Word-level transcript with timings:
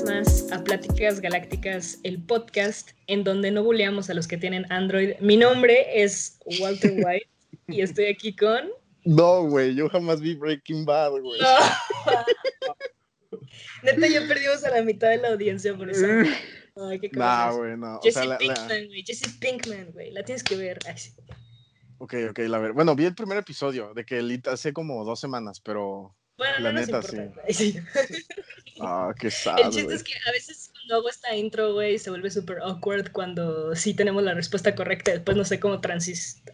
vez 0.00 0.04
más 0.04 0.52
a 0.52 0.62
Pláticas 0.62 1.20
Galácticas, 1.20 1.98
el 2.04 2.22
podcast 2.22 2.90
en 3.06 3.24
donde 3.24 3.50
no 3.50 3.62
buleamos 3.62 4.10
a 4.10 4.14
los 4.14 4.28
que 4.28 4.36
tienen 4.36 4.70
Android. 4.70 5.14
Mi 5.20 5.36
nombre 5.36 6.02
es 6.02 6.38
Walter 6.60 6.92
White 7.04 7.28
y 7.68 7.82
estoy 7.82 8.06
aquí 8.06 8.34
con. 8.34 8.70
No, 9.04 9.44
güey, 9.44 9.74
yo 9.74 9.88
jamás 9.88 10.20
vi 10.20 10.34
Breaking 10.34 10.84
Bad, 10.84 11.20
güey. 11.20 11.40
Neta, 13.82 14.06
ya 14.06 14.26
perdimos 14.28 14.62
a 14.64 14.70
la 14.70 14.82
mitad 14.82 15.10
de 15.10 15.18
la 15.18 15.28
audiencia 15.28 15.76
por 15.76 15.90
eso. 15.90 16.06
Ay, 16.76 17.00
qué 17.00 17.10
nah, 17.12 17.52
güey, 17.52 17.76
no. 17.76 18.00
Jesse 18.02 18.28
Pinkman, 18.38 18.86
güey. 18.86 19.02
Jesse 19.04 19.38
Pinkman, 19.38 19.92
güey. 19.92 20.12
La 20.12 20.22
tienes 20.22 20.44
que 20.44 20.56
ver. 20.56 20.78
Ok, 21.98 22.14
ok, 22.30 22.38
la 22.40 22.58
ver. 22.58 22.72
Bueno, 22.72 22.94
vi 22.94 23.06
el 23.06 23.14
primer 23.14 23.38
episodio 23.38 23.92
de 23.94 24.04
que 24.04 24.40
hace 24.46 24.72
como 24.72 25.04
dos 25.04 25.20
semanas, 25.20 25.60
pero 25.60 26.14
bueno, 26.40 26.58
la 26.60 26.72
no 26.72 26.80
neta, 26.80 27.02
sí. 27.50 27.78
Ah, 28.80 29.12
qué 29.18 29.30
sad, 29.30 29.58
El 29.58 29.70
chiste 29.70 29.92
es 29.92 30.02
que 30.02 30.14
a 30.26 30.32
veces 30.32 30.70
cuando 30.72 30.94
hago 30.94 31.10
esta 31.10 31.36
intro, 31.36 31.74
güey, 31.74 31.98
se 31.98 32.08
vuelve 32.08 32.30
súper 32.30 32.60
awkward 32.62 33.12
cuando 33.12 33.76
sí 33.76 33.92
tenemos 33.92 34.22
la 34.22 34.32
respuesta 34.32 34.74
correcta. 34.74 35.10
Después 35.10 35.36
no 35.36 35.44
sé 35.44 35.60
cómo 35.60 35.78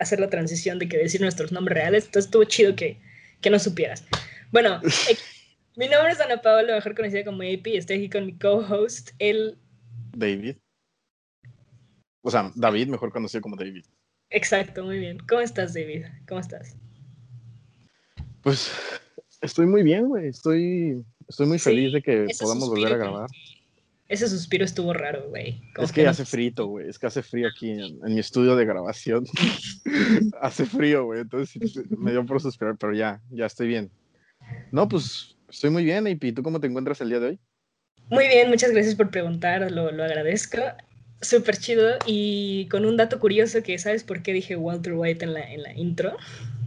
hacer 0.01 0.19
la 0.19 0.29
transición 0.29 0.81
de 0.81 0.89
que 0.89 0.99
decir 0.99 1.21
nuestros 1.21 1.53
nombres 1.53 1.79
reales. 1.79 2.07
Entonces 2.07 2.25
estuvo 2.25 2.43
chido 2.43 2.75
que, 2.75 3.01
que 3.41 3.49
no 3.49 3.61
supieras. 3.61 4.05
Bueno, 4.51 4.81
mi 5.77 5.87
nombre 5.87 6.11
es 6.11 6.21
Ana 6.21 6.43
Paola, 6.43 6.75
mejor 6.75 6.97
conocida 6.97 7.25
como 7.25 7.43
AP, 7.43 7.69
estoy 7.69 7.99
aquí 7.99 8.11
con 8.11 8.27
mi 8.27 8.37
co-host, 8.37 9.11
el... 9.21 9.57
David. 10.17 10.57
O 12.23 12.31
sea, 12.33 12.51
David, 12.57 12.89
mejor 12.89 13.13
conocido 13.13 13.41
como 13.41 13.55
David. 13.55 13.85
Exacto, 14.31 14.85
muy 14.85 14.99
bien. 14.99 15.19
¿Cómo 15.29 15.43
estás, 15.43 15.75
David? 15.75 16.07
¿Cómo 16.27 16.41
estás? 16.41 16.75
Pues 18.43 18.73
Estoy 19.47 19.67
muy 19.67 19.85
bien, 19.85 20.09
güey. 20.09 20.27
Estoy, 20.27 21.05
estoy 21.29 21.47
muy 21.47 21.61
feliz 21.61 21.93
de 21.93 22.03
que 22.03 22.27
podamos 22.41 22.69
volver 22.69 22.93
a 22.95 22.97
grabar. 22.97 23.31
Ese 24.09 24.29
suspiro 24.29 24.65
estuvo 24.65 24.93
raro, 24.93 25.29
güey. 25.29 25.63
Es 25.79 25.93
que, 25.93 26.07
hace 26.07 26.25
frío, 26.25 26.67
güey. 26.67 26.89
Es 26.89 26.99
que 26.99 27.07
hace 27.07 27.23
frío 27.23 27.47
aquí 27.47 27.71
en, 27.71 28.01
mi 28.03 28.19
estudio 28.19 28.57
de 28.57 28.65
grabación. 28.65 29.25
hace 30.41 30.67
frío, 30.67 31.05
güey. 31.05 31.21
Entonces 31.21 31.81
me 31.91 32.11
dio 32.11 32.27
por 32.27 32.41
suspirar, 32.41 32.77
pero 32.77 32.93
ya, 32.93 33.21
ya 33.31 33.47
estoy 33.47 33.69
bien. 33.69 33.89
No, 34.73 34.89
pues 34.89 35.37
estoy 35.49 35.71
muy 35.71 35.85
bien, 35.85 36.09
¿Y 36.09 36.33
¿Tú 36.33 36.43
cómo 36.43 36.59
te 36.59 36.67
encuentras 36.67 37.01
el 37.01 37.11
día 37.11 37.21
de 37.21 37.27
hoy? 37.29 37.41
Muy 38.11 38.27
bien, 38.27 38.49
muchas 38.49 38.73
gracias 38.73 38.97
por 38.97 39.11
preguntar, 39.11 39.71
lo, 39.71 39.93
lo 39.93 40.05
agradezco. 40.05 40.59
Súper 41.21 41.57
chido 41.57 41.99
y 42.05 42.67
con 42.69 42.85
un 42.85 42.97
dato 42.97 43.21
curioso 43.21 43.63
que, 43.63 43.79
¿sabes 43.79 44.03
por 44.03 44.23
qué 44.23 44.33
dije 44.33 44.57
Walter 44.57 44.95
White 44.95 45.25
en 45.25 45.35
la, 45.35 45.53
en 45.53 45.63
la 45.63 45.73
intro? 45.73 46.17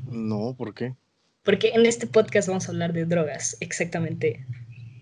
No, 0.09 0.55
¿por 0.58 0.73
qué? 0.73 0.95
Porque 1.50 1.69
en 1.69 1.88
este 1.88 2.05
podcast 2.05 2.47
vamos 2.47 2.67
a 2.67 2.72
hablar 2.72 2.94
de 2.94 3.05
drogas, 3.05 3.58
exactamente. 3.59 4.45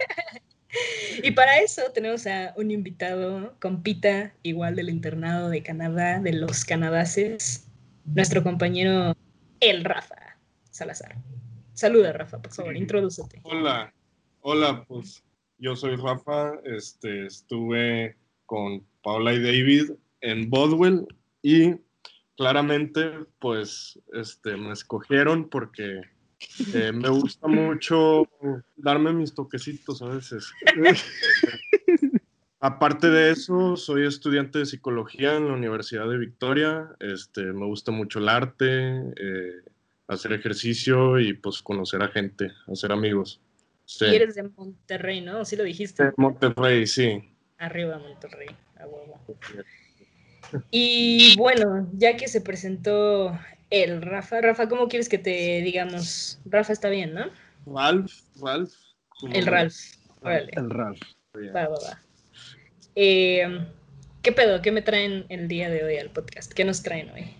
y 1.23 1.31
para 1.31 1.59
eso 1.61 1.83
tenemos 1.93 2.27
a 2.27 2.53
un 2.57 2.69
invitado, 2.69 3.55
compita, 3.61 4.33
igual 4.43 4.75
del 4.75 4.89
internado 4.89 5.47
de 5.47 5.63
Canadá, 5.63 6.19
de 6.19 6.33
los 6.33 6.65
canadases, 6.65 7.69
nuestro 8.03 8.43
compañero 8.43 9.15
El 9.61 9.85
Rafa 9.85 10.37
Salazar. 10.69 11.15
Saluda, 11.75 12.11
Rafa, 12.11 12.41
por 12.41 12.51
favor, 12.51 12.75
introdúcete. 12.75 13.39
Hola, 13.43 13.93
hola, 14.41 14.83
pues 14.85 15.23
yo 15.59 15.77
soy 15.77 15.95
Rafa, 15.95 16.59
este, 16.65 17.27
estuve 17.27 18.17
con 18.45 18.85
Paula 19.01 19.33
y 19.33 19.41
David 19.41 19.91
en 20.19 20.49
Bodwell 20.49 21.07
y 21.41 21.86
claramente, 22.37 23.11
pues, 23.39 23.99
este, 24.13 24.55
me 24.55 24.71
escogieron 24.71 25.49
porque 25.49 26.01
eh, 26.73 26.91
me 26.93 27.09
gusta 27.09 27.47
mucho 27.47 28.29
darme 28.75 29.11
mis 29.11 29.33
toquecitos 29.33 30.01
a 30.01 30.09
veces. 30.09 30.51
Aparte 32.59 33.09
de 33.09 33.31
eso, 33.31 33.75
soy 33.75 34.07
estudiante 34.07 34.59
de 34.59 34.65
psicología 34.65 35.35
en 35.35 35.47
la 35.47 35.53
Universidad 35.53 36.07
de 36.09 36.17
Victoria. 36.17 36.89
Este, 36.99 37.41
me 37.41 37.65
gusta 37.65 37.91
mucho 37.91 38.19
el 38.19 38.29
arte, 38.29 39.13
eh, 39.15 39.51
hacer 40.07 40.33
ejercicio 40.33 41.19
y 41.19 41.33
pues 41.33 41.61
conocer 41.61 42.01
a 42.01 42.07
gente, 42.07 42.51
hacer 42.67 42.91
amigos. 42.91 43.41
Y 44.01 44.15
eres 44.15 44.35
de 44.35 44.43
Monterrey, 44.43 45.21
¿no? 45.21 45.45
Sí 45.45 45.55
lo 45.55 45.63
dijiste. 45.63 46.05
De 46.05 46.13
Monterrey, 46.17 46.85
sí. 46.87 47.23
Arriba 47.57 47.97
Monterrey, 47.99 48.49
a 48.79 48.85
huevo. 48.85 49.19
Y 50.71 51.35
bueno, 51.37 51.87
ya 51.93 52.17
que 52.17 52.27
se 52.27 52.41
presentó 52.41 53.37
el 53.69 54.01
Rafa, 54.01 54.41
Rafa, 54.41 54.69
¿cómo 54.69 54.87
quieres 54.87 55.09
que 55.09 55.17
te 55.17 55.61
digamos? 55.61 56.39
Rafa 56.45 56.73
está 56.73 56.89
bien, 56.89 57.13
¿no? 57.13 57.25
Ralph, 57.65 58.11
Ralph. 58.41 58.73
El 59.31 59.45
Ralph. 59.45 59.75
Órale. 60.21 60.51
El 60.53 60.69
Ralph. 60.69 61.01
Va, 61.55 61.67
va, 61.67 61.75
va. 61.75 62.01
Eh, 62.95 63.67
¿Qué 64.21 64.31
pedo? 64.31 64.61
¿Qué 64.61 64.71
me 64.71 64.81
traen 64.81 65.25
el 65.29 65.47
día 65.47 65.69
de 65.69 65.83
hoy 65.83 65.97
al 65.97 66.09
podcast? 66.09 66.51
¿Qué 66.51 66.65
nos 66.65 66.83
traen 66.83 67.09
hoy? 67.11 67.33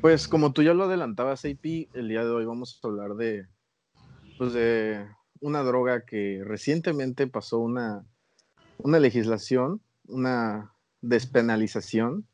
Pues 0.00 0.26
como 0.26 0.52
tú 0.52 0.62
ya 0.62 0.72
lo 0.72 0.84
adelantabas, 0.84 1.44
AP, 1.44 1.88
el 1.94 2.08
día 2.08 2.24
de 2.24 2.30
hoy 2.30 2.44
vamos 2.46 2.80
a 2.82 2.86
hablar 2.88 3.14
de, 3.14 3.46
pues 4.38 4.52
de 4.54 5.06
una 5.40 5.62
droga 5.62 6.04
que 6.04 6.42
recientemente 6.44 7.26
pasó 7.26 7.58
una, 7.58 8.04
una 8.78 8.98
legislación, 8.98 9.80
una 10.06 10.72
despenalización. 11.00 12.26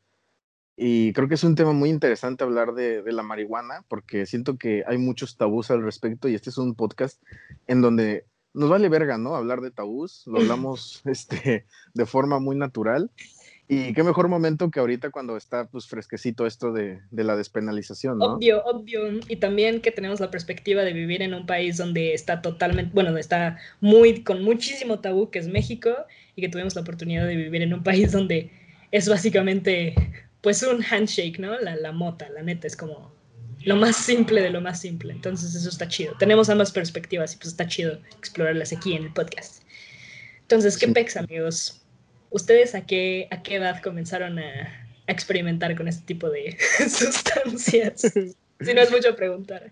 Y 0.75 1.11
creo 1.13 1.27
que 1.27 1.35
es 1.35 1.43
un 1.43 1.55
tema 1.55 1.73
muy 1.73 1.89
interesante 1.89 2.43
hablar 2.43 2.73
de, 2.73 3.01
la 3.11 3.23
marihuana, 3.23 3.83
porque 3.87 4.25
siento 4.25 4.57
que 4.57 4.83
hay 4.87 4.97
muchos 4.99 5.35
tabús 5.35 5.71
al 5.71 5.83
respecto 5.83 6.27
y 6.27 6.35
este 6.35 6.51
es 6.51 6.57
un 6.59 6.75
podcast 6.75 7.21
en 7.65 7.81
donde 7.81 8.25
nos 8.53 8.69
vale 8.69 8.87
verga, 8.87 9.17
¿no? 9.17 9.35
Hablar 9.35 9.61
de 9.61 9.71
tabús, 9.71 10.23
lo 10.27 10.39
hablamos 10.39 11.01
este, 11.05 11.65
de 11.93 12.05
forma 12.05 12.39
muy 12.39 12.55
natural. 12.55 13.09
Y 13.69 13.93
qué 13.93 14.01
mejor 14.03 14.29
momento 14.29 14.71
que 14.71 14.79
ahorita 14.79 15.09
cuando 15.09 15.35
está 15.35 15.67
pues 15.67 15.87
fresquecito 15.87 16.45
esto 16.45 16.71
de, 16.71 17.01
de, 17.11 17.23
la 17.25 17.35
despenalización, 17.35 18.17
¿no? 18.17 18.35
Obvio, 18.35 18.63
obvio. 18.63 19.19
Y 19.27 19.37
también 19.37 19.81
que 19.81 19.91
tenemos 19.91 20.21
la 20.21 20.31
perspectiva 20.31 20.83
de 20.83 20.93
vivir 20.93 21.21
en 21.21 21.33
un 21.33 21.45
país 21.45 21.75
donde 21.75 22.13
está 22.13 22.41
totalmente, 22.41 22.93
bueno, 22.93 23.17
está 23.17 23.57
muy, 23.81 24.23
con 24.23 24.41
muchísimo 24.41 24.99
tabú, 24.99 25.31
que 25.31 25.39
es 25.39 25.49
México, 25.49 25.89
y 26.37 26.41
que 26.41 26.49
tuvimos 26.49 26.75
la 26.75 26.81
oportunidad 26.81 27.27
de 27.27 27.35
vivir 27.35 27.61
en 27.61 27.73
un 27.73 27.83
país 27.83 28.11
donde 28.13 28.51
es 28.91 29.09
básicamente 29.09 29.93
pues 30.41 30.63
un 30.63 30.83
handshake, 30.83 31.39
¿no? 31.39 31.59
La, 31.59 31.75
la 31.75 31.91
mota, 31.91 32.29
la 32.29 32.41
neta, 32.41 32.67
es 32.67 32.75
como 32.75 33.11
lo 33.63 33.75
más 33.75 33.95
simple 33.97 34.41
de 34.41 34.49
lo 34.49 34.61
más 34.61 34.79
simple. 34.79 35.11
Entonces 35.13 35.55
eso 35.55 35.69
está 35.69 35.87
chido. 35.87 36.13
Tenemos 36.17 36.49
ambas 36.49 36.71
perspectivas 36.71 37.33
y 37.33 37.37
pues 37.37 37.49
está 37.49 37.67
chido 37.67 37.99
explorarlas 38.17 38.71
aquí 38.71 38.93
en 38.93 39.03
el 39.03 39.13
podcast. 39.13 39.63
Entonces, 40.41 40.77
¿qué 40.77 40.87
pex, 40.87 41.17
amigos? 41.17 41.81
¿Ustedes 42.29 42.75
a 42.75 42.85
qué, 42.85 43.27
a 43.31 43.43
qué 43.43 43.55
edad 43.55 43.81
comenzaron 43.81 44.39
a, 44.39 44.83
experimentar 45.09 45.73
con 45.77 45.87
este 45.87 46.05
tipo 46.05 46.29
de 46.29 46.57
sustancias? 46.89 48.01
si 48.01 48.73
no 48.73 48.81
es 48.81 48.91
mucho 48.91 49.15
preguntar. 49.15 49.71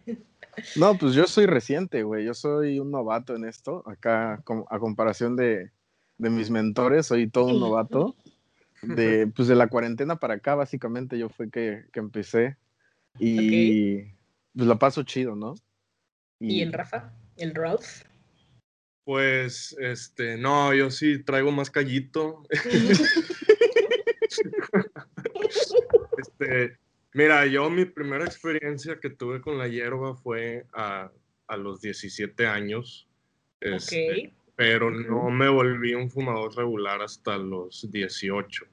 No, 0.77 0.97
pues 0.97 1.13
yo 1.13 1.27
soy 1.27 1.45
reciente, 1.45 2.03
güey. 2.03 2.25
Yo 2.25 2.33
soy 2.33 2.79
un 2.79 2.91
novato 2.91 3.35
en 3.35 3.45
esto. 3.45 3.83
Acá, 3.85 4.41
a 4.69 4.79
comparación 4.79 5.35
de, 5.35 5.71
de 6.17 6.29
mis 6.29 6.49
mentores, 6.49 7.07
soy 7.07 7.29
todo 7.29 7.45
un 7.45 7.59
novato. 7.59 8.15
De, 8.87 9.27
pues 9.35 9.47
de 9.47 9.55
la 9.55 9.67
cuarentena 9.67 10.17
para 10.17 10.35
acá, 10.35 10.55
básicamente, 10.55 11.17
yo 11.17 11.29
fue 11.29 11.49
que, 11.49 11.85
que 11.91 11.99
empecé. 11.99 12.57
Y 13.19 14.03
pues 14.53 14.67
la 14.67 14.77
paso 14.77 15.03
chido, 15.03 15.35
¿no? 15.35 15.55
Y... 16.39 16.61
el 16.61 16.73
Rafa? 16.73 17.13
¿El 17.37 17.55
Ralph? 17.55 18.03
Pues, 19.03 19.75
este, 19.79 20.37
no, 20.37 20.73
yo 20.73 20.89
sí 20.89 21.23
traigo 21.23 21.51
más 21.51 21.69
callito. 21.69 22.43
este, 26.17 26.77
mira, 27.13 27.45
yo 27.45 27.69
mi 27.69 27.85
primera 27.85 28.25
experiencia 28.25 28.99
que 28.99 29.09
tuve 29.09 29.41
con 29.41 29.57
la 29.57 29.67
hierba 29.67 30.15
fue 30.15 30.65
a, 30.73 31.11
a 31.47 31.57
los 31.57 31.81
17 31.81 32.47
años. 32.47 33.07
Este, 33.59 34.33
pero 34.55 34.91
no 34.91 35.29
me 35.29 35.49
volví 35.49 35.93
un 35.93 36.09
fumador 36.09 36.55
regular 36.55 37.01
hasta 37.01 37.37
los 37.37 37.89
18, 37.91 38.65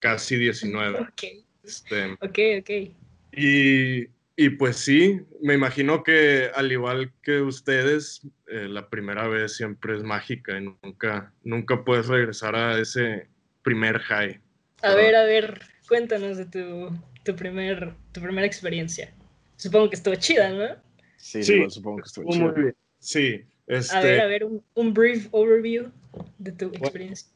casi 0.00 0.36
19. 0.36 0.98
Ok, 1.10 1.22
este, 1.62 2.12
ok. 2.14 2.38
okay. 2.60 2.96
Y, 3.32 4.08
y, 4.36 4.50
pues 4.58 4.76
sí, 4.76 5.20
me 5.40 5.54
imagino 5.54 6.02
que 6.02 6.50
al 6.54 6.72
igual 6.72 7.12
que 7.22 7.40
ustedes, 7.40 8.26
eh, 8.48 8.66
la 8.68 8.88
primera 8.88 9.28
vez 9.28 9.56
siempre 9.56 9.96
es 9.96 10.02
mágica 10.02 10.58
y 10.58 10.74
nunca, 10.82 11.32
nunca 11.44 11.84
puedes 11.84 12.08
regresar 12.08 12.56
a 12.56 12.78
ese 12.80 13.28
primer 13.62 14.00
high. 14.00 14.40
A 14.82 14.94
ver, 14.94 15.14
a 15.14 15.24
ver, 15.24 15.60
cuéntanos 15.86 16.38
de 16.38 16.46
tu, 16.46 16.90
tu, 17.22 17.36
primer, 17.36 17.94
tu 18.12 18.20
primera 18.20 18.46
experiencia. 18.46 19.14
Supongo 19.56 19.90
que 19.90 19.96
estuvo 19.96 20.14
chida, 20.16 20.50
¿no? 20.50 20.76
Sí, 21.18 21.42
sí 21.42 21.62
supongo 21.68 21.98
que 21.98 22.06
estuvo 22.06 22.30
chida. 22.30 22.44
Muy 22.44 22.62
bien. 22.62 22.76
Sí, 22.98 23.44
este, 23.66 23.96
a 23.96 24.00
ver, 24.00 24.20
a 24.20 24.26
ver, 24.26 24.44
un, 24.74 24.94
brief 24.94 25.28
overview 25.30 25.92
de 26.38 26.52
tu 26.52 26.66
experiencia. 26.66 27.28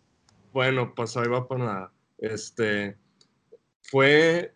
Bueno, 0.53 0.95
pues 0.95 1.17
ahí 1.17 1.29
va 1.29 1.47
para 1.47 1.65
nada. 1.65 1.93
Este, 2.19 2.97
fue 3.83 4.53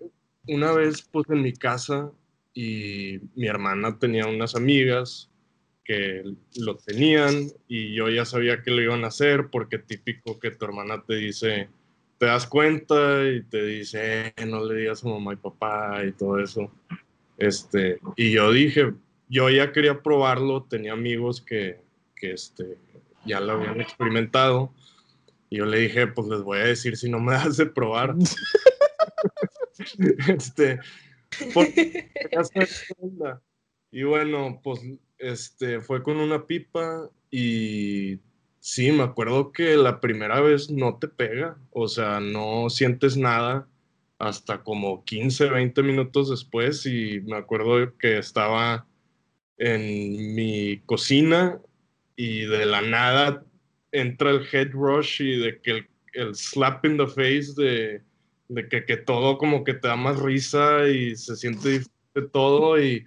una 0.47 0.73
vez 0.73 1.03
pues 1.03 1.29
en 1.29 1.43
mi 1.43 1.53
casa 1.53 2.11
y 2.55 3.21
mi 3.35 3.47
hermana 3.47 3.99
tenía 3.99 4.27
unas 4.27 4.55
amigas 4.55 5.31
que 5.85 6.23
lo 6.57 6.77
tenían 6.77 7.51
y 7.67 7.95
yo 7.95 8.11
ya 8.11 8.25
sabía 8.25 8.63
que 8.63 8.71
lo 8.71 8.83
iban 8.83 9.05
a 9.05 9.09
hacer 9.09 9.49
porque 9.51 9.79
típico 9.79 10.39
que 10.39 10.51
tu 10.51 10.65
hermana 10.67 11.03
te 11.07 11.17
dice, 11.17 11.69
te 12.19 12.27
das 12.27 12.47
cuenta 12.47 13.25
y 13.27 13.43
te 13.43 13.65
dice, 13.65 14.35
eh, 14.37 14.47
no 14.47 14.65
le 14.65 14.81
digas 14.81 15.05
a 15.05 15.09
mamá 15.09 15.33
y 15.33 15.37
papá 15.37 16.05
y 16.05 16.13
todo 16.13 16.39
eso. 16.41 16.71
Este, 17.39 18.01
y 18.17 18.33
yo 18.33 18.53
dije, 18.53 18.93
yo 19.29 19.49
ya 19.49 19.73
quería 19.73 20.03
probarlo, 20.03 20.65
tenía 20.65 20.93
amigos 20.93 21.41
que, 21.41 21.81
que 22.17 22.33
este, 22.33 22.77
ya 23.25 23.41
lo 23.41 23.53
habían 23.53 23.81
experimentado. 23.81 24.73
Y 25.51 25.59
yo 25.59 25.67
le 25.67 25.81
dije, 25.81 26.07
pues 26.09 26.29
les 26.29 26.43
voy 26.43 26.59
a 26.59 26.65
decir 26.65 26.97
si 26.97 27.11
no 27.11 27.21
me 27.21 27.33
das 27.33 27.57
de 27.57 27.67
probar. 27.67 28.15
este, 30.29 30.81
y 33.91 34.03
bueno, 34.03 34.61
pues 34.63 34.81
este, 35.19 35.81
fue 35.81 36.03
con 36.03 36.19
una 36.19 36.47
pipa 36.47 37.11
y 37.31 38.21
sí, 38.61 38.93
me 38.93 39.03
acuerdo 39.03 39.53
que 39.53 39.77
la 39.77 40.01
primera 40.01 40.41
vez 40.41 40.71
no 40.71 40.99
te 40.99 41.09
pega, 41.09 41.59
o 41.71 41.89
sea, 41.89 42.21
no 42.21 42.71
sientes 42.71 43.17
nada 43.17 43.69
hasta 44.19 44.63
como 44.63 45.05
15, 45.05 45.49
20 45.49 45.83
minutos 45.83 46.31
después 46.31 46.85
y 46.87 47.21
me 47.21 47.37
acuerdo 47.37 47.97
que 47.99 48.19
estaba 48.19 48.87
en 49.59 50.35
mi 50.35 50.81
cocina 50.87 51.61
y 52.17 52.47
de 52.47 52.67
la 52.67 52.83
nada 52.83 53.45
entra 53.93 54.31
el 54.31 54.47
head 54.53 54.73
rush 54.73 55.23
y 55.23 55.39
de 55.39 55.61
que 55.61 55.87
el, 56.15 56.35
slap 56.35 56.85
in 56.85 56.97
the 56.97 57.07
face 57.07 57.53
de, 57.57 58.03
de 58.49 58.69
que, 58.69 58.85
que, 58.85 58.97
todo 58.97 59.39
como 59.39 59.63
que 59.63 59.75
te 59.75 59.89
da 59.89 59.97
más 59.97 60.19
risa 60.19 60.89
y 60.89 61.15
se 61.15 61.37
siente 61.37 61.83
todo 62.33 62.83
y, 62.83 63.05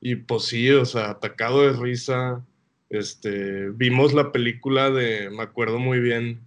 y 0.00 0.16
pues 0.16 0.44
sí, 0.44 0.70
o 0.70 0.84
sea, 0.84 1.10
atacado 1.10 1.62
de 1.62 1.72
risa. 1.78 2.44
Este, 2.88 3.70
vimos 3.70 4.14
la 4.14 4.32
película 4.32 4.90
de, 4.90 5.28
me 5.30 5.42
acuerdo 5.42 5.78
muy 5.78 5.98
bien, 5.98 6.40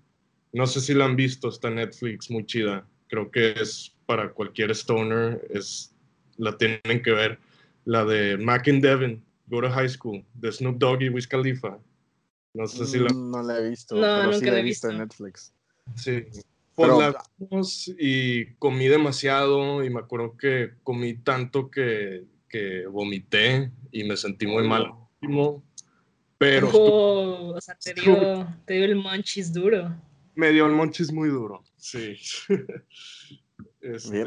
no 0.53 0.65
sé 0.65 0.81
si 0.81 0.93
la 0.93 1.05
han 1.05 1.15
visto, 1.15 1.49
está 1.49 1.67
en 1.67 1.75
Netflix, 1.75 2.31
muy 2.31 2.45
chida. 2.45 2.87
Creo 3.07 3.29
que 3.29 3.51
es 3.51 3.95
para 4.05 4.31
cualquier 4.31 4.71
stoner, 4.71 5.45
es, 5.49 5.93
la 6.37 6.57
tienen 6.57 7.01
que 7.03 7.11
ver. 7.11 7.39
La 7.85 8.05
de 8.05 8.37
Mac 8.37 8.67
and 8.67 8.81
Devin, 8.81 9.23
Go 9.47 9.61
to 9.61 9.69
High 9.69 9.89
School, 9.89 10.23
de 10.35 10.51
Snoop 10.51 10.77
Dogg 10.77 11.01
y 11.01 11.09
Wiz 11.09 11.27
Khalifa. 11.27 11.77
No 12.53 12.67
sé 12.67 12.85
si 12.85 12.99
la... 12.99 13.09
Mm, 13.13 13.31
no 13.31 13.43
la 13.43 13.59
he 13.59 13.69
visto, 13.69 13.95
no, 13.95 14.01
pero 14.01 14.33
sí 14.33 14.45
la 14.45 14.59
he 14.59 14.63
visto 14.63 14.89
en 14.89 14.97
Netflix. 14.99 15.53
Sí. 15.95 16.23
Pues 16.75 16.89
la 16.97 17.23
vimos 17.37 17.93
y 17.99 18.53
comí 18.53 18.87
demasiado 18.87 19.83
y 19.83 19.89
me 19.89 19.99
acuerdo 19.99 20.37
que 20.37 20.75
comí 20.83 21.15
tanto 21.15 21.69
que, 21.69 22.25
que 22.47 22.87
vomité 22.87 23.71
y 23.91 24.05
me 24.05 24.15
sentí 24.15 24.47
muy 24.47 24.67
mal. 24.67 24.93
Pero... 26.37 26.69
Oh, 26.73 27.53
o 27.55 27.61
sea, 27.61 27.75
te 27.75 27.93
dio, 27.93 28.47
te 28.65 28.75
dio 28.75 28.85
el 28.85 28.95
monchis 28.95 29.51
duro. 29.51 29.93
Me 30.35 30.51
dio 30.51 30.65
el 30.67 30.71
monchis 30.71 31.11
muy 31.11 31.27
duro, 31.27 31.63
sí. 31.75 32.15
este, 33.81 34.25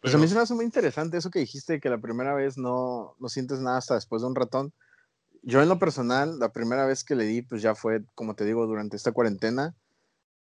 Pues 0.00 0.14
a 0.14 0.18
mí 0.18 0.26
se 0.26 0.34
me 0.34 0.40
hace 0.40 0.54
muy 0.54 0.64
interesante 0.64 1.18
eso 1.18 1.30
que 1.30 1.40
dijiste, 1.40 1.78
que 1.78 1.90
la 1.90 2.00
primera 2.00 2.34
vez 2.34 2.56
no, 2.56 3.16
no 3.20 3.28
sientes 3.28 3.60
nada 3.60 3.76
hasta 3.76 3.96
después 3.96 4.22
de 4.22 4.28
un 4.28 4.34
ratón. 4.34 4.72
Yo 5.42 5.60
en 5.60 5.68
lo 5.68 5.78
personal, 5.78 6.38
la 6.38 6.52
primera 6.52 6.86
vez 6.86 7.02
que 7.02 7.16
le 7.16 7.24
di, 7.24 7.42
pues 7.42 7.62
ya 7.62 7.74
fue, 7.74 8.04
como 8.14 8.34
te 8.34 8.44
digo, 8.44 8.66
durante 8.66 8.96
esta 8.96 9.12
cuarentena. 9.12 9.74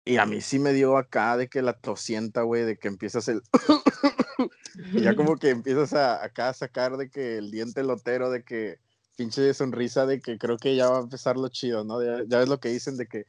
Y 0.05 0.17
a 0.17 0.25
mí 0.25 0.41
sí 0.41 0.59
me 0.59 0.73
dio 0.73 0.97
acá 0.97 1.37
de 1.37 1.47
que 1.47 1.61
la 1.61 1.79
tosienta, 1.79 2.41
güey, 2.41 2.63
de 2.63 2.77
que 2.77 2.89
empiezas 2.89 3.29
el... 3.29 3.41
y 4.93 5.01
ya 5.01 5.15
como 5.15 5.37
que 5.37 5.49
empiezas 5.49 5.93
a, 5.93 6.23
acá 6.23 6.49
a 6.49 6.53
sacar 6.53 6.97
de 6.97 7.09
que 7.09 7.37
el 7.37 7.51
diente 7.51 7.83
lotero, 7.83 8.29
de 8.29 8.43
que 8.43 8.79
pinche 9.15 9.53
sonrisa, 9.53 10.05
de 10.05 10.19
que 10.19 10.37
creo 10.37 10.57
que 10.57 10.75
ya 10.75 10.89
va 10.89 10.97
a 10.97 11.03
empezar 11.03 11.37
lo 11.37 11.47
chido, 11.47 11.85
¿no? 11.85 12.03
Ya, 12.03 12.23
ya 12.27 12.39
ves 12.39 12.49
lo 12.49 12.59
que 12.59 12.69
dicen 12.69 12.97
de 12.97 13.07
que 13.07 13.25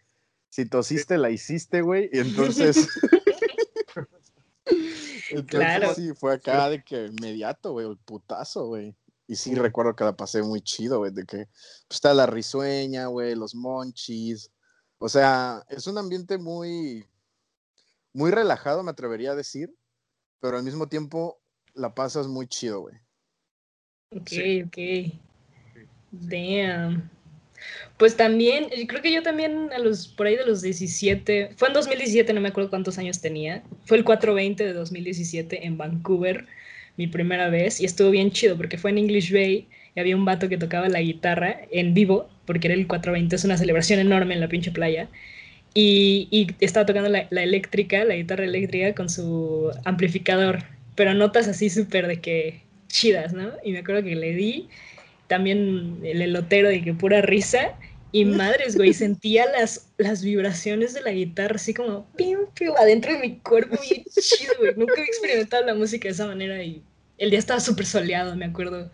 si 0.48 0.66
tosiste, 0.66 1.18
la 1.18 1.30
hiciste, 1.30 1.82
güey, 1.82 2.10
y 2.12 2.18
entonces... 2.20 2.88
entonces 5.30 5.46
Claro. 5.46 5.94
sí, 5.94 6.12
fue 6.14 6.34
acá 6.34 6.68
de 6.70 6.82
que 6.82 7.06
inmediato, 7.06 7.72
güey, 7.72 7.88
el 7.88 7.96
putazo, 7.98 8.66
güey. 8.66 8.96
Y 9.26 9.37
sí 9.37 9.55
recuerdo 9.55 9.97
que 9.97 10.05
la 10.05 10.17
pasé 10.17 10.43
muy 10.43 10.61
chido, 10.61 10.99
güey, 10.99 11.11
de 11.12 11.25
que 11.25 11.47
pues, 11.47 11.91
está 11.91 12.12
la 12.12 12.26
risueña, 12.26 13.06
güey, 13.06 13.35
los 13.35 13.55
monchis. 13.55 14.50
O 14.99 15.09
sea, 15.09 15.62
es 15.69 15.87
un 15.87 15.99
ambiente 15.99 16.38
muy, 16.38 17.06
muy 18.12 18.31
relajado, 18.31 18.82
me 18.82 18.91
atrevería 18.91 19.32
a 19.32 19.37
decir, 19.37 19.75
pero 20.41 20.59
al 20.59 20.62
mismo 20.62 20.88
tiempo 20.88 21.41
la 21.75 21.94
pasas 21.94 22.26
muy 22.26 22.47
chido, 22.47 22.81
güey. 22.81 22.97
Ok, 24.11 24.29
Sí. 24.29 24.62
ok. 24.62 25.21
Damn. 26.12 27.11
Pues 27.99 28.17
también, 28.17 28.69
creo 28.87 29.03
que 29.03 29.12
yo 29.12 29.23
también 29.23 29.73
a 29.73 29.79
los, 29.79 30.09
por 30.09 30.26
ahí 30.26 30.37
de 30.37 30.47
los 30.47 30.61
17, 30.62 31.55
fue 31.56 31.69
en 31.69 31.75
2017, 31.75 32.32
no 32.32 32.41
me 32.41 32.49
acuerdo 32.49 32.71
cuántos 32.71 32.99
años 32.99 33.21
tenía, 33.21 33.62
fue 33.87 33.97
el 33.97 34.05
420 34.05 34.65
de 34.65 34.73
2017 34.73 35.67
en 35.67 35.79
Vancouver, 35.79 36.47
mi 36.96 37.06
primera 37.06 37.49
vez, 37.49 37.81
y 37.81 37.85
estuvo 37.85 38.11
bien 38.11 38.31
chido 38.31 38.56
porque 38.56 38.79
fue 38.79 38.91
en 38.91 38.99
English 38.99 39.32
Bay 39.32 39.67
y 39.94 40.00
había 40.00 40.17
un 40.17 40.25
vato 40.25 40.49
que 40.49 40.58
tocaba 40.58 40.88
la 40.88 41.00
guitarra 41.00 41.61
en 41.70 41.94
vivo, 41.94 42.29
porque 42.46 42.69
era 42.69 42.75
el 42.75 42.87
420, 42.87 43.37
es 43.37 43.44
una 43.44 43.56
celebración 43.56 44.00
enorme 44.00 44.35
en 44.35 44.41
la 44.41 44.49
pinche 44.49 44.70
playa, 44.70 45.08
y, 45.75 46.29
y 46.31 46.49
estaba 46.61 46.87
tocando 46.87 47.08
la, 47.08 47.20
eléctrica, 47.31 48.05
la 48.05 48.14
guitarra 48.14 48.44
eléctrica 48.44 48.94
con 48.94 49.08
su 49.08 49.73
amplificador, 49.85 50.61
pero 50.94 51.14
notas 51.14 51.49
así 51.49 51.69
súper 51.70 52.06
de 52.06 52.20
que 52.20 52.61
chidas, 52.87 53.32
¿no? 53.32 53.50
Y 53.64 53.73
me 53.73 53.79
acuerdo 53.79 54.05
que 54.05 54.14
le 54.14 54.35
di 54.35 54.69
también 55.26 55.99
el 56.05 56.23
elotero 56.23 56.69
de 56.69 56.82
que 56.82 56.94
pura 56.94 57.23
risa. 57.23 57.75
Y 58.14 58.25
madres, 58.25 58.76
güey, 58.76 58.93
sentía 58.93 59.50
las, 59.50 59.90
las 59.99 60.22
vibraciones 60.22 60.94
de 60.94 61.00
la 61.00 61.11
guitarra 61.11 61.56
así 61.56 61.75
como 61.75 62.06
pim, 62.14 62.46
pim, 62.55 62.70
adentro 62.78 63.12
de 63.12 63.19
mi 63.19 63.38
cuerpo, 63.40 63.76
bien 63.82 64.05
chido, 64.05 64.55
güey. 64.61 64.72
Nunca 64.76 64.93
había 64.93 65.06
experimentado 65.06 65.66
la 65.66 65.75
música 65.75 66.05
de 66.06 66.12
esa 66.12 66.28
manera 66.28 66.62
y 66.62 66.81
el 67.19 67.31
día 67.31 67.40
estaba 67.40 67.58
súper 67.58 67.87
soleado, 67.87 68.37
me 68.37 68.44
acuerdo. 68.44 68.93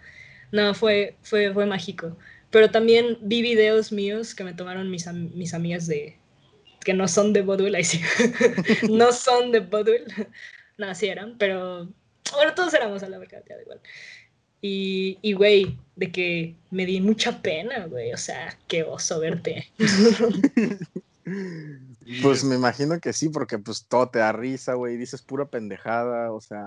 No, 0.52 0.72
fue, 0.72 1.17
fue, 1.20 1.52
fue 1.52 1.67
mágico. 1.67 2.17
Pero 2.50 2.70
también 2.70 3.19
vi 3.20 3.43
videos 3.43 3.93
míos 3.93 4.34
que 4.34 4.43
me 4.43 4.55
tomaron 4.55 4.90
mis, 4.90 5.06
mis 5.12 5.52
amigas 5.52 5.87
de 5.87 6.17
que 6.82 6.94
no 6.94 7.06
son 7.06 7.34
de 7.34 7.43
Bodwell, 7.43 7.75
ahí 7.75 7.84
sí. 7.84 8.00
no 8.90 9.12
son 9.12 9.52
de 9.52 9.61
Bodwell. 9.61 10.06
No, 10.78 10.94
sí 10.94 11.11
pero 11.38 11.93
bueno, 12.32 12.55
todos 12.55 12.72
éramos 12.72 13.02
a 13.02 13.08
la 13.11 13.19
verdad, 13.19 13.43
ya 13.46 13.56
da 13.56 13.61
igual. 13.61 13.82
Y, 14.62 15.19
y, 15.22 15.32
güey, 15.32 15.79
de 15.96 16.12
que 16.12 16.56
me 16.70 16.86
di 16.86 17.00
mucha 17.00 17.40
pena, 17.43 17.86
güey. 17.86 18.12
O 18.12 18.17
sea, 18.19 18.58
qué 18.69 18.82
oso 18.82 19.20
verte. 19.20 19.70
Pues 22.20 22.43
es- 22.43 22.44
me 22.44 22.56
imagino 22.56 22.98
que 23.00 23.12
sí, 23.12 23.29
porque 23.29 23.58
pues 23.58 23.86
todo 23.86 24.08
te 24.10 24.19
da 24.19 24.32
risa, 24.32 24.74
güey, 24.74 24.96
dices 24.96 25.22
pura 25.22 25.48
pendejada, 25.48 26.32
o 26.32 26.40
sea, 26.40 26.67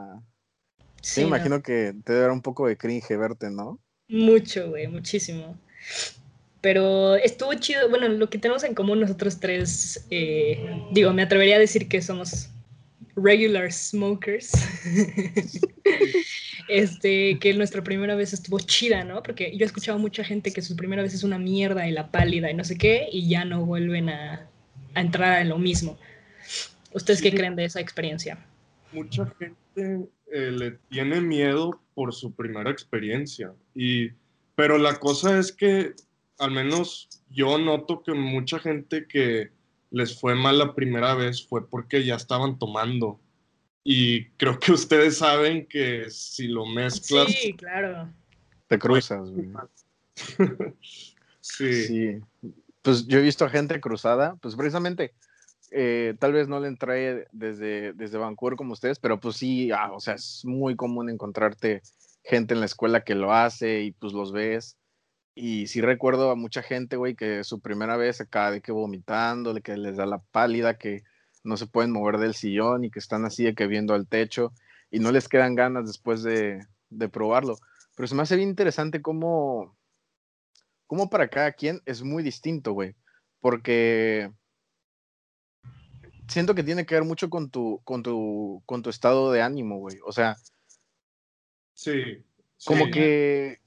sí, 1.02 1.22
me 1.22 1.26
no, 1.26 1.28
imagino 1.28 1.62
que 1.62 1.94
te 2.04 2.14
debe 2.14 2.24
dar 2.24 2.32
un 2.32 2.42
poco 2.42 2.68
de 2.68 2.78
cringe 2.78 3.18
verte, 3.18 3.50
¿no? 3.52 3.80
Mucho, 4.08 4.70
güey, 4.70 4.88
muchísimo. 4.88 5.58
Pero 6.62 7.16
estuvo 7.16 7.54
chido. 7.56 7.90
Bueno, 7.90 8.08
lo 8.08 8.30
que 8.30 8.38
tenemos 8.38 8.64
en 8.64 8.74
común 8.74 9.02
nosotros 9.02 9.40
tres, 9.40 10.06
eh, 10.10 10.86
digo, 10.92 11.12
me 11.14 11.24
atrevería 11.24 11.58
a 11.58 11.60
decir 11.60 11.90
que 11.90 12.02
somos 12.02 12.50
regular 13.16 13.72
smokers. 13.72 14.52
este, 16.70 17.40
que 17.40 17.54
nuestra 17.54 17.84
primera 17.84 18.16
vez 18.16 18.34
estuvo 18.34 18.60
chida, 18.60 19.04
¿no? 19.04 19.22
Porque 19.24 19.56
yo 19.56 19.64
he 19.64 19.68
escuchado 19.68 20.00
mucha 20.00 20.24
gente 20.24 20.52
que 20.52 20.62
su 20.62 20.76
primera 20.76 21.02
vez 21.02 21.14
es 21.14 21.24
una 21.24 21.40
mierda 21.40 21.88
y 21.88 21.92
la 21.92 22.12
pálida 22.12 22.50
y 22.50 22.54
no 22.54 22.64
sé 22.64 22.78
qué, 22.78 23.08
y 23.12 23.28
ya 23.30 23.46
no 23.46 23.66
vuelven 23.66 24.10
a, 24.10 24.48
a 24.94 25.02
entrar 25.02 25.42
en 25.42 25.50
lo 25.50 25.58
mismo. 25.58 25.98
¿Ustedes 26.94 27.22
qué 27.22 27.32
creen 27.32 27.56
de 27.56 27.66
esa 27.66 27.80
experiencia? 27.80 28.38
mucha 28.94 29.26
gente 29.40 30.08
eh, 30.32 30.52
le 30.52 30.72
tiene 30.90 31.20
miedo 31.20 31.80
por 31.94 32.14
su 32.14 32.34
primera 32.34 32.72
experiencia. 32.72 33.54
Y, 33.76 34.12
pero 34.56 34.78
la 34.78 35.00
cosa 35.00 35.40
es 35.40 35.52
que, 35.52 35.94
al 36.38 36.52
menos 36.52 37.10
yo 37.30 37.58
noto 37.58 38.04
que 38.04 38.14
mucha 38.14 38.60
gente 38.60 39.08
que 39.08 39.52
les 39.94 40.20
fue 40.20 40.34
mal 40.34 40.58
la 40.58 40.74
primera 40.74 41.14
vez 41.14 41.48
fue 41.48 41.70
porque 41.70 42.04
ya 42.04 42.16
estaban 42.16 42.58
tomando. 42.58 43.20
Y 43.84 44.26
creo 44.32 44.60
que 44.60 44.72
ustedes 44.72 45.20
saben 45.20 45.68
que 45.68 46.10
si 46.10 46.48
lo 46.48 46.66
mezclas... 46.66 47.28
Sí, 47.28 47.54
claro. 47.54 48.12
Te 48.68 48.80
cruzas, 48.80 49.30
güey. 49.30 49.50
sí. 51.42 51.74
Sí. 51.84 52.22
Pues 52.82 53.06
yo 53.06 53.20
he 53.20 53.22
visto 53.22 53.46
a 53.46 53.50
gente 53.50 53.80
cruzada, 53.80 54.36
pues 54.42 54.56
precisamente, 54.56 55.14
eh, 55.72 56.16
tal 56.20 56.34
vez 56.34 56.48
no 56.48 56.60
le 56.60 56.70
entré 56.70 57.28
desde, 57.32 57.94
desde 57.94 58.18
Vancouver 58.18 58.58
como 58.58 58.74
ustedes, 58.74 58.98
pero 59.00 59.20
pues 59.20 59.38
sí, 59.38 59.72
ah, 59.72 59.92
o 59.94 60.00
sea, 60.00 60.16
es 60.16 60.44
muy 60.44 60.76
común 60.76 61.10
encontrarte 61.10 61.84
gente 62.24 62.56
en 62.56 62.62
la 62.62 62.66
escuela 62.66 63.04
que 63.04 63.16
lo 63.16 63.32
hace 63.32 63.84
y 63.84 63.92
pues 63.92 64.12
los 64.14 64.32
ves. 64.32 64.76
Y 65.36 65.68
sí 65.68 65.82
recuerdo 65.82 66.30
a 66.30 66.36
mucha 66.36 66.62
gente, 66.62 66.96
güey, 66.96 67.16
que 67.16 67.44
su 67.44 67.60
primera 67.60 67.98
vez 67.98 68.22
acá 68.22 68.52
de 68.52 68.62
que 68.62 68.72
vomitando, 68.72 69.54
de 69.54 69.62
que 69.62 69.76
les 69.78 69.98
da 69.98 70.06
la 70.06 70.20
pálida, 70.20 70.78
que 70.78 71.04
no 71.44 71.58
se 71.58 71.68
pueden 71.68 71.92
mover 71.92 72.18
del 72.18 72.36
sillón 72.36 72.84
y 72.84 72.92
que 72.92 73.00
están 73.00 73.26
así 73.26 73.44
de 73.44 73.56
que 73.56 73.68
viendo 73.68 73.94
al 73.94 74.08
techo 74.08 74.54
y 74.92 75.00
no 75.00 75.12
les 75.12 75.28
quedan 75.28 75.56
ganas 75.56 75.88
después 75.88 76.22
de, 76.24 76.66
de 76.90 77.10
probarlo. 77.10 77.58
Pero 77.96 78.08
se 78.08 78.16
me 78.16 78.22
hace 78.22 78.36
bien 78.36 78.50
interesante 78.50 79.02
cómo, 79.02 79.76
como 80.86 81.10
para 81.10 81.28
cada 81.28 81.52
quien 81.52 81.82
es 81.86 82.04
muy 82.04 82.22
distinto, 82.22 82.74
güey. 82.74 82.96
Porque 83.42 84.32
siento 86.28 86.56
que 86.56 86.64
tiene 86.64 86.86
que 86.86 86.96
ver 86.96 87.04
mucho 87.04 87.30
con 87.30 87.50
tu, 87.50 87.82
con 87.84 88.04
tu, 88.04 88.62
con 88.66 88.84
tu 88.84 88.90
estado 88.90 89.32
de 89.32 89.42
ánimo, 89.42 89.80
güey. 89.80 89.98
O 90.06 90.12
sea, 90.12 90.36
sí, 91.74 92.24
como 92.66 92.90
que 92.92 93.63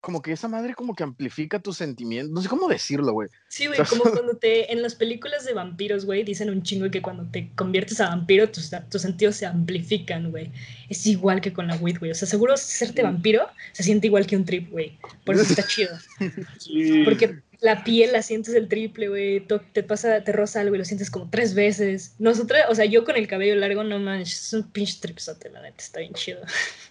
como 0.00 0.22
que 0.22 0.32
esa 0.32 0.48
madre 0.48 0.74
como 0.74 0.94
que 0.94 1.02
amplifica 1.02 1.58
tus 1.58 1.76
sentimientos. 1.76 2.32
No 2.32 2.40
sé 2.40 2.48
cómo 2.48 2.68
decirlo, 2.68 3.12
güey. 3.12 3.28
Sí, 3.48 3.66
güey, 3.66 3.78
como 3.88 4.04
cuando 4.12 4.36
te. 4.36 4.72
En 4.72 4.82
las 4.82 4.94
películas 4.94 5.44
de 5.44 5.52
vampiros, 5.52 6.06
güey, 6.06 6.24
dicen 6.24 6.50
un 6.50 6.62
chingo 6.62 6.90
que 6.90 7.02
cuando 7.02 7.24
te 7.24 7.50
conviertes 7.54 8.00
a 8.00 8.08
vampiro, 8.08 8.50
tus, 8.50 8.70
tus 8.90 9.02
sentidos 9.02 9.36
se 9.36 9.46
amplifican, 9.46 10.30
güey. 10.30 10.50
Es 10.88 11.06
igual 11.06 11.40
que 11.40 11.52
con 11.52 11.66
la 11.66 11.76
weed, 11.76 11.98
güey. 11.98 12.10
O 12.10 12.14
sea, 12.14 12.26
seguro 12.26 12.56
serte 12.56 13.02
vampiro 13.02 13.46
se 13.72 13.82
siente 13.82 14.06
igual 14.06 14.26
que 14.26 14.36
un 14.36 14.44
trip, 14.44 14.70
güey. 14.70 14.98
Por 15.24 15.34
eso 15.34 15.44
está 15.44 15.66
chido. 15.66 15.96
Sí. 16.58 17.02
Porque 17.04 17.40
la 17.60 17.84
piel 17.84 18.12
la 18.12 18.22
sientes 18.22 18.54
el 18.54 18.68
triple, 18.68 19.08
güey. 19.08 19.46
Te 19.72 19.82
pasa, 19.82 20.22
te 20.24 20.32
roza 20.32 20.60
algo 20.60 20.74
y 20.74 20.78
lo 20.78 20.84
sientes 20.84 21.10
como 21.10 21.28
tres 21.30 21.54
veces. 21.54 22.14
Nosotras, 22.18 22.66
o 22.68 22.74
sea, 22.74 22.84
yo 22.84 23.04
con 23.04 23.16
el 23.16 23.28
cabello 23.28 23.54
largo, 23.56 23.84
no 23.84 23.98
manches, 23.98 24.46
es 24.46 24.52
un 24.52 24.70
pinche 24.70 24.98
tripsote, 25.00 25.50
la 25.50 25.62
neta, 25.62 25.76
está 25.78 26.00
bien 26.00 26.14
chido. 26.14 26.40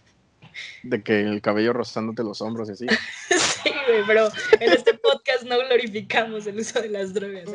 De 0.83 1.03
que 1.03 1.21
el 1.21 1.41
cabello 1.41 1.73
rozándote 1.73 2.23
los 2.23 2.41
hombros 2.41 2.69
y 2.69 2.73
así. 2.73 2.87
sí, 3.29 3.71
güey, 3.87 4.03
pero 4.07 4.29
en 4.59 4.71
este 4.71 4.93
podcast 4.95 5.43
no 5.43 5.57
glorificamos 5.57 6.47
el 6.47 6.59
uso 6.59 6.81
de 6.81 6.89
las 6.89 7.13
drogas. 7.13 7.45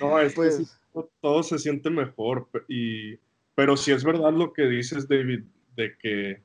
no, 0.00 0.20
es 0.20 0.34
pues, 0.34 0.78
todo 1.20 1.42
se 1.42 1.58
siente 1.58 1.90
mejor. 1.90 2.48
Y, 2.68 3.16
pero 3.54 3.76
sí 3.76 3.92
es 3.92 4.04
verdad 4.04 4.32
lo 4.32 4.52
que 4.52 4.62
dices, 4.62 5.08
David, 5.08 5.44
de 5.76 5.96
que 5.98 6.42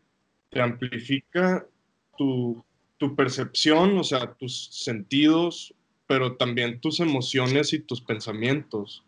te 0.49 0.61
amplifica 0.61 1.65
tu, 2.17 2.63
tu 2.97 3.15
percepción, 3.15 3.97
o 3.97 4.03
sea, 4.03 4.33
tus 4.33 4.67
sentidos, 4.71 5.73
pero 6.07 6.35
también 6.35 6.81
tus 6.81 6.99
emociones 6.99 7.73
y 7.73 7.79
tus 7.79 8.01
pensamientos. 8.01 9.03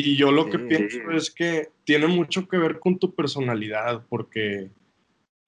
Y 0.00 0.14
yo 0.14 0.30
lo 0.30 0.48
que 0.48 0.60
pienso 0.60 1.10
es 1.10 1.28
que 1.28 1.70
tiene 1.82 2.06
mucho 2.06 2.46
que 2.46 2.56
ver 2.56 2.78
con 2.78 3.00
tu 3.00 3.16
personalidad, 3.16 4.06
porque 4.08 4.70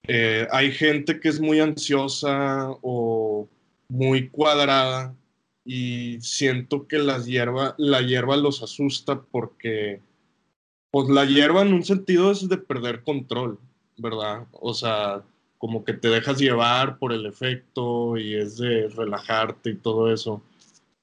eh, 0.09 0.49
hay 0.51 0.73
gente 0.73 1.21
que 1.21 1.29
es 1.29 1.41
muy 1.41 1.61
ansiosa 1.61 2.69
o 2.83 3.49
muy 3.89 4.29
cuadrada 4.29 5.15
y 5.65 6.21
siento 6.21 6.89
que 6.89 6.99
las 6.99 7.27
hierba, 7.27 7.77
la 7.79 8.03
hierba 8.03 8.37
los 8.37 8.61
asusta 8.65 9.23
porque 9.23 10.01
pues 10.91 11.09
la 11.09 11.27
hierba 11.27 11.63
en 11.63 11.73
un 11.73 11.85
sentido 11.85 12.33
es 12.33 12.49
de 12.49 12.59
perder 12.59 13.05
control, 13.05 13.57
¿verdad? 13.99 14.49
O 14.51 14.75
sea, 14.75 15.23
como 15.59 15.85
que 15.85 15.93
te 15.93 16.09
dejas 16.09 16.41
llevar 16.41 16.99
por 16.99 17.13
el 17.13 17.25
efecto 17.25 18.17
y 18.17 18.35
es 18.35 18.57
de 18.57 18.89
relajarte 18.89 19.71
y 19.71 19.77
todo 19.77 20.13
eso. 20.13 20.43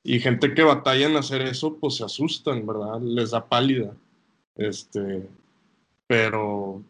Y 0.09 0.21
gente 0.21 0.53
que 0.53 0.63
batalla 0.63 1.05
en 1.07 1.17
hacer 1.17 1.41
eso, 1.41 1.75
pues 1.75 1.95
se 1.95 2.05
asustan, 2.05 2.65
¿verdad? 2.65 3.01
Les 3.01 3.31
da 3.31 3.45
pálida. 3.45 3.93
Este, 4.55 5.27
pero, 6.07 6.81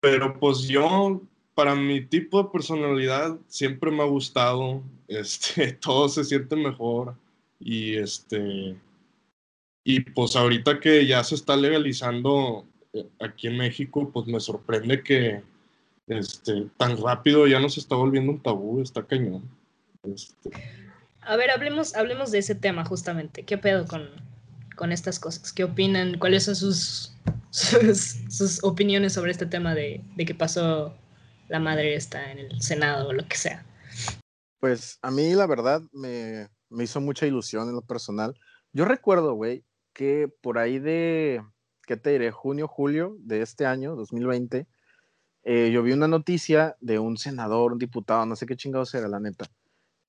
pero 0.00 0.40
pues 0.40 0.62
yo, 0.62 1.20
para 1.54 1.74
mi 1.74 2.00
tipo 2.00 2.42
de 2.42 2.48
personalidad, 2.48 3.36
siempre 3.46 3.90
me 3.90 4.02
ha 4.02 4.06
gustado, 4.06 4.82
este, 5.08 5.72
todo 5.72 6.08
se 6.08 6.24
siente 6.24 6.56
mejor 6.56 7.14
y 7.60 7.96
este, 7.96 8.74
y 9.84 10.00
pues 10.00 10.34
ahorita 10.34 10.80
que 10.80 11.06
ya 11.06 11.22
se 11.22 11.34
está 11.34 11.58
legalizando 11.58 12.64
eh, 12.94 13.06
aquí 13.20 13.48
en 13.48 13.58
México, 13.58 14.10
pues 14.10 14.26
me 14.26 14.40
sorprende 14.40 15.02
que 15.02 15.42
este, 16.06 16.68
tan 16.78 16.96
rápido 16.96 17.46
ya 17.46 17.60
no 17.60 17.68
se 17.68 17.80
está 17.80 17.96
volviendo 17.96 18.32
un 18.32 18.42
tabú, 18.42 18.80
está 18.80 19.06
cañón. 19.06 19.42
Este, 20.04 20.50
a 21.28 21.36
ver, 21.36 21.50
hablemos, 21.50 21.94
hablemos 21.94 22.30
de 22.30 22.38
ese 22.38 22.54
tema 22.54 22.86
justamente. 22.86 23.44
¿Qué 23.44 23.58
pedo 23.58 23.86
con, 23.86 24.08
con 24.76 24.92
estas 24.92 25.20
cosas? 25.20 25.52
¿Qué 25.52 25.62
opinan? 25.62 26.18
¿Cuáles 26.18 26.44
son 26.44 26.56
sus, 26.56 27.14
sus, 27.50 28.64
opiniones 28.64 29.12
sobre 29.12 29.32
este 29.32 29.44
tema 29.44 29.74
de, 29.74 30.02
de 30.16 30.34
pasó 30.34 30.96
la 31.48 31.60
madre 31.60 31.94
esta 31.94 32.32
en 32.32 32.38
el 32.38 32.62
Senado 32.62 33.08
o 33.08 33.12
lo 33.12 33.28
que 33.28 33.36
sea? 33.36 33.62
Pues 34.58 34.98
a 35.02 35.10
mí 35.10 35.34
la 35.34 35.46
verdad 35.46 35.82
me, 35.92 36.48
me 36.70 36.84
hizo 36.84 36.98
mucha 37.02 37.26
ilusión 37.26 37.68
en 37.68 37.74
lo 37.74 37.82
personal. 37.82 38.34
Yo 38.72 38.86
recuerdo, 38.86 39.34
güey, 39.34 39.66
que 39.92 40.32
por 40.40 40.56
ahí 40.56 40.78
de, 40.78 41.42
¿qué 41.86 41.98
te 41.98 42.10
diré? 42.10 42.30
Junio, 42.30 42.68
julio 42.68 43.16
de 43.18 43.42
este 43.42 43.66
año, 43.66 43.96
2020, 43.96 44.66
eh, 45.42 45.70
yo 45.72 45.82
vi 45.82 45.92
una 45.92 46.08
noticia 46.08 46.74
de 46.80 46.98
un 46.98 47.18
senador, 47.18 47.72
un 47.72 47.78
diputado, 47.78 48.24
no 48.24 48.34
sé 48.34 48.46
qué 48.46 48.56
chingados 48.56 48.94
era, 48.94 49.08
la 49.08 49.20
neta, 49.20 49.46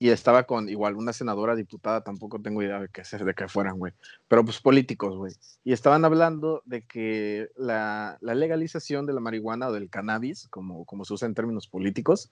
y 0.01 0.10
estaba 0.10 0.44
con 0.44 0.70
igual 0.70 0.96
una 0.96 1.12
senadora 1.12 1.56
diputada, 1.56 2.01
tampoco 2.01 2.41
tengo 2.41 2.63
idea 2.63 2.79
de 2.79 2.88
qué, 2.88 3.03
de 3.03 3.34
qué 3.34 3.50
fueran, 3.50 3.77
güey, 3.77 3.91
pero 4.29 4.46
pues 4.46 4.62
políticos, 4.62 5.18
güey. 5.18 5.34
Y 5.65 5.74
estaban 5.74 6.06
hablando 6.06 6.63
de 6.65 6.84
que 6.84 7.50
la, 7.58 8.18
la, 8.22 8.34
legalización 8.34 9.06
de 9.06 9.13
la 9.13 9.20
marihuana 9.20 9.68
o 9.68 9.74
del 9.74 9.89
cannabis, 9.89 10.48
como, 10.48 10.86
como 10.86 11.03
se 11.03 11.13
usa 11.13 11.27
en 11.27 11.36
términos 11.36 11.68
políticos, 11.68 12.32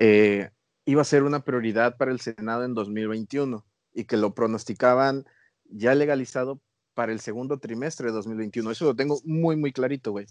eh, 0.00 0.50
iba 0.86 1.02
a 1.02 1.04
ser 1.04 1.22
una 1.22 1.44
prioridad 1.44 1.96
para 1.96 2.10
el 2.10 2.18
Senado 2.18 2.64
en 2.64 2.74
2021 2.74 3.64
y 3.94 4.04
que 4.04 4.16
lo 4.16 4.34
pronosticaban 4.34 5.24
ya 5.70 5.94
legalizado 5.94 6.60
para 6.94 7.12
el 7.12 7.20
segundo 7.20 7.58
trimestre 7.58 8.08
de 8.08 8.12
2021. 8.12 8.72
Eso 8.72 8.86
lo 8.86 8.96
tengo 8.96 9.20
muy, 9.24 9.54
muy 9.54 9.72
clarito, 9.72 10.10
güey. 10.10 10.26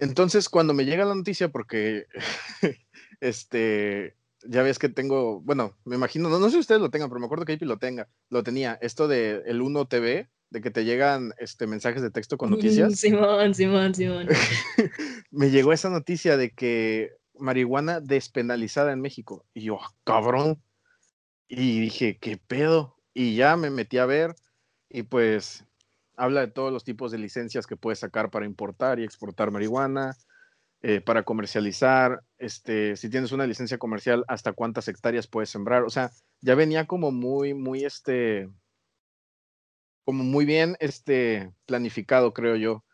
Entonces, 0.00 0.48
cuando 0.48 0.74
me 0.74 0.84
llega 0.84 1.04
la 1.04 1.14
noticia, 1.14 1.50
porque 1.50 2.06
este, 3.20 4.16
ya 4.46 4.62
ves 4.62 4.78
que 4.78 4.88
tengo, 4.88 5.40
bueno, 5.40 5.76
me 5.84 5.96
imagino, 5.96 6.28
no, 6.28 6.38
no 6.38 6.46
sé 6.46 6.52
si 6.52 6.58
ustedes 6.60 6.80
lo 6.80 6.90
tengan, 6.90 7.08
pero 7.08 7.20
me 7.20 7.26
acuerdo 7.26 7.44
que 7.44 7.54
IP 7.54 7.62
lo 7.62 7.78
tenga, 7.78 8.08
lo 8.30 8.42
tenía, 8.42 8.78
esto 8.80 9.08
de 9.08 9.42
el 9.46 9.60
1 9.62 9.86
TV, 9.86 10.28
de 10.50 10.60
que 10.60 10.70
te 10.70 10.84
llegan 10.84 11.32
este, 11.38 11.66
mensajes 11.66 12.02
de 12.02 12.10
texto 12.10 12.38
con 12.38 12.50
noticias. 12.50 12.98
Simón, 12.98 13.54
Simón, 13.54 13.94
Simón. 13.94 14.28
me 15.30 15.50
llegó 15.50 15.72
esa 15.72 15.90
noticia 15.90 16.36
de 16.36 16.50
que 16.50 17.12
marihuana 17.34 18.00
despenalizada 18.00 18.92
en 18.92 19.00
México. 19.00 19.44
Y 19.54 19.62
yo, 19.62 19.78
ah, 19.80 19.92
cabrón. 20.04 20.62
Y 21.48 21.80
dije, 21.80 22.18
¿qué 22.18 22.36
pedo? 22.36 22.96
Y 23.14 23.36
ya 23.36 23.56
me 23.56 23.70
metí 23.70 23.98
a 23.98 24.06
ver 24.06 24.34
y 24.90 25.02
pues 25.02 25.64
habla 26.16 26.40
de 26.40 26.48
todos 26.48 26.72
los 26.72 26.84
tipos 26.84 27.12
de 27.12 27.18
licencias 27.18 27.66
que 27.66 27.76
puedes 27.76 28.00
sacar 28.00 28.30
para 28.30 28.46
importar 28.46 28.98
y 28.98 29.04
exportar 29.04 29.50
marihuana, 29.50 30.16
eh, 30.82 31.00
para 31.00 31.24
comercializar, 31.24 32.22
este, 32.38 32.96
si 32.96 33.10
tienes 33.10 33.32
una 33.32 33.46
licencia 33.46 33.78
comercial, 33.78 34.24
hasta 34.28 34.52
cuántas 34.52 34.86
hectáreas 34.86 35.26
puedes 35.26 35.50
sembrar. 35.50 35.82
O 35.82 35.90
sea, 35.90 36.10
ya 36.40 36.54
venía 36.54 36.86
como 36.86 37.10
muy, 37.10 37.52
muy, 37.52 37.84
este, 37.84 38.48
como 40.04 40.22
muy 40.22 40.44
bien, 40.44 40.76
este, 40.78 41.52
planificado, 41.66 42.32
creo 42.32 42.54
yo, 42.56 42.84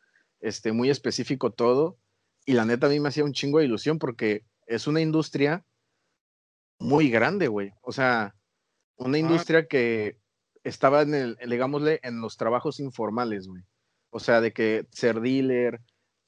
este, 0.40 0.72
muy 0.72 0.88
específico 0.88 1.52
todo. 1.52 1.98
Y 2.46 2.54
la 2.54 2.64
neta 2.64 2.86
a 2.86 2.90
mí 2.90 3.00
me 3.00 3.08
hacía 3.08 3.24
un 3.24 3.32
chingo 3.32 3.58
de 3.58 3.66
ilusión 3.66 3.98
porque 3.98 4.44
es 4.66 4.86
una 4.86 5.00
industria 5.00 5.64
muy 6.78 7.10
grande, 7.10 7.48
güey. 7.48 7.72
O 7.82 7.92
sea, 7.92 8.34
una 8.96 9.18
industria 9.18 9.66
que 9.66 10.18
estaba 10.62 11.02
en 11.02 11.14
el, 11.14 11.38
digámosle, 11.46 12.00
en 12.02 12.20
los 12.20 12.36
trabajos 12.36 12.80
informales, 12.80 13.46
güey. 13.46 13.62
O 14.10 14.20
sea, 14.20 14.40
de 14.40 14.52
que 14.52 14.86
ser 14.90 15.20
dealer, 15.20 15.80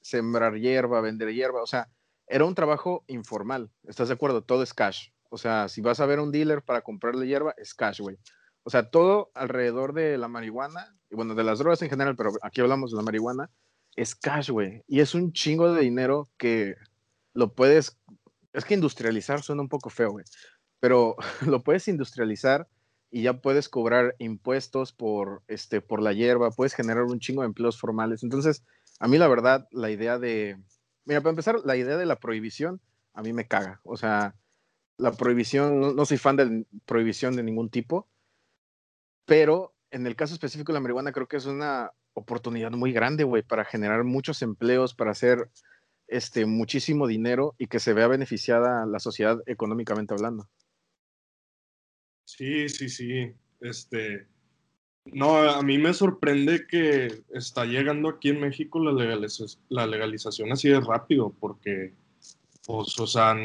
sembrar 0.07 0.55
hierba, 0.59 1.01
vender 1.01 1.33
hierba, 1.33 1.63
o 1.63 1.67
sea, 1.67 1.89
era 2.29 2.45
un 2.45 2.55
trabajo 2.55 3.05
informal, 3.09 3.71
¿estás 3.85 4.09
de 4.09 4.15
acuerdo? 4.15 4.43
Todo 4.43 4.63
es 4.63 4.73
cash. 4.73 5.09
O 5.31 5.39
sea, 5.39 5.69
si 5.69 5.81
vas 5.81 6.01
a 6.01 6.07
ver 6.07 6.21
un 6.21 6.31
dealer 6.31 6.63
para 6.63 6.83
comprarle 6.83 7.27
hierba, 7.27 7.55
es 7.57 7.75
cash, 7.75 8.01
güey. 8.01 8.17
O 8.63 8.71
sea, 8.71 8.91
todo 8.91 9.31
alrededor 9.35 9.93
de 9.93 10.17
la 10.19 10.29
marihuana, 10.29 10.97
y 11.11 11.17
bueno, 11.17 11.35
de 11.35 11.45
las 11.45 11.59
drogas 11.59 11.83
en 11.83 11.91
general, 11.91 12.17
pero 12.17 12.31
aquí 12.43 12.61
hablamos 12.61 12.93
de 12.93 12.97
la 12.97 13.03
marihuana, 13.03 13.51
es 13.97 14.15
cash, 14.15 14.51
güey. 14.51 14.83
Y 14.87 15.01
es 15.01 15.15
un 15.15 15.33
chingo 15.33 15.73
de 15.73 15.83
dinero 15.83 16.29
que 16.37 16.77
lo 17.33 17.55
puedes, 17.55 17.99
es 18.53 18.65
que 18.65 18.75
industrializar 18.75 19.43
suena 19.43 19.63
un 19.63 19.69
poco 19.69 19.91
feo, 19.91 20.11
güey, 20.11 20.25
pero 20.81 21.17
lo 21.47 21.63
puedes 21.65 21.89
industrializar 21.89 22.69
y 23.11 23.23
ya 23.23 23.41
puedes 23.41 23.69
cobrar 23.69 24.15
impuestos 24.19 24.93
por, 24.93 25.43
este, 25.49 25.81
por 25.81 26.03
la 26.03 26.13
hierba, 26.13 26.51
puedes 26.51 26.75
generar 26.75 27.05
un 27.05 27.21
chingo 27.21 27.43
de 27.43 27.47
empleos 27.47 27.79
formales. 27.79 28.23
Entonces, 28.23 28.65
a 28.99 29.09
mí 29.09 29.19
la 29.19 29.29
verdad, 29.29 29.69
la 29.71 29.91
idea 29.91 30.19
de, 30.19 30.59
mira, 31.05 31.21
para 31.21 31.31
empezar, 31.31 31.57
la 31.65 31.77
idea 31.77 31.97
de 31.97 32.07
la 32.07 32.19
prohibición 32.19 32.81
a 33.13 33.23
mí 33.23 33.33
me 33.33 33.47
caga. 33.47 33.81
O 33.85 33.97
sea, 33.97 34.35
la 34.99 35.13
prohibición, 35.13 35.97
no, 35.97 36.05
soy 36.05 36.19
fan 36.19 36.37
de 36.37 36.67
prohibición 36.85 37.37
de 37.37 37.43
ningún 37.43 37.71
tipo, 37.71 38.09
pero 39.25 39.75
en 39.91 40.07
el 40.07 40.17
caso 40.17 40.35
específico 40.35 40.73
de 40.73 40.75
la 40.75 40.81
marihuana 40.81 41.13
creo 41.13 41.29
que 41.29 41.37
es 41.37 41.47
una 41.47 41.93
oportunidad 42.15 42.71
muy 42.73 42.93
grande, 42.93 43.25
güey, 43.25 43.43
para 43.43 43.65
generar 43.65 44.05
muchos 44.05 44.43
empleos, 44.43 44.95
para 44.95 45.11
hacer 45.11 45.51
este, 46.09 46.47
muchísimo 46.47 47.07
dinero 47.07 47.55
y 47.59 47.67
que 47.67 47.81
se 47.81 47.93
vea 47.93 48.09
beneficiada 48.09 48.87
la 48.87 48.99
sociedad 49.01 49.43
económicamente 49.47 50.15
hablando. 50.15 50.49
Sí, 52.25 52.69
sí, 52.69 52.89
sí. 52.89 53.35
Este, 53.61 54.29
no, 55.13 55.37
a 55.37 55.63
mí 55.63 55.79
me 55.79 55.95
sorprende 55.95 56.67
que 56.67 57.23
está 57.31 57.65
llegando 57.65 58.09
aquí 58.09 58.31
en 58.31 58.41
México 58.41 58.79
la, 58.81 58.93
legalización, 58.93 59.63
la 59.69 59.87
legalización 59.87 60.53
así 60.53 60.69
de 60.69 60.81
rápido, 60.81 61.35
porque, 61.39 61.95
pues, 62.67 62.99
o 62.99 63.07
sea, 63.07 63.37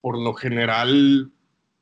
por 0.00 0.18
lo 0.18 0.34
general 0.34 1.30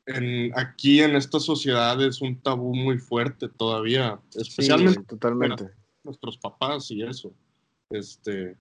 en, 0.05 0.51
aquí 0.57 1.01
en 1.01 1.15
esta 1.15 1.39
sociedad 1.39 2.01
es 2.03 2.21
un 2.21 2.39
tabú 2.41 2.75
muy 2.75 2.97
fuerte 2.97 3.47
todavía, 3.47 4.19
especialmente 4.35 5.03
totalmente. 5.03 5.69
nuestros 6.03 6.37
papás 6.37 6.89
y 6.91 7.03
eso. 7.03 7.33
Este, 7.89 8.57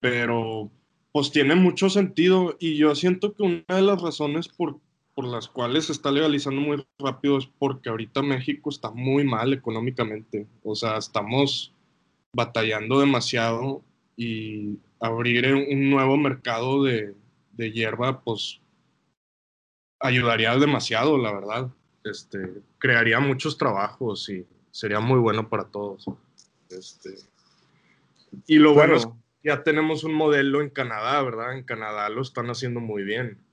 pero 0.00 0.70
pues 1.12 1.30
tiene 1.30 1.54
mucho 1.54 1.88
sentido 1.88 2.56
y 2.60 2.76
yo 2.76 2.94
siento 2.94 3.34
que 3.34 3.42
una 3.42 3.64
de 3.68 3.82
las 3.82 4.02
razones 4.02 4.48
por, 4.48 4.78
por 5.16 5.24
las 5.26 5.48
cuales 5.48 5.86
se 5.86 5.92
está 5.92 6.10
legalizando 6.10 6.60
muy 6.60 6.86
rápido 6.98 7.38
es 7.38 7.48
porque 7.58 7.88
ahorita 7.88 8.20
México 8.20 8.68
está 8.68 8.90
muy 8.90 9.24
mal 9.24 9.54
económicamente, 9.54 10.46
o 10.62 10.74
sea, 10.74 10.98
estamos 10.98 11.72
batallando 12.34 13.00
demasiado 13.00 13.82
y 14.14 14.78
abrir 15.00 15.54
un 15.54 15.88
nuevo 15.88 16.18
mercado 16.18 16.84
de, 16.84 17.14
de 17.52 17.72
hierba, 17.72 18.20
pues 18.20 18.60
ayudaría 20.00 20.54
demasiado, 20.58 21.16
la 21.16 21.32
verdad. 21.32 21.70
Este, 22.04 22.38
crearía 22.76 23.18
muchos 23.18 23.56
trabajos 23.56 24.28
y 24.28 24.46
sería 24.70 25.00
muy 25.00 25.18
bueno 25.18 25.48
para 25.48 25.64
todos. 25.64 26.04
Este, 26.68 27.14
y 28.46 28.58
lo 28.58 28.74
bueno, 28.74 28.96
es 28.96 29.06
que 29.06 29.12
ya 29.44 29.62
tenemos 29.62 30.04
un 30.04 30.12
modelo 30.12 30.60
en 30.60 30.68
Canadá, 30.68 31.22
¿verdad? 31.22 31.56
En 31.56 31.64
Canadá 31.64 32.10
lo 32.10 32.20
están 32.20 32.50
haciendo 32.50 32.80
muy 32.80 33.02
bien. 33.02 33.45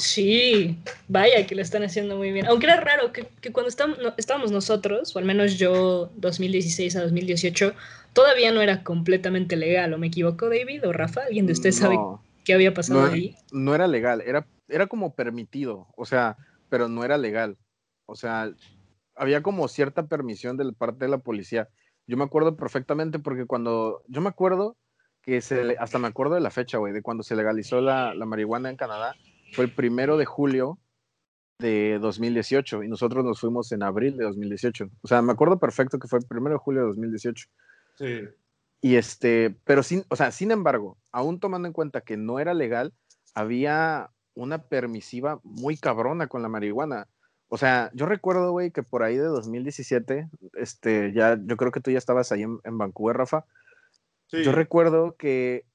Sí, 0.00 0.78
vaya 1.08 1.46
que 1.46 1.54
lo 1.54 1.62
están 1.62 1.82
haciendo 1.82 2.16
muy 2.16 2.32
bien. 2.32 2.46
Aunque 2.46 2.66
era 2.66 2.80
raro 2.80 3.12
que, 3.12 3.26
cuando 3.52 3.68
estábamos, 3.68 4.50
nosotros, 4.50 5.14
o 5.14 5.18
al 5.18 5.24
menos 5.24 5.58
yo 5.58 6.10
2016 6.16 6.96
a 6.96 7.02
2018, 7.02 7.74
todavía 8.12 8.52
no 8.52 8.60
era 8.60 8.82
completamente 8.82 9.56
legal. 9.56 9.92
¿O 9.94 9.98
me 9.98 10.08
equivoco, 10.08 10.48
David 10.48 10.86
o 10.86 10.92
Rafa? 10.92 11.22
¿Alguien 11.26 11.46
de 11.46 11.52
ustedes 11.52 11.76
sabe 11.76 11.98
qué 12.44 12.54
había 12.54 12.74
pasado 12.74 13.04
ahí? 13.04 13.34
No 13.52 13.74
era 13.74 13.86
legal, 13.86 14.22
era 14.26 14.46
era 14.70 14.86
como 14.86 15.14
permitido, 15.14 15.88
o 15.96 16.06
sea, 16.06 16.36
pero 16.68 16.88
no 16.88 17.04
era 17.04 17.18
legal. 17.18 17.58
O 18.06 18.16
sea, 18.16 18.50
había 19.14 19.42
como 19.42 19.68
cierta 19.68 20.06
permisión 20.06 20.56
de 20.56 20.72
parte 20.72 21.04
de 21.04 21.10
la 21.10 21.18
policía. 21.18 21.68
Yo 22.06 22.16
me 22.16 22.24
acuerdo 22.24 22.56
perfectamente 22.56 23.18
porque 23.18 23.46
cuando, 23.46 24.02
yo 24.08 24.20
me 24.20 24.28
acuerdo 24.28 24.76
que 25.22 25.40
se, 25.40 25.76
hasta 25.78 25.98
me 25.98 26.08
acuerdo 26.08 26.34
de 26.34 26.40
la 26.40 26.50
fecha, 26.50 26.78
güey, 26.78 26.92
de 26.92 27.02
cuando 27.02 27.22
se 27.22 27.36
legalizó 27.36 27.80
la, 27.80 28.14
la 28.14 28.26
marihuana 28.26 28.70
en 28.70 28.76
Canadá, 28.76 29.14
fue 29.52 29.64
el 29.64 29.74
primero 29.74 30.16
de 30.16 30.24
julio 30.24 30.78
de 31.58 31.98
2018 32.00 32.82
y 32.84 32.88
nosotros 32.88 33.24
nos 33.24 33.40
fuimos 33.40 33.70
en 33.72 33.82
abril 33.82 34.16
de 34.16 34.24
2018. 34.24 34.90
O 35.02 35.08
sea, 35.08 35.22
me 35.22 35.32
acuerdo 35.32 35.58
perfecto 35.58 35.98
que 35.98 36.08
fue 36.08 36.18
el 36.18 36.26
primero 36.26 36.54
de 36.54 36.58
julio 36.58 36.82
de 36.82 36.86
2018. 36.88 37.48
Sí. 37.98 38.20
Y 38.80 38.96
este, 38.96 39.56
pero 39.64 39.82
sin, 39.82 40.04
o 40.08 40.16
sea, 40.16 40.32
sin 40.32 40.50
embargo, 40.50 40.98
aún 41.12 41.38
tomando 41.38 41.68
en 41.68 41.74
cuenta 41.74 42.00
que 42.00 42.16
no 42.16 42.40
era 42.40 42.54
legal, 42.54 42.94
había 43.34 44.10
una 44.34 44.62
permisiva 44.68 45.40
muy 45.42 45.76
cabrona 45.76 46.28
con 46.28 46.42
la 46.42 46.48
marihuana. 46.48 47.06
O 47.48 47.58
sea, 47.58 47.90
yo 47.94 48.06
recuerdo, 48.06 48.52
güey, 48.52 48.70
que 48.70 48.82
por 48.82 49.02
ahí 49.02 49.16
de 49.16 49.24
2017, 49.24 50.28
este, 50.54 51.12
ya, 51.12 51.38
yo 51.44 51.56
creo 51.56 51.72
que 51.72 51.80
tú 51.80 51.90
ya 51.90 51.98
estabas 51.98 52.32
ahí 52.32 52.42
en, 52.42 52.78
Vancouver, 52.78 53.16
Rafa. 53.16 53.44
Yo 54.30 54.52
recuerdo 54.52 55.16
que, 55.16 55.66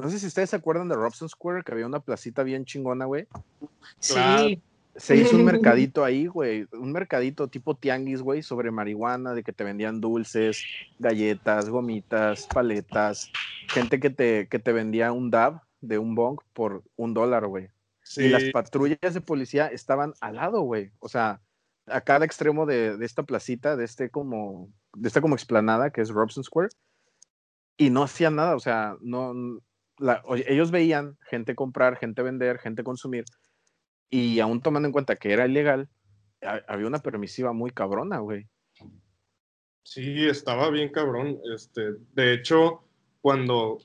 no 0.00 0.10
sé 0.10 0.18
si 0.18 0.26
ustedes 0.26 0.50
se 0.50 0.56
acuerdan 0.56 0.88
de 0.88 0.94
Robson 0.94 1.28
Square, 1.28 1.62
que 1.62 1.72
había 1.72 1.86
una 1.86 2.00
placita 2.00 2.42
bien 2.42 2.64
chingona, 2.64 3.04
güey. 3.04 3.26
Sí. 3.98 4.62
Se 4.96 5.16
hizo 5.16 5.36
un 5.36 5.44
mercadito 5.44 6.04
ahí, 6.04 6.26
güey, 6.26 6.66
un 6.72 6.92
mercadito 6.92 7.48
tipo 7.48 7.74
tianguis, 7.74 8.22
güey, 8.22 8.42
sobre 8.42 8.70
marihuana, 8.70 9.34
de 9.34 9.42
que 9.42 9.52
te 9.52 9.64
vendían 9.64 10.00
dulces, 10.00 10.62
galletas, 10.98 11.68
gomitas, 11.68 12.46
paletas, 12.46 13.30
gente 13.68 14.00
que 14.00 14.10
te, 14.10 14.48
que 14.48 14.58
te 14.58 14.72
vendía 14.72 15.12
un 15.12 15.30
dab 15.30 15.62
de 15.80 15.98
un 15.98 16.14
bong 16.14 16.40
por 16.52 16.82
un 16.96 17.14
dólar, 17.14 17.46
güey. 17.46 17.68
Y 18.16 18.28
las 18.28 18.42
patrullas 18.52 19.14
de 19.14 19.20
policía 19.20 19.68
estaban 19.68 20.14
al 20.20 20.36
lado, 20.36 20.62
güey. 20.62 20.90
O 20.98 21.08
sea, 21.08 21.40
a 21.86 22.00
cada 22.00 22.24
extremo 22.24 22.66
de, 22.66 22.96
esta 23.02 23.22
placita, 23.22 23.76
de 23.76 23.84
este 23.84 24.10
como, 24.10 24.68
de 24.94 25.08
esta 25.08 25.20
como 25.20 25.34
explanada 25.34 25.90
que 25.90 26.00
es 26.00 26.10
Robson 26.10 26.44
Square. 26.44 26.70
Y 27.76 27.90
no 27.90 28.02
hacían 28.02 28.36
nada, 28.36 28.56
o 28.56 28.60
sea, 28.60 28.96
no, 29.00 29.32
ellos 30.46 30.70
veían 30.70 31.18
gente 31.28 31.54
comprar, 31.54 31.96
gente 31.96 32.22
vender, 32.22 32.58
gente 32.58 32.82
consumir. 32.82 33.24
Y 34.08 34.40
aún 34.40 34.60
tomando 34.60 34.86
en 34.86 34.92
cuenta 34.92 35.16
que 35.16 35.32
era 35.32 35.46
ilegal, 35.46 35.88
había 36.66 36.86
una 36.86 36.98
permisiva 37.00 37.52
muy 37.52 37.70
cabrona, 37.70 38.18
güey. 38.18 38.48
Sí, 39.82 40.26
estaba 40.26 40.70
bien 40.70 40.90
cabrón. 40.90 41.38
Este, 41.54 41.94
de 42.14 42.34
hecho, 42.34 42.82
cuando, 43.20 43.78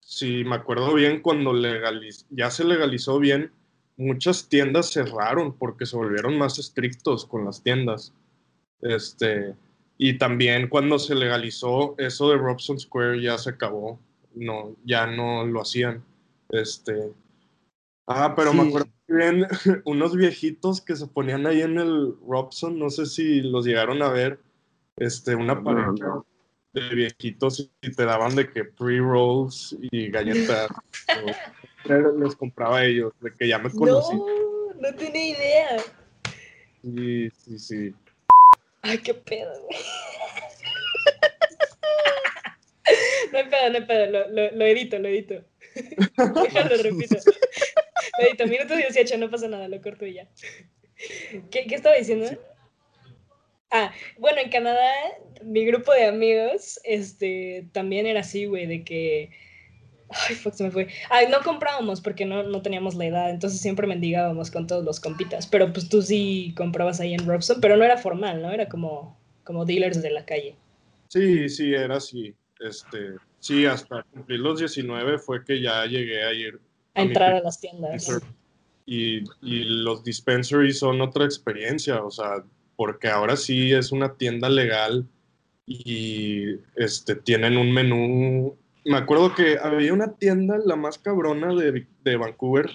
si 0.00 0.44
me 0.44 0.56
acuerdo 0.56 0.94
bien, 0.94 1.20
cuando 1.20 1.52
legaliz 1.52 2.26
ya 2.30 2.50
se 2.50 2.64
legalizó 2.64 3.18
bien, 3.18 3.52
muchas 3.96 4.48
tiendas 4.48 4.92
cerraron 4.92 5.56
porque 5.56 5.86
se 5.86 5.96
volvieron 5.96 6.38
más 6.38 6.58
estrictos 6.58 7.24
con 7.24 7.44
las 7.44 7.62
tiendas. 7.62 8.12
Este, 8.80 9.54
y 9.96 10.18
también 10.18 10.68
cuando 10.68 10.98
se 10.98 11.14
legalizó 11.14 11.94
eso 11.98 12.30
de 12.30 12.36
Robson 12.36 12.78
Square 12.78 13.22
ya 13.22 13.38
se 13.38 13.50
acabó. 13.50 13.98
No, 14.34 14.74
ya 14.84 15.06
no 15.06 15.44
lo 15.44 15.62
hacían. 15.62 16.04
Este, 16.50 17.12
ah, 18.06 18.34
pero 18.36 18.52
me 18.52 18.68
acuerdo 18.68 18.90
bien 19.08 19.46
unos 19.84 20.16
viejitos 20.16 20.80
que 20.80 20.96
se 20.96 21.06
ponían 21.06 21.46
ahí 21.46 21.62
en 21.62 21.78
el 21.78 22.14
Robson, 22.26 22.78
no 22.78 22.90
sé 22.90 23.06
si 23.06 23.40
los 23.40 23.64
llegaron 23.64 24.02
a 24.02 24.08
ver, 24.08 24.38
este, 24.96 25.34
una 25.34 25.62
pareja 25.62 26.22
de 26.72 26.94
viejitos 26.94 27.70
y 27.80 27.90
te 27.92 28.04
daban 28.04 28.34
de 28.34 28.50
que 28.50 28.64
pre-rolls 28.64 29.76
y 29.80 30.10
galletas. 30.10 30.68
les 32.18 32.34
compraba 32.36 32.78
a 32.78 32.84
ellos, 32.84 33.12
de 33.20 33.32
que 33.32 33.48
ya 33.48 33.58
me 33.58 33.70
conocí. 33.70 34.16
No, 34.16 34.74
no 34.80 34.94
tenía 34.96 35.28
idea. 35.30 35.84
Sí, 36.82 37.30
sí, 37.30 37.58
sí. 37.58 37.94
Ay, 38.82 38.98
qué 38.98 39.14
pedo, 39.14 39.50
güey. 39.62 39.80
Pedo, 43.64 43.70
no 43.70 43.76
hay 43.78 43.84
pedo, 43.84 44.06
lo, 44.10 44.28
lo, 44.28 44.50
lo 44.52 44.66
edito, 44.66 44.98
lo 44.98 45.08
edito. 45.08 45.44
Déjalo, 45.74 46.82
repito. 46.82 47.16
Lo 48.18 48.26
edito, 48.26 48.46
minuto 48.46 48.76
18, 48.76 49.18
no 49.18 49.30
pasa 49.30 49.48
nada, 49.48 49.68
lo 49.68 49.80
corto 49.80 50.06
y 50.06 50.14
ya. 50.14 50.28
¿Qué, 51.50 51.66
qué 51.66 51.74
estaba 51.74 51.96
diciendo? 51.96 52.26
Ah, 53.70 53.92
bueno, 54.18 54.40
en 54.40 54.50
Canadá, 54.50 54.92
mi 55.42 55.64
grupo 55.64 55.92
de 55.92 56.04
amigos, 56.04 56.78
este, 56.84 57.66
también 57.72 58.06
era 58.06 58.20
así, 58.20 58.44
güey, 58.44 58.66
de 58.66 58.84
que 58.84 59.30
Ay, 60.10 60.34
fuck, 60.34 60.54
se 60.54 60.64
me 60.64 60.70
fue. 60.70 60.88
Ay, 61.10 61.26
no 61.28 61.40
comprábamos 61.42 62.00
porque 62.00 62.24
no, 62.24 62.42
no 62.42 62.62
teníamos 62.62 62.94
la 62.94 63.06
edad, 63.06 63.30
entonces 63.30 63.60
siempre 63.60 63.86
mendigábamos 63.86 64.50
con 64.50 64.66
todos 64.66 64.84
los 64.84 65.00
compitas. 65.00 65.46
Pero 65.46 65.72
pues 65.72 65.88
tú 65.88 66.02
sí 66.02 66.54
comprabas 66.56 67.00
ahí 67.00 67.14
en 67.14 67.26
Robson, 67.26 67.60
pero 67.60 67.76
no 67.76 67.84
era 67.84 67.96
formal, 67.96 68.42
¿no? 68.42 68.52
Era 68.52 68.68
como, 68.68 69.18
como 69.42 69.64
dealers 69.64 70.02
de 70.02 70.10
la 70.10 70.24
calle. 70.24 70.56
Sí, 71.08 71.48
sí, 71.48 71.74
era 71.74 71.96
así. 71.96 72.34
Este, 72.60 73.14
sí, 73.44 73.66
hasta 73.66 74.02
cumplir 74.04 74.40
los 74.40 74.58
19 74.58 75.18
fue 75.18 75.44
que 75.44 75.60
ya 75.60 75.84
llegué 75.86 76.24
a 76.24 76.32
ir. 76.32 76.60
A, 76.94 77.02
entrar 77.02 77.34
a 77.34 77.40
las 77.40 77.60
tiendas. 77.60 78.08
Y, 78.86 79.24
y 79.40 79.64
los 79.82 80.04
dispensaries 80.04 80.78
son 80.78 81.00
otra 81.00 81.24
experiencia, 81.24 82.02
o 82.02 82.10
sea, 82.10 82.44
porque 82.76 83.08
ahora 83.08 83.36
sí 83.36 83.72
es 83.72 83.92
una 83.92 84.14
tienda 84.14 84.48
legal 84.48 85.06
y 85.66 86.56
este, 86.76 87.16
tienen 87.16 87.56
un 87.56 87.72
menú 87.72 88.56
me 88.84 88.98
acuerdo 88.98 89.34
que 89.34 89.58
había 89.58 89.92
una 89.92 90.12
tienda, 90.12 90.58
la 90.62 90.76
más 90.76 90.98
cabrona 90.98 91.54
de, 91.54 91.86
de 92.02 92.16
Vancouver, 92.16 92.70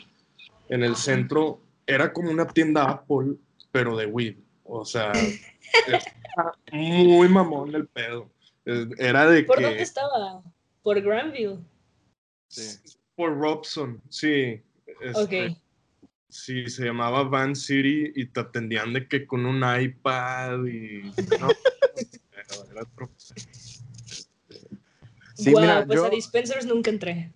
en 0.68 0.84
el 0.84 0.96
centro, 0.96 1.62
era 1.86 2.14
como 2.14 2.32
una 2.32 2.48
tienda 2.48 2.84
Apple, 2.84 3.36
pero 3.72 3.96
de 3.96 4.08
weed. 4.08 4.38
O 4.64 4.86
sea, 4.86 5.12
muy 6.72 7.28
mamón 7.30 7.76
el 7.76 7.88
pedo. 7.88 8.30
Era 8.98 9.28
de 9.28 9.44
¿Por 9.44 9.62
dónde 9.62 9.82
estaba? 9.82 10.44
¿Por 10.82 11.02
Granville? 11.02 11.60
Sí. 12.48 12.80
Por 13.16 13.38
Robson, 13.38 14.02
sí. 14.10 14.62
Este, 15.02 15.50
ok. 15.50 15.58
Sí, 16.30 16.70
se 16.70 16.86
llamaba 16.86 17.24
Van 17.24 17.56
City 17.56 18.12
y 18.16 18.28
te 18.28 18.40
atendían 18.40 18.94
de 18.94 19.08
que 19.08 19.26
con 19.26 19.46
un 19.46 19.64
iPad 19.64 20.64
y... 20.66 21.02
No, 21.40 21.50
era 22.72 22.82
otro... 22.82 23.10
Sí, 25.36 25.54
mira, 25.56 25.86
pues 25.86 26.02
a 26.02 26.10
dispensers 26.10 26.66
nunca 26.66 26.92
entré. 26.92 27.32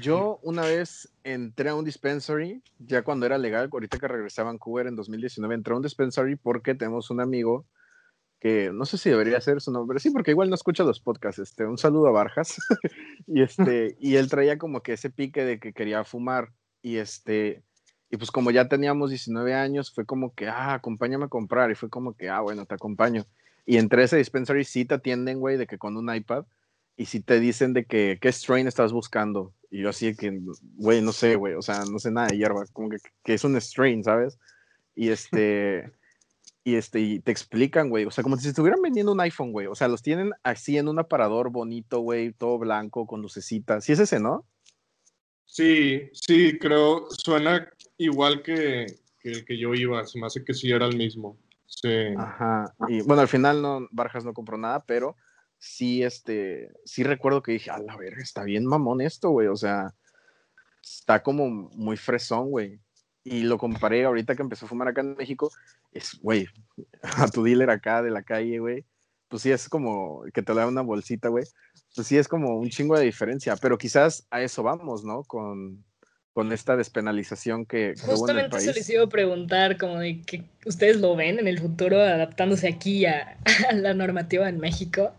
Yo 0.00 0.40
una 0.42 0.62
vez 0.62 1.08
entré 1.24 1.70
a 1.70 1.74
un 1.74 1.84
dispensary, 1.84 2.62
ya 2.78 3.02
cuando 3.02 3.26
era 3.26 3.38
legal, 3.38 3.68
ahorita 3.72 3.98
que 3.98 4.08
regresé 4.08 4.40
a 4.40 4.44
Vancouver 4.44 4.86
en 4.86 4.96
2019, 4.96 5.54
entré 5.54 5.72
a 5.72 5.76
un 5.76 5.82
dispensary 5.82 6.36
porque 6.36 6.74
tenemos 6.74 7.10
un 7.10 7.20
amigo 7.20 7.66
que 8.40 8.72
no 8.72 8.86
sé 8.86 8.96
si 8.96 9.10
debería 9.10 9.40
ser 9.40 9.60
su 9.60 9.70
nombre, 9.70 10.00
sí, 10.00 10.10
porque 10.10 10.30
igual 10.30 10.48
no 10.48 10.54
escucha 10.54 10.82
los 10.82 10.98
podcasts, 10.98 11.38
este, 11.38 11.66
un 11.66 11.76
saludo 11.76 12.08
a 12.08 12.12
Barjas, 12.12 12.56
y 13.26 13.42
este, 13.42 13.96
y 14.00 14.16
él 14.16 14.30
traía 14.30 14.58
como 14.58 14.82
que 14.82 14.94
ese 14.94 15.10
pique 15.10 15.44
de 15.44 15.60
que 15.60 15.74
quería 15.74 16.04
fumar, 16.04 16.50
y 16.82 16.96
este, 16.96 17.62
y 18.10 18.16
pues 18.16 18.30
como 18.30 18.50
ya 18.50 18.66
teníamos 18.68 19.10
19 19.10 19.54
años, 19.54 19.92
fue 19.94 20.06
como 20.06 20.34
que, 20.34 20.48
ah, 20.48 20.74
acompáñame 20.74 21.26
a 21.26 21.28
comprar, 21.28 21.70
y 21.70 21.74
fue 21.74 21.90
como 21.90 22.16
que, 22.16 22.30
ah, 22.30 22.40
bueno, 22.40 22.64
te 22.64 22.74
acompaño, 22.74 23.26
y 23.66 23.76
entré 23.76 24.02
a 24.02 24.04
ese 24.06 24.16
dispensary, 24.16 24.64
sí 24.64 24.86
te 24.86 24.94
atienden, 24.94 25.38
güey, 25.38 25.58
de 25.58 25.66
que 25.66 25.76
con 25.76 25.98
un 25.98 26.12
iPad, 26.12 26.46
y 26.96 27.06
si 27.06 27.20
te 27.20 27.40
dicen 27.40 27.74
de 27.74 27.84
que 27.84 28.18
qué 28.20 28.32
strain 28.32 28.66
estás 28.66 28.92
buscando, 28.92 29.52
y 29.70 29.82
yo 29.82 29.90
así 29.90 30.16
que, 30.16 30.40
güey, 30.76 31.02
no 31.02 31.12
sé, 31.12 31.36
güey, 31.36 31.54
o 31.54 31.62
sea, 31.62 31.84
no 31.90 31.98
sé 31.98 32.10
nada 32.10 32.28
de 32.28 32.38
hierba, 32.38 32.64
como 32.72 32.88
que, 32.88 32.96
que 33.22 33.34
es 33.34 33.44
un 33.44 33.60
strain, 33.60 34.02
¿sabes? 34.02 34.38
Y 34.94 35.10
este, 35.10 35.92
y 36.62 36.74
este, 36.74 37.00
y 37.00 37.20
te 37.20 37.32
explican, 37.32 37.88
güey, 37.88 38.04
o 38.04 38.10
sea, 38.10 38.22
como 38.22 38.36
si 38.36 38.48
estuvieran 38.48 38.82
vendiendo 38.82 39.12
un 39.12 39.20
iPhone, 39.20 39.52
güey, 39.52 39.66
o 39.66 39.74
sea, 39.74 39.88
los 39.88 40.02
tienen 40.02 40.32
así 40.42 40.76
en 40.76 40.88
un 40.88 40.98
aparador 40.98 41.50
bonito, 41.50 42.00
güey, 42.00 42.32
todo 42.32 42.58
blanco, 42.58 43.06
con 43.06 43.22
lucecitas, 43.22 43.84
¿sí 43.84 43.92
es 43.92 43.98
ese, 43.98 44.20
no? 44.20 44.46
Sí, 45.46 46.10
sí, 46.12 46.58
creo, 46.58 47.06
suena 47.10 47.68
igual 47.96 48.42
que, 48.42 48.86
que 49.20 49.30
el 49.30 49.44
que 49.44 49.58
yo 49.58 49.74
iba, 49.74 50.06
se 50.06 50.20
me 50.20 50.26
hace 50.26 50.44
que 50.44 50.54
sí 50.54 50.70
era 50.70 50.86
el 50.86 50.96
mismo. 50.96 51.38
Sí. 51.66 52.14
Ajá, 52.16 52.72
y 52.88 53.00
bueno, 53.02 53.22
al 53.22 53.28
final 53.28 53.62
no, 53.62 53.88
Barjas 53.90 54.24
no 54.24 54.34
compró 54.34 54.58
nada, 54.58 54.84
pero 54.84 55.16
sí, 55.58 56.02
este, 56.02 56.70
sí 56.84 57.02
recuerdo 57.04 57.42
que 57.42 57.52
dije, 57.52 57.70
a 57.70 57.78
la 57.78 57.96
verga, 57.96 58.22
está 58.22 58.44
bien 58.44 58.66
mamón 58.66 59.00
esto, 59.00 59.30
güey, 59.30 59.46
o 59.46 59.56
sea, 59.56 59.94
está 60.82 61.22
como 61.22 61.48
muy 61.48 61.96
fresón, 61.96 62.50
güey. 62.50 62.80
Y 63.22 63.42
lo 63.42 63.58
comparé 63.58 64.04
ahorita 64.04 64.34
que 64.34 64.42
empezó 64.42 64.66
a 64.66 64.68
fumar 64.68 64.88
acá 64.88 65.02
en 65.02 65.16
México, 65.16 65.50
es, 65.92 66.18
güey, 66.22 66.46
a 67.02 67.28
tu 67.28 67.42
dealer 67.42 67.70
acá 67.70 68.02
de 68.02 68.10
la 68.10 68.22
calle, 68.22 68.58
güey, 68.58 68.84
pues 69.28 69.42
sí 69.42 69.50
es 69.50 69.68
como 69.68 70.24
que 70.34 70.42
te 70.42 70.54
da 70.54 70.66
una 70.66 70.80
bolsita, 70.80 71.28
güey, 71.28 71.44
pues 71.94 72.06
sí 72.06 72.18
es 72.18 72.28
como 72.28 72.58
un 72.58 72.68
chingo 72.68 72.98
de 72.98 73.04
diferencia, 73.04 73.56
pero 73.56 73.78
quizás 73.78 74.26
a 74.30 74.42
eso 74.42 74.62
vamos, 74.62 75.04
¿no? 75.04 75.22
Con, 75.24 75.84
con 76.32 76.52
esta 76.52 76.76
despenalización 76.76 77.66
que, 77.66 77.94
Justamente 78.00 78.60
se 78.60 78.72
les 78.72 78.88
iba 78.90 79.04
a 79.04 79.08
preguntar, 79.08 79.78
como 79.78 79.98
de 79.98 80.22
que 80.22 80.44
ustedes 80.66 81.00
lo 81.00 81.14
ven 81.14 81.38
en 81.38 81.46
el 81.46 81.60
futuro 81.60 82.00
adaptándose 82.00 82.68
aquí 82.68 83.06
a, 83.06 83.38
a 83.70 83.72
la 83.74 83.94
normativa 83.94 84.48
en 84.48 84.58
México. 84.58 85.12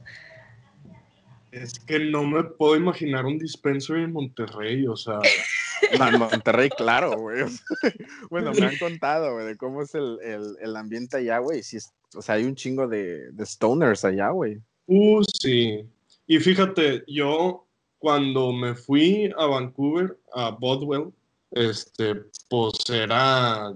Es 1.52 1.80
que 1.80 2.00
no 2.00 2.24
me 2.24 2.44
puedo 2.44 2.78
imaginar 2.78 3.26
un 3.26 3.38
dispensary 3.38 4.04
en 4.04 4.14
Monterrey, 4.14 4.88
o 4.88 4.96
sea. 4.96 5.20
en 5.94 6.20
Monterrey, 6.20 6.70
claro, 6.70 7.18
güey. 7.18 7.46
Bueno, 8.30 8.52
me 8.54 8.66
han 8.66 8.78
contado, 8.78 9.34
güey, 9.34 9.46
de 9.46 9.58
cómo 9.58 9.82
es 9.82 9.94
el, 9.96 10.18
el, 10.62 10.76
ambiente 10.76 11.18
allá, 11.18 11.40
güey. 11.40 11.64
Si 11.64 11.78
o 12.16 12.22
sea, 12.22 12.36
hay 12.36 12.44
un 12.44 12.56
chingo 12.56 12.88
de, 12.88 13.32
de 13.32 13.46
stoners 13.46 14.06
allá, 14.06 14.30
güey. 14.30 14.62
Uh, 14.88 15.24
sí. 15.24 15.86
Y 16.28 16.40
fíjate, 16.40 17.04
yo 17.08 17.66
cuando 17.98 18.52
me 18.52 18.76
fui 18.76 19.32
a 19.38 19.46
Vancouver, 19.46 20.18
a 20.34 20.50
Bodwell, 20.52 21.12
este, 21.52 22.16
pues 22.50 22.74
era 22.90 23.74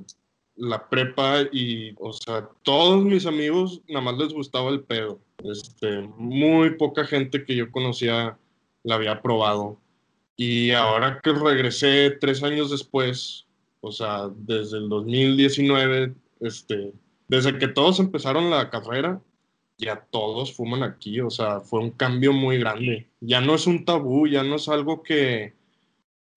la 0.56 0.90
prepa 0.90 1.42
y, 1.52 1.94
o 2.00 2.14
sea, 2.14 2.50
todos 2.64 3.04
mis 3.04 3.26
amigos 3.26 3.82
nada 3.88 4.02
más 4.02 4.18
les 4.18 4.34
gustaba 4.34 4.70
el 4.70 4.82
pedo. 4.84 5.20
Este, 5.44 6.02
muy 6.18 6.72
poca 6.78 7.06
gente 7.06 7.44
que 7.46 7.56
yo 7.56 7.72
conocía 7.72 8.38
la 8.84 8.96
había 8.96 9.22
probado. 9.22 9.78
Y 10.38 10.72
ahora 10.72 11.22
que 11.24 11.32
regresé 11.32 12.12
tres 12.12 12.44
años 12.44 12.72
después, 12.72 13.46
o 13.82 13.92
sea, 13.92 14.30
desde 14.36 14.78
el 14.78 14.90
2019, 14.90 16.14
este, 16.42 16.92
desde 17.28 17.58
que 17.58 17.68
todos 17.68 18.00
empezaron 18.00 18.50
la 18.50 18.70
carrera, 18.70 19.22
ya 19.78 20.06
todos 20.10 20.54
fuman 20.54 20.84
aquí, 20.84 21.20
o 21.22 21.30
sea, 21.30 21.60
fue 21.60 21.80
un 21.80 21.92
cambio 21.92 22.34
muy 22.34 22.58
grande. 22.58 23.08
Ya 23.22 23.42
no 23.42 23.56
es 23.56 23.68
un 23.68 23.86
tabú, 23.86 24.28
ya 24.28 24.44
no 24.44 24.56
es 24.56 24.68
algo 24.68 25.04
que, 25.04 25.54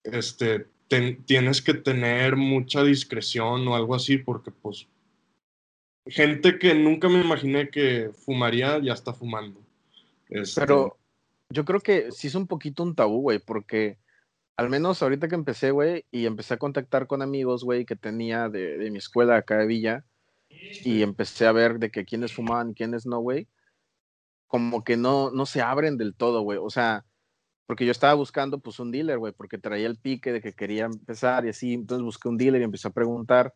este, 0.03 0.67
tienes 1.25 1.61
que 1.61 1.73
tener 1.73 2.35
mucha 2.35 2.83
discreción 2.83 3.67
o 3.67 3.75
algo 3.75 3.95
así, 3.95 4.17
porque 4.17 4.51
pues 4.51 4.87
gente 6.05 6.57
que 6.57 6.73
nunca 6.73 7.07
me 7.09 7.21
imaginé 7.21 7.69
que 7.69 8.11
fumaría 8.13 8.79
ya 8.79 8.93
está 8.93 9.13
fumando. 9.13 9.59
Este, 10.29 10.61
Pero 10.61 10.98
yo 11.49 11.65
creo 11.65 11.79
que 11.79 12.11
sí 12.11 12.27
es 12.27 12.35
un 12.35 12.47
poquito 12.47 12.83
un 12.83 12.95
tabú, 12.95 13.21
güey, 13.21 13.39
porque 13.39 13.99
al 14.57 14.69
menos 14.69 15.01
ahorita 15.01 15.27
que 15.27 15.35
empecé, 15.35 15.71
güey, 15.71 16.05
y 16.11 16.25
empecé 16.25 16.55
a 16.55 16.57
contactar 16.57 17.07
con 17.07 17.21
amigos, 17.21 17.63
güey, 17.63 17.85
que 17.85 17.95
tenía 17.95 18.49
de, 18.49 18.77
de, 18.77 18.91
mi 18.91 18.97
escuela 18.97 19.37
acá 19.37 19.57
de 19.57 19.67
Villa, 19.67 20.05
y 20.49 21.01
empecé 21.03 21.45
a 21.47 21.51
ver 21.51 21.79
de 21.79 21.91
que 21.91 22.05
quiénes 22.05 22.33
fumaban 22.33 22.71
y 22.71 22.73
quiénes 22.75 23.05
no, 23.05 23.19
güey, 23.19 23.47
como 24.47 24.83
que 24.83 24.97
no, 24.97 25.31
no 25.31 25.45
se 25.45 25.61
abren 25.61 25.97
del 25.97 26.15
todo, 26.15 26.41
güey. 26.41 26.59
O 26.61 26.69
sea, 26.69 27.05
porque 27.67 27.85
yo 27.85 27.91
estaba 27.91 28.15
buscando 28.15 28.59
pues 28.59 28.79
un 28.79 28.91
dealer, 28.91 29.19
güey, 29.19 29.33
porque 29.33 29.59
traía 29.59 29.87
el 29.87 29.97
pique 29.97 30.33
de 30.33 30.41
que 30.41 30.53
quería 30.53 30.85
empezar 30.85 31.45
y 31.45 31.49
así, 31.49 31.73
entonces 31.73 32.03
busqué 32.03 32.27
un 32.29 32.37
dealer 32.37 32.61
y 32.61 32.65
empecé 32.65 32.87
a 32.87 32.91
preguntar 32.91 33.53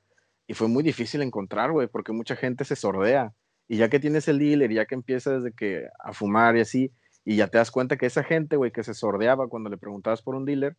y 0.47 0.53
fue 0.53 0.67
muy 0.67 0.84
difícil 0.84 1.21
encontrar, 1.23 1.71
güey, 1.71 1.88
porque 1.88 2.12
mucha 2.13 2.36
gente 2.36 2.63
se 2.63 2.75
sordea 2.75 3.34
y 3.67 3.77
ya 3.77 3.89
que 3.89 3.99
tienes 3.99 4.27
el 4.27 4.39
dealer, 4.39 4.71
ya 4.71 4.86
que 4.86 4.95
empiezas 4.95 5.41
desde 5.41 5.56
que 5.56 5.88
a 6.03 6.13
fumar 6.13 6.56
y 6.58 6.62
así, 6.62 6.91
y 7.25 7.38
ya 7.38 7.47
te 7.47 7.57
das 7.57 7.71
cuenta 7.71 7.97
que 7.97 8.05
esa 8.05 8.23
gente, 8.23 8.55
güey, 8.55 8.71
que 8.71 8.83
se 8.83 8.93
sordeaba 8.93 9.47
cuando 9.47 9.69
le 9.69 9.77
preguntabas 9.77 10.21
por 10.21 10.36
un 10.36 10.45
dealer, 10.45 10.75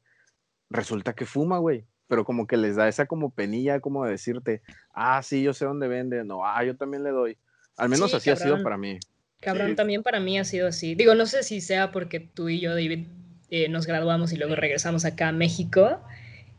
resulta 0.71 1.15
que 1.15 1.27
fuma, 1.27 1.59
güey, 1.59 1.87
pero 2.09 2.25
como 2.25 2.47
que 2.47 2.57
les 2.57 2.77
da 2.77 2.89
esa 2.89 3.07
como 3.07 3.31
penilla 3.31 3.81
como 3.81 4.05
de 4.05 4.13
decirte, 4.13 4.63
ah, 4.93 5.23
sí, 5.23 5.43
yo 5.43 5.55
sé 5.55 5.65
dónde 5.65 5.89
vende, 5.89 6.25
no, 6.25 6.47
ah, 6.47 6.63
yo 6.65 6.77
también 6.77 7.03
le 7.03 7.11
doy. 7.11 7.39
Al 7.77 7.89
menos 7.89 8.15
así 8.15 8.31
ha 8.31 8.37
sido 8.37 8.63
para 8.63 8.77
mí. 8.77 8.99
Cabrón, 9.41 9.77
también 9.77 10.03
para 10.03 10.21
mí 10.21 10.39
ha 10.39 10.45
sido 10.45 10.69
así. 10.69 10.95
Digo, 10.95 11.15
no 11.15 11.27
sé 11.27 11.43
si 11.43 11.61
sea 11.61 11.91
porque 11.93 12.21
tú 12.21 12.49
y 12.49 12.61
yo, 12.61 12.71
David, 12.71 13.07
eh, 13.51 13.69
nos 13.69 13.87
graduamos 13.87 14.33
y 14.33 14.37
luego 14.37 14.55
regresamos 14.55 15.05
acá 15.05 15.29
a 15.29 15.33
México 15.33 16.01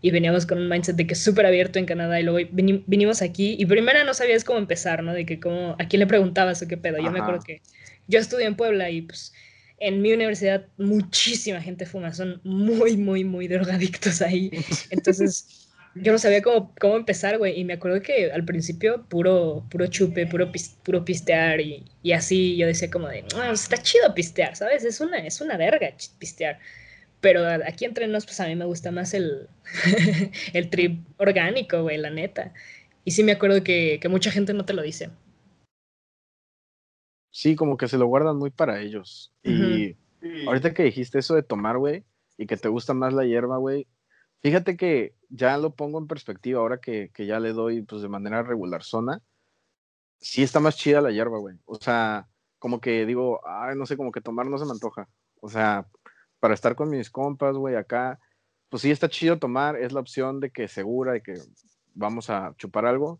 y 0.01 0.11
veníamos 0.11 0.45
con 0.45 0.59
un 0.59 0.69
mindset 0.69 0.95
de 0.95 1.07
que 1.07 1.13
es 1.13 1.23
súper 1.23 1.45
abierto 1.45 1.79
en 1.79 1.85
Canadá 1.85 2.19
y 2.19 2.23
luego 2.23 2.47
vinimos 2.51 3.21
aquí 3.21 3.55
y 3.57 3.65
primero 3.65 4.03
no 4.03 4.13
sabías 4.13 4.43
cómo 4.43 4.59
empezar, 4.59 5.03
¿no? 5.03 5.13
De 5.13 5.25
que 5.25 5.39
cómo, 5.39 5.75
a 5.79 5.87
quién 5.87 6.01
le 6.01 6.07
preguntabas 6.07 6.61
o 6.61 6.67
qué 6.67 6.77
pedo. 6.77 6.99
Yo 6.99 7.11
me 7.11 7.19
acuerdo 7.19 7.41
que 7.43 7.61
yo 8.07 8.19
estudié 8.19 8.45
en 8.45 8.55
Puebla 8.55 8.91
y 8.91 9.01
pues 9.01 9.33
en 9.79 10.01
mi 10.01 10.13
universidad 10.13 10.65
muchísima 10.77 11.61
gente 11.61 11.85
fuma, 11.85 12.13
son 12.13 12.39
muy, 12.43 12.97
muy, 12.97 13.23
muy 13.23 13.47
drogadictos 13.47 14.21
ahí. 14.21 14.51
Entonces 14.89 15.67
yo 15.95 16.11
no 16.11 16.17
sabía 16.17 16.41
cómo, 16.41 16.73
cómo 16.79 16.97
empezar, 16.97 17.37
güey. 17.37 17.59
Y 17.59 17.63
me 17.63 17.73
acuerdo 17.73 18.01
que 18.01 18.31
al 18.31 18.45
principio 18.45 19.05
puro, 19.07 19.65
puro 19.69 19.87
chupe, 19.87 20.27
puro, 20.27 20.51
puro 20.83 21.05
pistear 21.05 21.61
y, 21.61 21.85
y, 22.03 22.11
así 22.11 22.57
yo 22.57 22.67
decía 22.67 22.89
como 22.91 23.07
de, 23.07 23.23
ah, 23.35 23.51
está 23.53 23.77
chido 23.77 24.13
pistear, 24.13 24.55
¿sabes? 24.55 24.83
Es 24.83 24.99
una, 24.99 25.17
es 25.19 25.41
una 25.41 25.57
verga 25.57 25.93
pistear. 26.19 26.59
Pero 27.21 27.45
aquí 27.65 27.85
entre 27.85 28.07
nos, 28.07 28.25
pues 28.25 28.39
a 28.39 28.47
mí 28.47 28.55
me 28.55 28.65
gusta 28.65 28.91
más 28.91 29.13
el, 29.13 29.47
el 30.53 30.69
trip 30.69 30.99
orgánico, 31.17 31.81
güey, 31.81 31.97
la 31.97 32.09
neta. 32.09 32.53
Y 33.05 33.11
sí 33.11 33.23
me 33.23 33.31
acuerdo 33.31 33.63
que, 33.63 33.99
que 34.01 34.09
mucha 34.09 34.31
gente 34.31 34.53
no 34.53 34.65
te 34.65 34.73
lo 34.73 34.81
dice. 34.81 35.09
Sí, 37.35 37.57
como 37.57 37.75
que 37.75 37.89
se 37.89 37.97
lo 37.97 38.05
guardan 38.05 38.37
muy 38.37 38.49
para 38.49 38.79
ellos. 38.79 39.33
Y 39.43 39.97
ahorita 40.47 40.73
que 40.73 40.83
dijiste 40.83 41.19
eso 41.19 41.35
de 41.35 41.43
tomar, 41.43 41.77
güey, 41.77 42.05
y 42.37 42.45
que 42.45 42.55
te 42.55 42.69
gusta 42.69 42.93
más 42.93 43.13
la 43.13 43.25
hierba, 43.25 43.57
güey, 43.57 43.87
Fíjate 44.45 44.77
que 44.77 45.15
ya 45.29 45.57
lo 45.57 45.75
pongo 45.75 45.97
en 45.97 46.05
perspectiva 46.05 46.59
ahora 46.59 46.77
que, 46.79 47.09
que 47.11 47.25
ya 47.25 47.39
le 47.39 47.51
doy 47.51 47.81
pues 47.81 48.03
de 48.03 48.09
manera 48.09 48.43
regular 48.43 48.83
zona. 48.83 49.23
Sí 50.19 50.43
está 50.43 50.59
más 50.59 50.77
chida 50.77 51.01
la 51.01 51.09
hierba, 51.09 51.39
güey. 51.39 51.57
O 51.65 51.73
sea, 51.81 52.27
como 52.59 52.79
que 52.79 53.07
digo, 53.07 53.41
ay, 53.47 53.75
no 53.75 53.87
sé, 53.87 53.97
como 53.97 54.11
que 54.11 54.21
tomar 54.21 54.45
no 54.45 54.59
se 54.59 54.65
me 54.65 54.71
antoja. 54.73 55.09
O 55.41 55.49
sea, 55.49 55.87
para 56.39 56.53
estar 56.53 56.75
con 56.75 56.89
mis 56.89 57.09
compas, 57.09 57.55
güey, 57.55 57.75
acá, 57.75 58.19
pues 58.69 58.83
sí 58.83 58.91
está 58.91 59.09
chido 59.09 59.39
tomar, 59.39 59.77
es 59.77 59.93
la 59.93 60.01
opción 60.01 60.39
de 60.39 60.51
que 60.51 60.67
segura, 60.67 61.13
de 61.13 61.23
que 61.23 61.33
vamos 61.95 62.29
a 62.29 62.53
chupar 62.55 62.85
algo, 62.85 63.19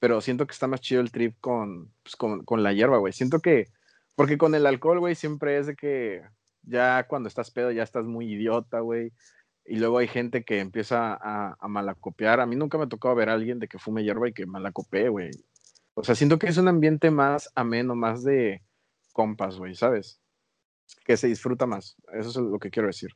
pero 0.00 0.20
siento 0.20 0.46
que 0.46 0.52
está 0.52 0.66
más 0.66 0.80
chido 0.80 1.00
el 1.00 1.12
trip 1.12 1.36
con, 1.40 1.92
pues, 2.02 2.16
con, 2.16 2.44
con 2.44 2.64
la 2.64 2.72
hierba, 2.72 2.98
güey. 2.98 3.12
Siento 3.12 3.38
que, 3.40 3.68
porque 4.16 4.38
con 4.38 4.56
el 4.56 4.66
alcohol, 4.66 4.98
güey, 4.98 5.14
siempre 5.14 5.58
es 5.58 5.68
de 5.68 5.76
que 5.76 6.22
ya 6.62 7.06
cuando 7.06 7.28
estás 7.28 7.52
pedo 7.52 7.70
ya 7.70 7.84
estás 7.84 8.04
muy 8.04 8.32
idiota, 8.32 8.80
güey 8.80 9.12
y 9.70 9.76
luego 9.76 9.98
hay 9.98 10.08
gente 10.08 10.42
que 10.42 10.58
empieza 10.58 11.14
a, 11.14 11.56
a, 11.60 11.68
malacopiar. 11.68 12.40
A 12.40 12.46
mí 12.46 12.56
nunca 12.56 12.76
me 12.76 12.84
ha 12.84 12.88
tocado 12.88 13.14
ver 13.14 13.28
a 13.28 13.34
alguien 13.34 13.60
de 13.60 13.68
que 13.68 13.78
fume 13.78 14.02
hierba 14.02 14.28
y 14.28 14.32
que 14.32 14.44
malacopee, 14.44 15.08
güey. 15.08 15.30
O 15.94 16.02
sea, 16.02 16.16
siento 16.16 16.40
que 16.40 16.48
es 16.48 16.56
un 16.56 16.66
ambiente 16.66 17.12
más 17.12 17.52
ameno, 17.54 17.94
más 17.94 18.24
de 18.24 18.62
compas, 19.12 19.58
güey, 19.58 19.76
¿sabes? 19.76 20.20
Que 21.04 21.16
se 21.16 21.28
disfruta 21.28 21.66
más. 21.66 21.96
Eso 22.12 22.30
es 22.30 22.36
lo 22.36 22.58
que 22.58 22.70
quiero 22.70 22.88
decir. 22.88 23.10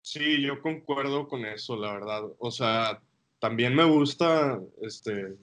Sí, 0.00 0.40
yo 0.40 0.62
concuerdo 0.62 1.28
con 1.28 1.44
eso, 1.44 1.76
la 1.76 1.92
verdad. 1.92 2.22
O 2.38 2.50
sea, 2.50 3.02
también 3.46 3.76
me 3.76 3.84
gusta 3.84 4.60
este, 4.82 5.36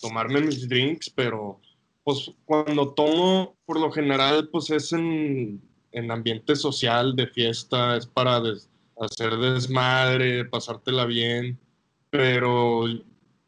tomarme 0.00 0.42
mis 0.42 0.68
drinks, 0.68 1.10
pero 1.10 1.60
pues 2.04 2.30
cuando 2.44 2.90
tomo, 2.90 3.56
por 3.66 3.80
lo 3.80 3.90
general, 3.90 4.48
pues 4.52 4.70
es 4.70 4.92
en, 4.92 5.60
en 5.90 6.10
ambiente 6.12 6.54
social, 6.54 7.16
de 7.16 7.26
fiesta, 7.26 7.96
es 7.96 8.06
para 8.06 8.40
hacer 9.00 9.36
desmadre, 9.38 10.44
pasártela 10.44 11.04
bien, 11.04 11.58
pero 12.10 12.84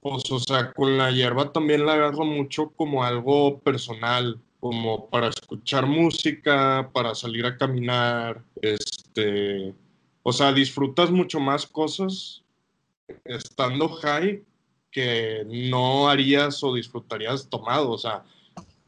pues, 0.00 0.28
o 0.28 0.40
sea, 0.40 0.72
con 0.72 0.98
la 0.98 1.12
hierba 1.12 1.52
también 1.52 1.86
la 1.86 1.92
agarro 1.92 2.24
mucho 2.24 2.70
como 2.70 3.04
algo 3.04 3.60
personal, 3.60 4.40
como 4.58 5.08
para 5.08 5.28
escuchar 5.28 5.86
música, 5.86 6.90
para 6.92 7.14
salir 7.14 7.46
a 7.46 7.56
caminar, 7.56 8.42
este, 8.60 9.72
o 10.24 10.32
sea, 10.32 10.52
disfrutas 10.52 11.12
mucho 11.12 11.38
más 11.38 11.64
cosas 11.64 12.42
estando 13.24 13.88
high 13.88 14.42
que 14.90 15.44
no 15.46 16.08
harías 16.08 16.62
o 16.64 16.74
disfrutarías 16.74 17.48
tomado, 17.48 17.90
o 17.90 17.98
sea, 17.98 18.24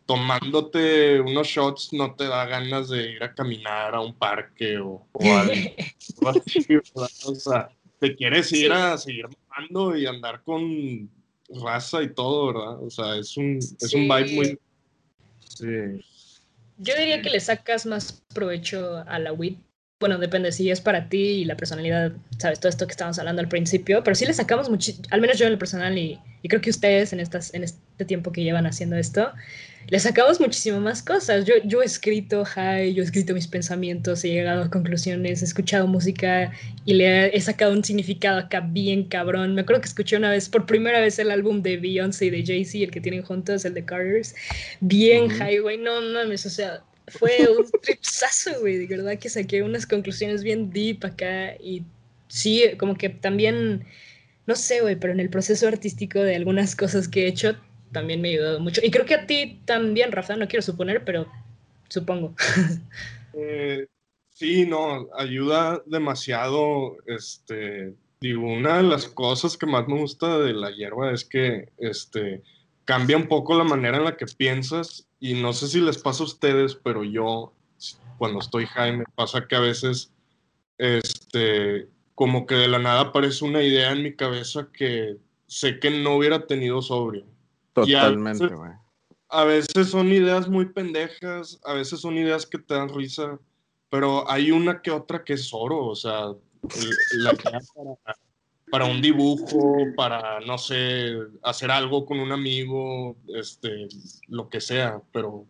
tomándote 0.06 1.20
unos 1.20 1.46
shots 1.46 1.92
no 1.92 2.14
te 2.14 2.24
da 2.24 2.44
ganas 2.46 2.88
de 2.88 3.12
ir 3.12 3.22
a 3.22 3.34
caminar 3.34 3.94
a 3.94 4.00
un 4.00 4.14
parque 4.14 4.78
o, 4.78 5.06
algo 5.20 6.28
así, 6.30 6.66
O 7.24 7.34
sea, 7.34 7.70
te 7.98 8.14
quieres 8.16 8.52
ir 8.52 8.72
a 8.72 8.98
seguir 8.98 9.26
mamando 9.48 9.96
y 9.96 10.06
andar 10.06 10.42
con 10.42 11.08
raza 11.62 12.02
y 12.02 12.12
todo, 12.12 12.52
¿verdad? 12.52 12.82
O 12.82 12.90
sea, 12.90 13.16
es 13.16 13.36
un, 13.36 13.58
es 13.58 13.94
un 13.94 14.02
vibe 14.08 14.34
muy... 14.34 14.58
Sí. 15.48 15.66
Yo 16.78 16.96
diría 16.96 17.22
que 17.22 17.30
le 17.30 17.38
sacas 17.38 17.86
más 17.86 18.24
provecho 18.34 19.04
a 19.06 19.18
la 19.18 19.32
weed 19.32 19.56
bueno, 20.02 20.18
depende 20.18 20.50
si 20.50 20.68
es 20.68 20.80
para 20.80 21.08
ti 21.08 21.16
y 21.16 21.44
la 21.44 21.56
personalidad, 21.56 22.10
sabes, 22.36 22.58
todo 22.58 22.70
esto 22.70 22.88
que 22.88 22.90
estábamos 22.90 23.20
hablando 23.20 23.40
al 23.40 23.46
principio, 23.46 24.02
pero 24.02 24.16
sí 24.16 24.26
le 24.26 24.34
sacamos 24.34 24.68
mucho, 24.68 24.90
al 25.10 25.20
menos 25.20 25.38
yo 25.38 25.46
en 25.46 25.52
lo 25.52 25.58
personal 25.60 25.96
y, 25.96 26.18
creo 26.48 26.60
que 26.60 26.70
ustedes 26.70 27.12
en, 27.12 27.20
estas, 27.20 27.54
en 27.54 27.62
este 27.62 28.04
tiempo 28.04 28.32
que 28.32 28.42
llevan 28.42 28.66
haciendo 28.66 28.96
esto, 28.96 29.32
le 29.86 30.00
sacamos 30.00 30.40
muchísimo 30.40 30.80
más 30.80 31.04
cosas. 31.04 31.44
Yo, 31.44 31.54
yo 31.64 31.82
he 31.82 31.84
escrito, 31.84 32.42
hi, 32.42 32.94
yo 32.94 33.02
he 33.02 33.04
escrito 33.04 33.32
mis 33.32 33.46
pensamientos, 33.46 34.24
he 34.24 34.30
llegado 34.30 34.64
a 34.64 34.70
conclusiones, 34.70 35.40
he 35.40 35.44
escuchado 35.44 35.86
música 35.86 36.50
y 36.84 36.94
le 36.94 37.36
he, 37.36 37.40
sacado 37.40 37.72
un 37.72 37.84
significado 37.84 38.40
acá 38.40 38.58
bien 38.58 39.04
cabrón. 39.04 39.54
Me 39.54 39.60
acuerdo 39.60 39.82
que 39.82 39.88
escuché 39.88 40.16
una 40.16 40.30
vez, 40.30 40.48
por 40.48 40.66
primera 40.66 40.98
vez, 40.98 41.20
el 41.20 41.30
álbum 41.30 41.62
de 41.62 41.76
Beyoncé 41.76 42.26
y 42.26 42.30
de 42.30 42.44
Jay-Z, 42.44 42.78
el 42.78 42.90
que 42.90 43.00
tienen 43.00 43.22
juntos, 43.22 43.64
el 43.64 43.74
de 43.74 43.84
Carters, 43.84 44.34
bien 44.80 45.30
highway, 45.30 45.78
no 45.78 46.00
mames, 46.00 46.44
o 46.44 46.50
sea 46.50 46.82
fue 47.08 47.48
un 47.48 47.66
tripsazo, 47.82 48.60
güey, 48.60 48.78
de 48.78 48.86
verdad 48.86 49.18
que 49.18 49.28
saqué 49.28 49.62
unas 49.62 49.86
conclusiones 49.86 50.42
bien 50.42 50.70
deep 50.70 51.04
acá 51.04 51.54
y 51.56 51.84
sí, 52.28 52.64
como 52.78 52.96
que 52.96 53.08
también, 53.08 53.84
no 54.46 54.54
sé, 54.54 54.80
güey, 54.80 54.96
pero 54.96 55.12
en 55.12 55.20
el 55.20 55.30
proceso 55.30 55.68
artístico 55.68 56.20
de 56.20 56.36
algunas 56.36 56.76
cosas 56.76 57.08
que 57.08 57.24
he 57.24 57.28
hecho 57.28 57.56
también 57.92 58.20
me 58.20 58.28
ha 58.28 58.32
ayudado 58.32 58.60
mucho. 58.60 58.80
Y 58.82 58.90
creo 58.90 59.04
que 59.04 59.14
a 59.14 59.26
ti 59.26 59.60
también, 59.64 60.12
Rafa, 60.12 60.36
no 60.36 60.48
quiero 60.48 60.62
suponer, 60.62 61.04
pero 61.04 61.26
supongo. 61.88 62.34
Eh, 63.34 63.86
sí, 64.28 64.66
no, 64.66 65.08
ayuda 65.16 65.82
demasiado, 65.86 66.98
este, 67.06 67.94
digo, 68.20 68.46
una 68.46 68.76
de 68.76 68.82
las 68.82 69.06
cosas 69.06 69.56
que 69.56 69.64
más 69.64 69.88
me 69.88 69.98
gusta 69.98 70.38
de 70.38 70.52
la 70.52 70.70
hierba 70.70 71.12
es 71.12 71.24
que, 71.24 71.70
este, 71.78 72.42
cambia 72.84 73.16
un 73.16 73.28
poco 73.28 73.56
la 73.56 73.64
manera 73.64 73.98
en 73.98 74.04
la 74.04 74.16
que 74.16 74.26
piensas 74.26 75.06
y 75.20 75.34
no 75.34 75.52
sé 75.52 75.68
si 75.68 75.80
les 75.80 75.98
pasa 75.98 76.22
a 76.22 76.26
ustedes, 76.26 76.74
pero 76.74 77.04
yo 77.04 77.52
cuando 78.18 78.40
estoy 78.40 78.66
Jaime 78.66 79.04
pasa 79.14 79.46
que 79.46 79.56
a 79.56 79.60
veces 79.60 80.12
este 80.78 81.88
como 82.14 82.46
que 82.46 82.54
de 82.54 82.68
la 82.68 82.78
nada 82.78 83.00
aparece 83.00 83.44
una 83.44 83.62
idea 83.62 83.92
en 83.92 84.02
mi 84.02 84.14
cabeza 84.14 84.68
que 84.72 85.16
sé 85.46 85.78
que 85.80 85.90
no 85.90 86.16
hubiera 86.16 86.46
tenido 86.46 86.80
sobrio. 86.82 87.24
Totalmente, 87.72 88.46
güey. 88.48 88.70
A, 89.28 89.44
veces 89.44 89.88
son 89.88 90.12
ideas 90.12 90.48
muy 90.48 90.66
pendejas, 90.66 91.58
a 91.64 91.72
veces 91.72 92.00
son 92.00 92.18
ideas 92.18 92.46
que 92.46 92.58
te 92.58 92.74
dan 92.74 92.90
risa, 92.90 93.38
pero 93.88 94.30
hay 94.30 94.50
una 94.50 94.82
que 94.82 94.90
otra 94.90 95.24
que 95.24 95.32
es 95.32 95.50
oro, 95.52 95.86
o 95.86 95.96
sea, 95.96 96.32
la 97.14 97.30
que 97.36 97.50
para, 98.04 98.16
para 98.72 98.86
un 98.86 99.02
dibujo, 99.02 99.84
para, 99.94 100.40
no 100.40 100.56
sé, 100.56 101.14
hacer 101.42 101.70
algo 101.70 102.06
con 102.06 102.18
un 102.18 102.32
amigo, 102.32 103.18
este, 103.36 103.86
lo 104.28 104.48
que 104.48 104.62
sea, 104.62 104.98
pero 105.12 105.44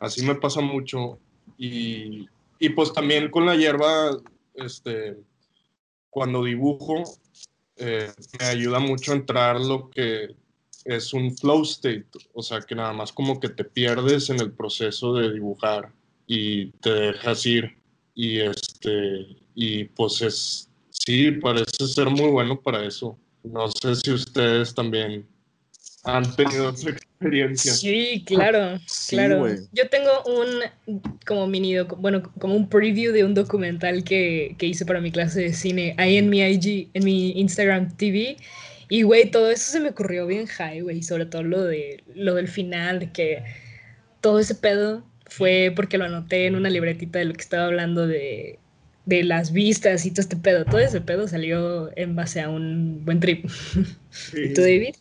así 0.00 0.24
me 0.24 0.34
pasa 0.34 0.62
mucho. 0.62 1.18
Y, 1.58 2.26
y 2.58 2.70
pues 2.70 2.94
también 2.94 3.30
con 3.30 3.44
la 3.44 3.54
hierba, 3.54 4.16
este, 4.54 5.18
cuando 6.08 6.42
dibujo, 6.42 7.04
eh, 7.76 8.10
me 8.40 8.46
ayuda 8.46 8.78
mucho 8.78 9.12
a 9.12 9.16
entrar 9.16 9.60
lo 9.60 9.90
que 9.90 10.34
es 10.86 11.12
un 11.12 11.36
flow 11.36 11.64
state, 11.64 12.08
o 12.32 12.42
sea, 12.42 12.62
que 12.62 12.74
nada 12.74 12.94
más 12.94 13.12
como 13.12 13.40
que 13.40 13.50
te 13.50 13.64
pierdes 13.64 14.30
en 14.30 14.40
el 14.40 14.52
proceso 14.52 15.12
de 15.12 15.34
dibujar 15.34 15.92
y 16.26 16.70
te 16.80 16.94
dejas 16.94 17.44
ir 17.44 17.76
y 18.14 18.40
este 18.40 19.36
y 19.54 19.84
pues 19.84 20.22
es 20.22 20.67
sí, 21.04 21.32
parece 21.32 21.86
ser 21.86 22.08
muy 22.10 22.30
bueno 22.30 22.60
para 22.60 22.84
eso. 22.84 23.18
No 23.42 23.70
sé 23.70 23.94
si 23.96 24.12
ustedes 24.12 24.74
también 24.74 25.26
han 26.04 26.36
tenido 26.36 26.70
esa 26.70 26.90
experiencia. 26.90 27.72
Sí, 27.72 28.22
claro, 28.26 28.78
claro. 29.08 29.46
Yo 29.72 29.88
tengo 29.88 30.10
un 30.24 30.48
como 31.26 31.46
mini, 31.46 31.78
bueno, 31.98 32.22
como 32.38 32.54
un 32.54 32.68
preview 32.68 33.12
de 33.12 33.24
un 33.24 33.34
documental 33.34 34.04
que, 34.04 34.54
que, 34.58 34.66
hice 34.66 34.86
para 34.86 35.00
mi 35.00 35.10
clase 35.10 35.40
de 35.40 35.52
cine 35.52 35.94
ahí 35.98 36.16
en 36.16 36.30
mi 36.30 36.40
IG, 36.40 36.90
en 36.94 37.04
mi 37.04 37.32
Instagram 37.32 37.96
TV. 37.96 38.36
Y 38.88 39.02
güey, 39.02 39.30
todo 39.30 39.50
eso 39.50 39.70
se 39.70 39.80
me 39.80 39.90
ocurrió 39.90 40.26
bien 40.26 40.46
high, 40.46 40.80
güey, 40.80 41.02
sobre 41.02 41.26
todo 41.26 41.42
lo 41.42 41.62
de 41.64 42.02
lo 42.14 42.34
del 42.34 42.48
final, 42.48 43.00
de 43.00 43.12
que 43.12 43.44
todo 44.20 44.38
ese 44.38 44.54
pedo 44.54 45.04
fue 45.26 45.72
porque 45.76 45.98
lo 45.98 46.06
anoté 46.06 46.46
en 46.46 46.56
una 46.56 46.70
libretita 46.70 47.18
de 47.18 47.26
lo 47.26 47.34
que 47.34 47.42
estaba 47.42 47.66
hablando 47.66 48.06
de 48.06 48.58
de 49.08 49.24
las 49.24 49.52
vistas 49.52 50.04
y 50.04 50.10
todo 50.10 50.20
este 50.20 50.36
pedo. 50.36 50.66
Todo 50.66 50.80
ese 50.80 51.00
pedo 51.00 51.26
salió 51.26 51.90
en 51.96 52.14
base 52.14 52.42
a 52.42 52.50
un 52.50 53.04
buen 53.06 53.20
trip. 53.20 53.46
¿Y 54.34 54.52
tú, 54.52 54.60
David? 54.60 54.96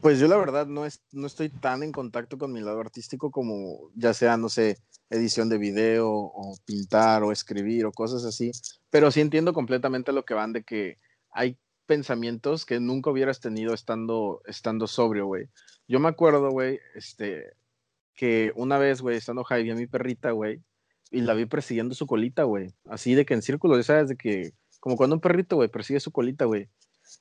Pues 0.00 0.18
yo 0.18 0.26
la 0.26 0.36
verdad 0.36 0.66
no, 0.66 0.84
es, 0.84 1.02
no 1.12 1.26
estoy 1.26 1.48
tan 1.48 1.84
en 1.84 1.92
contacto 1.92 2.36
con 2.36 2.52
mi 2.52 2.60
lado 2.60 2.80
artístico 2.80 3.30
como 3.30 3.90
ya 3.94 4.12
sea, 4.12 4.36
no 4.36 4.48
sé, 4.48 4.78
edición 5.08 5.48
de 5.48 5.58
video 5.58 6.10
o 6.10 6.56
pintar 6.64 7.22
o 7.22 7.30
escribir 7.30 7.86
o 7.86 7.92
cosas 7.92 8.24
así, 8.24 8.50
pero 8.90 9.10
sí 9.10 9.20
entiendo 9.20 9.52
completamente 9.52 10.12
lo 10.12 10.24
que 10.24 10.34
van 10.34 10.52
de 10.52 10.62
que 10.62 10.98
hay 11.30 11.56
pensamientos 11.86 12.64
que 12.64 12.80
nunca 12.80 13.10
hubieras 13.10 13.40
tenido 13.40 13.72
estando, 13.72 14.42
estando 14.46 14.86
sobrio, 14.86 15.26
güey. 15.26 15.48
Yo 15.86 16.00
me 16.00 16.08
acuerdo, 16.08 16.50
güey, 16.50 16.80
este, 16.94 17.52
que 18.14 18.52
una 18.56 18.78
vez, 18.78 19.00
güey, 19.00 19.16
estando 19.16 19.44
high, 19.44 19.62
vi 19.62 19.70
a 19.70 19.74
mi 19.74 19.86
perrita, 19.86 20.32
güey, 20.32 20.60
y 21.10 21.20
la 21.22 21.34
vi 21.34 21.46
persiguiendo 21.46 21.94
su 21.94 22.06
colita, 22.06 22.44
güey. 22.44 22.72
Así 22.86 23.14
de 23.14 23.24
que 23.24 23.34
en 23.34 23.42
círculo, 23.42 23.82
¿sabes? 23.82 24.08
De 24.08 24.16
que, 24.16 24.52
como 24.80 24.96
cuando 24.96 25.16
un 25.16 25.20
perrito, 25.20 25.56
güey, 25.56 25.68
persigue 25.68 26.00
su 26.00 26.12
colita, 26.12 26.44
güey. 26.44 26.68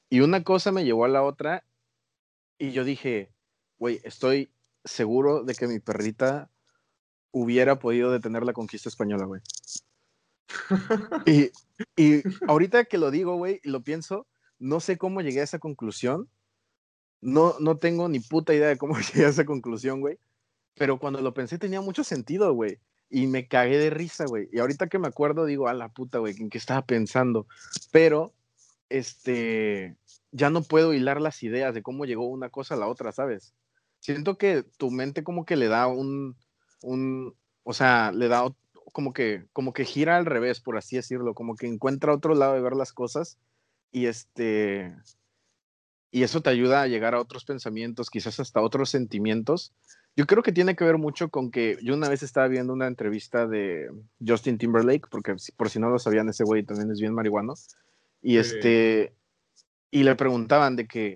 Y 0.10 0.20
una 0.20 0.44
cosa 0.44 0.72
me 0.72 0.84
llevó 0.84 1.06
a 1.06 1.10
la 1.10 1.24
otra 1.24 1.64
y 2.58 2.72
yo 2.72 2.84
dije, 2.84 3.32
güey, 3.78 4.02
estoy 4.04 4.52
seguro 4.84 5.44
de 5.44 5.56
que 5.56 5.68
mi 5.68 5.80
perrita 5.80 6.50
hubiera 7.32 7.80
podido 7.80 8.12
detener 8.12 8.44
la 8.44 8.54
conquista 8.54 8.90
española, 8.90 9.26
güey. 9.26 9.42
y, 11.26 11.52
y 11.96 12.24
ahorita 12.48 12.86
que 12.86 12.98
lo 12.98 13.12
digo, 13.12 13.36
güey, 13.36 13.62
y 13.64 13.70
lo 13.70 13.82
pienso, 13.82 14.28
no 14.60 14.80
sé 14.80 14.98
cómo 14.98 15.22
llegué 15.22 15.42
a 15.42 15.46
esa 15.46 15.60
conclusión. 15.60 16.30
No, 17.22 17.56
no 17.60 17.78
tengo 17.78 18.10
ni 18.10 18.20
puta 18.20 18.54
idea 18.54 18.68
de 18.68 18.78
cómo 18.78 18.98
llegué 19.14 19.26
a 19.26 19.30
esa 19.30 19.46
conclusión, 19.46 20.02
güey. 20.02 20.20
Pero 20.76 21.00
cuando 21.00 21.22
lo 21.22 21.34
pensé 21.34 21.58
tenía 21.58 21.82
mucho 21.82 22.04
sentido, 22.04 22.54
güey 22.54 22.80
y 23.10 23.28
me 23.28 23.48
cagué 23.48 23.78
de 23.78 23.90
risa, 23.90 24.26
güey. 24.26 24.50
Y 24.52 24.60
ahorita 24.60 24.88
que 24.88 25.00
me 25.00 25.08
acuerdo, 25.08 25.46
digo, 25.46 25.68
a 25.68 25.74
la 25.74 25.90
puta, 25.90 26.20
güey, 26.20 26.36
¿en 26.38 26.50
qué 26.50 26.58
estaba 26.58 26.86
pensando? 26.86 27.48
Pero, 27.92 28.34
este, 28.90 29.98
ya 30.32 30.50
no 30.50 30.64
puedo 30.64 30.94
hilar 30.94 31.22
las 31.22 31.42
ideas 31.44 31.74
de 31.74 31.82
cómo 31.82 32.06
llegó 32.06 32.28
una 32.28 32.50
cosa 32.50 32.76
a 32.76 32.78
la 32.78 32.88
otra, 32.88 33.12
¿sabes? 33.12 33.54
Siento 34.00 34.38
que 34.38 34.64
tu 34.78 34.92
mente 34.92 35.24
como 35.24 35.46
que 35.46 35.56
le 35.56 35.68
da 35.68 35.88
un, 35.88 36.36
un, 36.82 37.36
o 37.64 37.74
sea, 37.74 38.12
le 38.12 38.28
da 38.28 38.44
como 38.92 39.14
que, 39.14 39.46
como 39.54 39.74
que 39.74 39.86
gira 39.86 40.18
al 40.18 40.26
revés, 40.26 40.60
por 40.60 40.78
así 40.78 40.96
decirlo, 40.96 41.34
como 41.34 41.56
que 41.56 41.68
encuentra 41.68 42.14
otro 42.14 42.36
lado 42.36 42.54
de 42.54 42.62
ver 42.62 42.76
las 42.76 42.94
cosas 42.94 43.38
y 43.92 44.08
este, 44.08 44.96
y 46.12 46.24
eso 46.24 46.42
te 46.42 46.50
ayuda 46.50 46.82
a 46.82 46.88
llegar 46.88 47.14
a 47.14 47.22
otros 47.22 47.46
pensamientos, 47.46 48.10
quizás 48.10 48.40
hasta 48.40 48.62
otros 48.62 48.90
sentimientos 48.90 49.74
yo 50.18 50.26
creo 50.26 50.42
que 50.42 50.52
tiene 50.52 50.76
que 50.76 50.84
ver 50.84 50.98
mucho 50.98 51.30
con 51.30 51.52
que 51.52 51.78
yo 51.84 51.94
una 51.94 52.10
vez 52.10 52.24
estaba 52.24 52.48
viendo 52.48 52.74
una 52.74 52.88
entrevista 52.88 53.46
de 53.46 53.88
Justin 54.26 54.58
Timberlake, 54.58 55.08
porque 55.12 55.36
por 55.56 55.70
si 55.70 55.80
no 55.80 55.92
lo 55.92 56.00
sabían, 56.00 56.28
ese 56.28 56.44
güey 56.44 56.64
también 56.64 56.90
es 56.90 57.00
bien 57.00 57.14
marihuano. 57.14 57.54
Y 58.24 58.38
este 58.38 59.16
y 59.92 60.04
le 60.04 60.16
preguntaban 60.16 60.76
de 60.76 60.88
que 60.88 61.16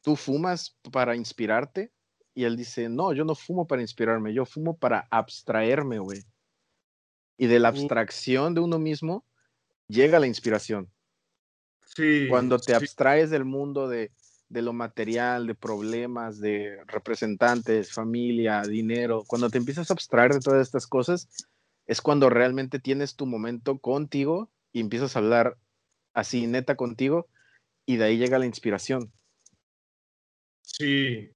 tú 0.00 0.14
fumas 0.14 0.78
para 0.92 1.16
inspirarte 1.16 1.92
y 2.34 2.44
él 2.44 2.56
dice, 2.56 2.88
"No, 2.88 3.12
yo 3.12 3.24
no 3.24 3.34
fumo 3.34 3.66
para 3.66 3.82
inspirarme, 3.82 4.32
yo 4.32 4.46
fumo 4.46 4.78
para 4.78 5.08
abstraerme, 5.10 5.98
güey." 5.98 6.20
Y 7.36 7.48
de 7.48 7.58
la 7.58 7.68
abstracción 7.68 8.54
de 8.54 8.60
uno 8.60 8.78
mismo 8.78 9.26
llega 9.88 10.20
la 10.20 10.28
inspiración. 10.28 10.88
Sí. 11.84 12.28
Cuando 12.30 12.58
te 12.58 12.76
abstraes 12.76 13.30
del 13.30 13.44
mundo 13.44 13.88
de 13.88 14.12
de 14.48 14.62
lo 14.62 14.72
material, 14.72 15.46
de 15.46 15.54
problemas, 15.54 16.38
de 16.38 16.78
representantes, 16.86 17.92
familia, 17.92 18.62
dinero, 18.62 19.24
cuando 19.26 19.50
te 19.50 19.58
empiezas 19.58 19.90
a 19.90 19.94
abstraer 19.94 20.34
de 20.34 20.40
todas 20.40 20.62
estas 20.66 20.86
cosas, 20.86 21.28
es 21.86 22.00
cuando 22.00 22.30
realmente 22.30 22.78
tienes 22.78 23.16
tu 23.16 23.26
momento 23.26 23.78
contigo 23.78 24.50
y 24.72 24.80
empiezas 24.80 25.16
a 25.16 25.20
hablar 25.20 25.56
así 26.14 26.46
neta 26.46 26.76
contigo 26.76 27.28
y 27.84 27.96
de 27.96 28.04
ahí 28.04 28.18
llega 28.18 28.38
la 28.38 28.46
inspiración. 28.46 29.12
Sí, 30.62 31.30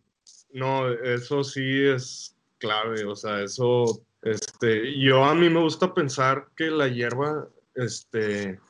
no, 0.53 0.89
eso 0.89 1.45
sí 1.45 1.85
es 1.87 2.37
clave, 2.59 3.05
o 3.05 3.15
sea, 3.15 3.43
eso, 3.43 4.03
este, 4.23 4.99
yo 5.01 5.25
a 5.25 5.35
mí 5.35 5.49
me 5.49 5.61
gusta 5.61 5.95
pensar 5.95 6.49
que 6.57 6.71
la 6.71 6.89
hierba, 6.89 7.49
este, 7.75 8.61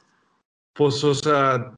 pues, 0.74 1.02
o 1.02 1.14
sea, 1.14 1.76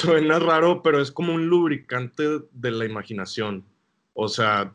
suena 0.00 0.38
raro, 0.38 0.82
pero 0.82 1.00
es 1.00 1.10
como 1.10 1.34
un 1.34 1.46
lubricante 1.46 2.24
de 2.52 2.70
la 2.70 2.84
imaginación. 2.84 3.64
O 4.14 4.28
sea, 4.28 4.72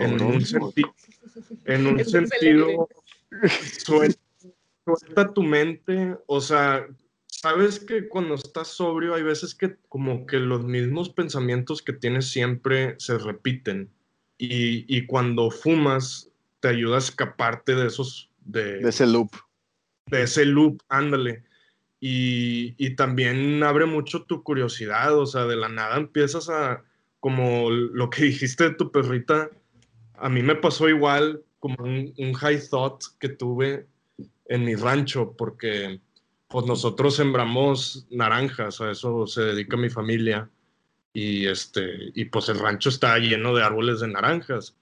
en 0.00 0.22
un, 0.22 0.44
en 1.64 1.86
un 1.86 2.04
sentido, 2.04 2.88
suelta 3.84 5.32
tu 5.32 5.42
mente, 5.42 6.16
o 6.26 6.40
sea, 6.40 6.86
sabes 7.26 7.80
que 7.80 8.08
cuando 8.08 8.34
estás 8.34 8.68
sobrio 8.68 9.14
hay 9.14 9.22
veces 9.22 9.54
que 9.54 9.76
como 9.88 10.26
que 10.26 10.38
los 10.38 10.64
mismos 10.64 11.08
pensamientos 11.08 11.82
que 11.82 11.92
tienes 11.92 12.28
siempre 12.28 12.94
se 12.98 13.18
repiten 13.18 13.90
y, 14.38 15.06
cuando 15.06 15.50
fumas 15.50 16.30
te 16.60 16.68
ayuda 16.68 16.96
a 16.96 16.98
escaparte 16.98 17.74
de 17.74 17.86
esos... 17.86 18.30
De, 18.44 18.80
ese 18.80 19.06
loop. 19.06 19.30
De 20.06 20.22
ese 20.22 20.44
loop, 20.44 20.82
ándale. 20.88 21.44
Y, 22.06 22.74
y, 22.76 22.96
también 22.96 23.62
abre 23.62 23.86
mucho 23.86 24.24
tu 24.24 24.42
curiosidad, 24.42 25.18
o 25.18 25.24
sea, 25.24 25.46
de 25.46 25.56
la 25.56 25.70
nada 25.70 25.96
empiezas 25.96 26.50
a, 26.50 26.84
como 27.18 27.70
lo 27.70 28.10
que 28.10 28.24
dijiste 28.30 28.64
de 28.64 28.74
tu 28.74 28.92
perrita, 28.92 29.48
a 30.12 30.28
mí 30.28 30.42
me 30.42 30.54
pasó 30.54 30.86
igual 30.90 31.42
como 31.60 31.76
un, 31.82 32.12
un 32.18 32.34
high 32.34 32.60
thought 32.68 33.02
que 33.18 33.30
tuve 33.30 33.86
en 34.44 34.64
mi 34.66 34.74
rancho, 34.74 35.34
porque 35.34 35.98
pues 36.48 36.66
nosotros 36.66 37.16
sembramos 37.16 38.06
naranjas, 38.10 38.82
a 38.82 38.90
eso 38.90 39.26
se 39.26 39.40
dedica 39.40 39.78
mi 39.78 39.88
familia, 39.88 40.50
y, 41.14 41.46
este, 41.46 42.12
y 42.14 42.26
pues 42.26 42.50
el 42.50 42.58
rancho 42.58 42.90
está 42.90 43.16
lleno 43.16 43.54
de 43.54 43.62
árboles 43.62 44.00
de 44.00 44.08
naranjas. 44.08 44.76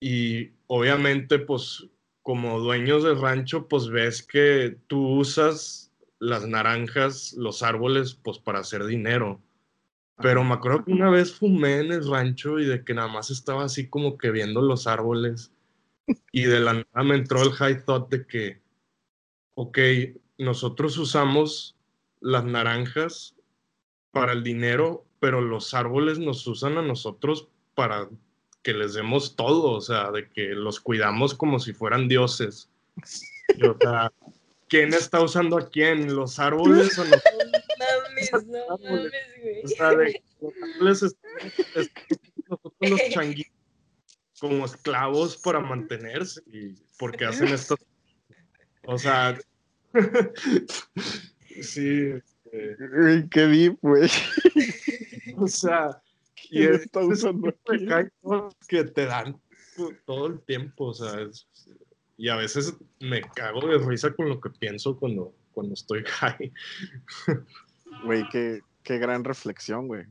Y 0.00 0.52
obviamente, 0.68 1.40
pues 1.40 1.88
como 2.22 2.60
dueños 2.60 3.02
del 3.02 3.20
rancho, 3.20 3.66
pues 3.66 3.88
ves 3.88 4.22
que 4.22 4.78
tú 4.86 5.04
usas 5.18 5.87
las 6.18 6.46
naranjas, 6.46 7.32
los 7.34 7.62
árboles, 7.62 8.14
pues 8.14 8.38
para 8.38 8.60
hacer 8.60 8.84
dinero. 8.84 9.40
Pero 10.20 10.42
me 10.42 10.54
acuerdo 10.54 10.84
que 10.84 10.92
una 10.92 11.10
vez 11.10 11.32
fumé 11.32 11.78
en 11.78 11.92
el 11.92 12.08
rancho 12.08 12.58
y 12.58 12.66
de 12.66 12.84
que 12.84 12.94
nada 12.94 13.08
más 13.08 13.30
estaba 13.30 13.64
así 13.64 13.88
como 13.88 14.18
que 14.18 14.30
viendo 14.30 14.60
los 14.60 14.86
árboles 14.88 15.52
y 16.32 16.42
de 16.42 16.60
la 16.60 16.74
nada 16.74 17.04
me 17.04 17.14
entró 17.14 17.42
el 17.42 17.52
high 17.52 17.84
thought 17.84 18.10
de 18.10 18.26
que, 18.26 18.60
ok, 19.54 19.78
nosotros 20.38 20.98
usamos 20.98 21.76
las 22.20 22.44
naranjas 22.44 23.36
para 24.10 24.32
el 24.32 24.42
dinero, 24.42 25.06
pero 25.20 25.40
los 25.40 25.74
árboles 25.74 26.18
nos 26.18 26.46
usan 26.46 26.78
a 26.78 26.82
nosotros 26.82 27.48
para 27.74 28.08
que 28.62 28.74
les 28.74 28.94
demos 28.94 29.36
todo, 29.36 29.72
o 29.72 29.80
sea, 29.80 30.10
de 30.10 30.28
que 30.28 30.48
los 30.48 30.80
cuidamos 30.80 31.34
como 31.34 31.60
si 31.60 31.72
fueran 31.72 32.08
dioses. 32.08 32.70
o 33.62 33.76
sea, 33.80 34.12
¿quién 34.68 34.92
está 34.94 35.22
usando 35.22 35.58
a 35.58 35.68
quién? 35.68 36.14
¿Los 36.14 36.38
árboles 36.38 36.98
o 36.98 37.04
los... 37.04 37.10
No 37.10 37.86
mames, 38.02 38.46
no 38.46 38.78
mames, 38.78 39.12
güey. 39.42 39.64
O 39.64 39.68
sea, 39.68 39.90
de, 39.90 40.22
los 40.40 40.52
árboles 40.62 41.02
están, 41.02 41.88
nosotros 42.48 42.90
los 42.90 43.00
changuitos 43.10 43.52
como 44.40 44.64
esclavos 44.66 45.36
para 45.36 45.58
mantenerse 45.60 46.40
y 46.46 46.74
porque 46.98 47.24
hacen 47.24 47.48
esto. 47.48 47.76
O 48.86 48.96
sea, 48.96 49.36
sí. 51.60 52.12
Este... 52.44 53.28
Qué 53.30 53.46
deep, 53.46 53.78
güey. 53.82 54.08
O 55.36 55.48
sea, 55.48 56.00
y 56.50 56.64
está 56.64 57.00
usando 57.00 57.54
que 58.68 58.84
te 58.84 59.06
dan 59.06 59.40
todo 60.06 60.28
el 60.28 60.40
tiempo, 60.42 60.86
o 60.86 60.94
sea, 60.94 61.28
y 62.18 62.28
a 62.28 62.36
veces 62.36 62.76
me 63.00 63.22
cago 63.22 63.66
de 63.66 63.78
risa 63.78 64.12
con 64.12 64.28
lo 64.28 64.40
que 64.40 64.50
pienso 64.50 64.98
cuando, 64.98 65.32
cuando 65.52 65.74
estoy 65.74 66.04
high. 66.04 66.52
Güey, 68.04 68.28
qué, 68.28 68.60
qué 68.82 68.98
gran 68.98 69.24
reflexión, 69.24 69.88
güey. 69.88 70.04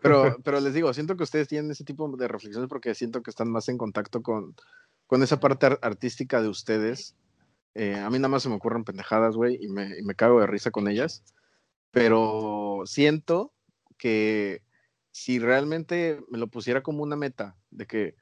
Pero, 0.00 0.38
pero 0.44 0.60
les 0.60 0.72
digo, 0.72 0.94
siento 0.94 1.16
que 1.16 1.24
ustedes 1.24 1.48
tienen 1.48 1.70
ese 1.70 1.84
tipo 1.84 2.08
de 2.16 2.28
reflexiones 2.28 2.68
porque 2.68 2.94
siento 2.94 3.22
que 3.22 3.30
están 3.30 3.50
más 3.50 3.68
en 3.68 3.76
contacto 3.76 4.22
con, 4.22 4.54
con 5.06 5.22
esa 5.22 5.40
parte 5.40 5.66
artística 5.82 6.40
de 6.40 6.48
ustedes. 6.48 7.16
Eh, 7.74 7.96
a 7.96 8.08
mí 8.08 8.18
nada 8.18 8.28
más 8.28 8.44
se 8.44 8.48
me 8.48 8.54
ocurren 8.54 8.84
pendejadas, 8.84 9.36
güey, 9.36 9.58
y 9.60 9.68
me, 9.68 9.98
y 9.98 10.02
me 10.02 10.14
cago 10.14 10.40
de 10.40 10.46
risa 10.46 10.70
con 10.70 10.88
ellas. 10.88 11.24
Pero 11.90 12.82
siento 12.86 13.52
que 13.98 14.62
si 15.10 15.38
realmente 15.38 16.20
me 16.30 16.38
lo 16.38 16.46
pusiera 16.46 16.82
como 16.82 17.02
una 17.02 17.16
meta 17.16 17.56
de 17.70 17.86
que 17.86 18.14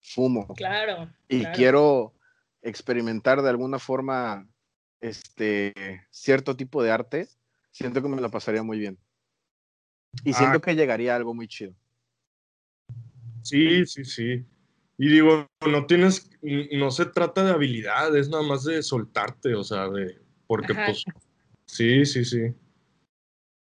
fumo 0.00 0.48
claro, 0.54 1.12
y 1.28 1.44
quiero 1.46 2.14
experimentar 2.62 3.42
de 3.42 3.50
alguna 3.50 3.78
forma 3.78 4.48
este 5.00 5.74
cierto 6.10 6.56
tipo 6.56 6.82
de 6.82 6.90
arte, 6.90 7.28
siento 7.70 8.00
que 8.00 8.08
me 8.08 8.20
la 8.20 8.28
pasaría 8.28 8.62
muy 8.62 8.78
bien. 8.78 8.98
Y 10.24 10.32
siento 10.32 10.58
ah. 10.58 10.60
que 10.60 10.74
llegaría 10.74 11.12
a 11.12 11.16
algo 11.16 11.34
muy 11.34 11.48
chido. 11.48 11.74
Sí, 13.42 13.84
sí, 13.86 14.04
sí. 14.04 14.44
Y 14.98 15.08
digo, 15.08 15.48
no 15.66 15.86
tienes, 15.86 16.30
no 16.42 16.90
se 16.90 17.06
trata 17.06 17.42
de 17.42 17.52
habilidad, 17.52 18.16
es 18.16 18.28
nada 18.28 18.42
más 18.42 18.64
de 18.64 18.82
soltarte, 18.82 19.54
o 19.54 19.64
sea, 19.64 19.88
de, 19.88 20.18
porque 20.46 20.74
pues, 20.74 21.04
sí, 21.66 22.06
sí, 22.06 22.24
sí. 22.24 22.54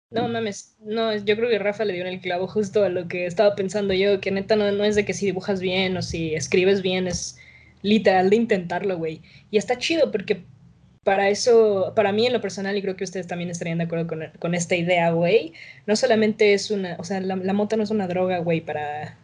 No 0.09 0.29
mames, 0.29 0.77
no, 0.79 1.13
yo 1.17 1.35
creo 1.35 1.49
que 1.49 1.59
Rafa 1.59 1.83
le 1.83 1.93
dio 1.93 2.03
en 2.03 2.13
el 2.13 2.21
clavo 2.21 2.47
justo 2.47 2.85
a 2.85 2.89
lo 2.89 3.09
que 3.09 3.25
estaba 3.25 3.55
pensando 3.55 3.93
yo, 3.93 4.21
que 4.21 4.31
neta 4.31 4.55
no, 4.55 4.71
no 4.71 4.85
es 4.85 4.95
de 4.95 5.03
que 5.03 5.13
si 5.13 5.25
dibujas 5.25 5.59
bien 5.59 5.97
o 5.97 6.01
si 6.01 6.33
escribes 6.33 6.81
bien, 6.81 7.07
es 7.07 7.37
literal 7.87 8.29
de 8.29 8.35
intentarlo, 8.35 8.97
güey. 8.97 9.21
Y 9.49 9.57
está 9.57 9.77
chido 9.77 10.11
porque 10.11 10.43
para 11.03 11.29
eso, 11.29 11.93
para 11.95 12.11
mí 12.11 12.27
en 12.27 12.33
lo 12.33 12.41
personal, 12.41 12.75
y 12.75 12.81
creo 12.81 12.97
que 12.97 13.05
ustedes 13.05 13.27
también 13.27 13.49
estarían 13.49 13.77
de 13.77 13.85
acuerdo 13.85 14.07
con, 14.07 14.23
con 14.39 14.53
esta 14.53 14.75
idea, 14.75 15.11
güey, 15.11 15.53
no 15.85 15.95
solamente 15.95 16.53
es 16.53 16.69
una, 16.69 16.97
o 16.99 17.05
sea, 17.05 17.21
la, 17.21 17.37
la 17.37 17.53
mota 17.53 17.77
no 17.77 17.83
es 17.83 17.91
una 17.91 18.07
droga, 18.07 18.39
güey, 18.39 18.59
para, 18.59 19.17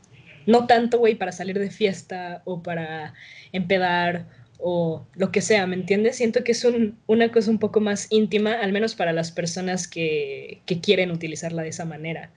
no 0.46 0.66
tanto, 0.66 0.98
güey, 0.98 1.16
para 1.16 1.34
salir 1.34 1.60
de 1.60 1.70
fiesta 1.70 2.42
o 2.46 2.64
para 2.64 3.14
empedar 3.52 4.28
o 4.66 5.06
lo 5.16 5.30
que 5.30 5.42
sea, 5.42 5.68
¿me 5.68 5.76
entiendes? 5.76 6.16
Siento 6.16 6.46
que 6.46 6.54
es 6.54 6.66
una 7.06 7.32
cosa 7.34 7.52
un 7.52 7.60
poco 7.60 7.82
más 7.82 8.08
íntima, 8.12 8.54
al 8.54 8.72
menos 8.72 8.96
para 8.96 9.12
las 9.12 9.30
personas 9.34 9.90
que, 9.90 10.62
quieren 10.82 11.12
utilizarla 11.12 11.64
de 11.64 11.70
esa 11.70 11.84
manera. 11.84 12.32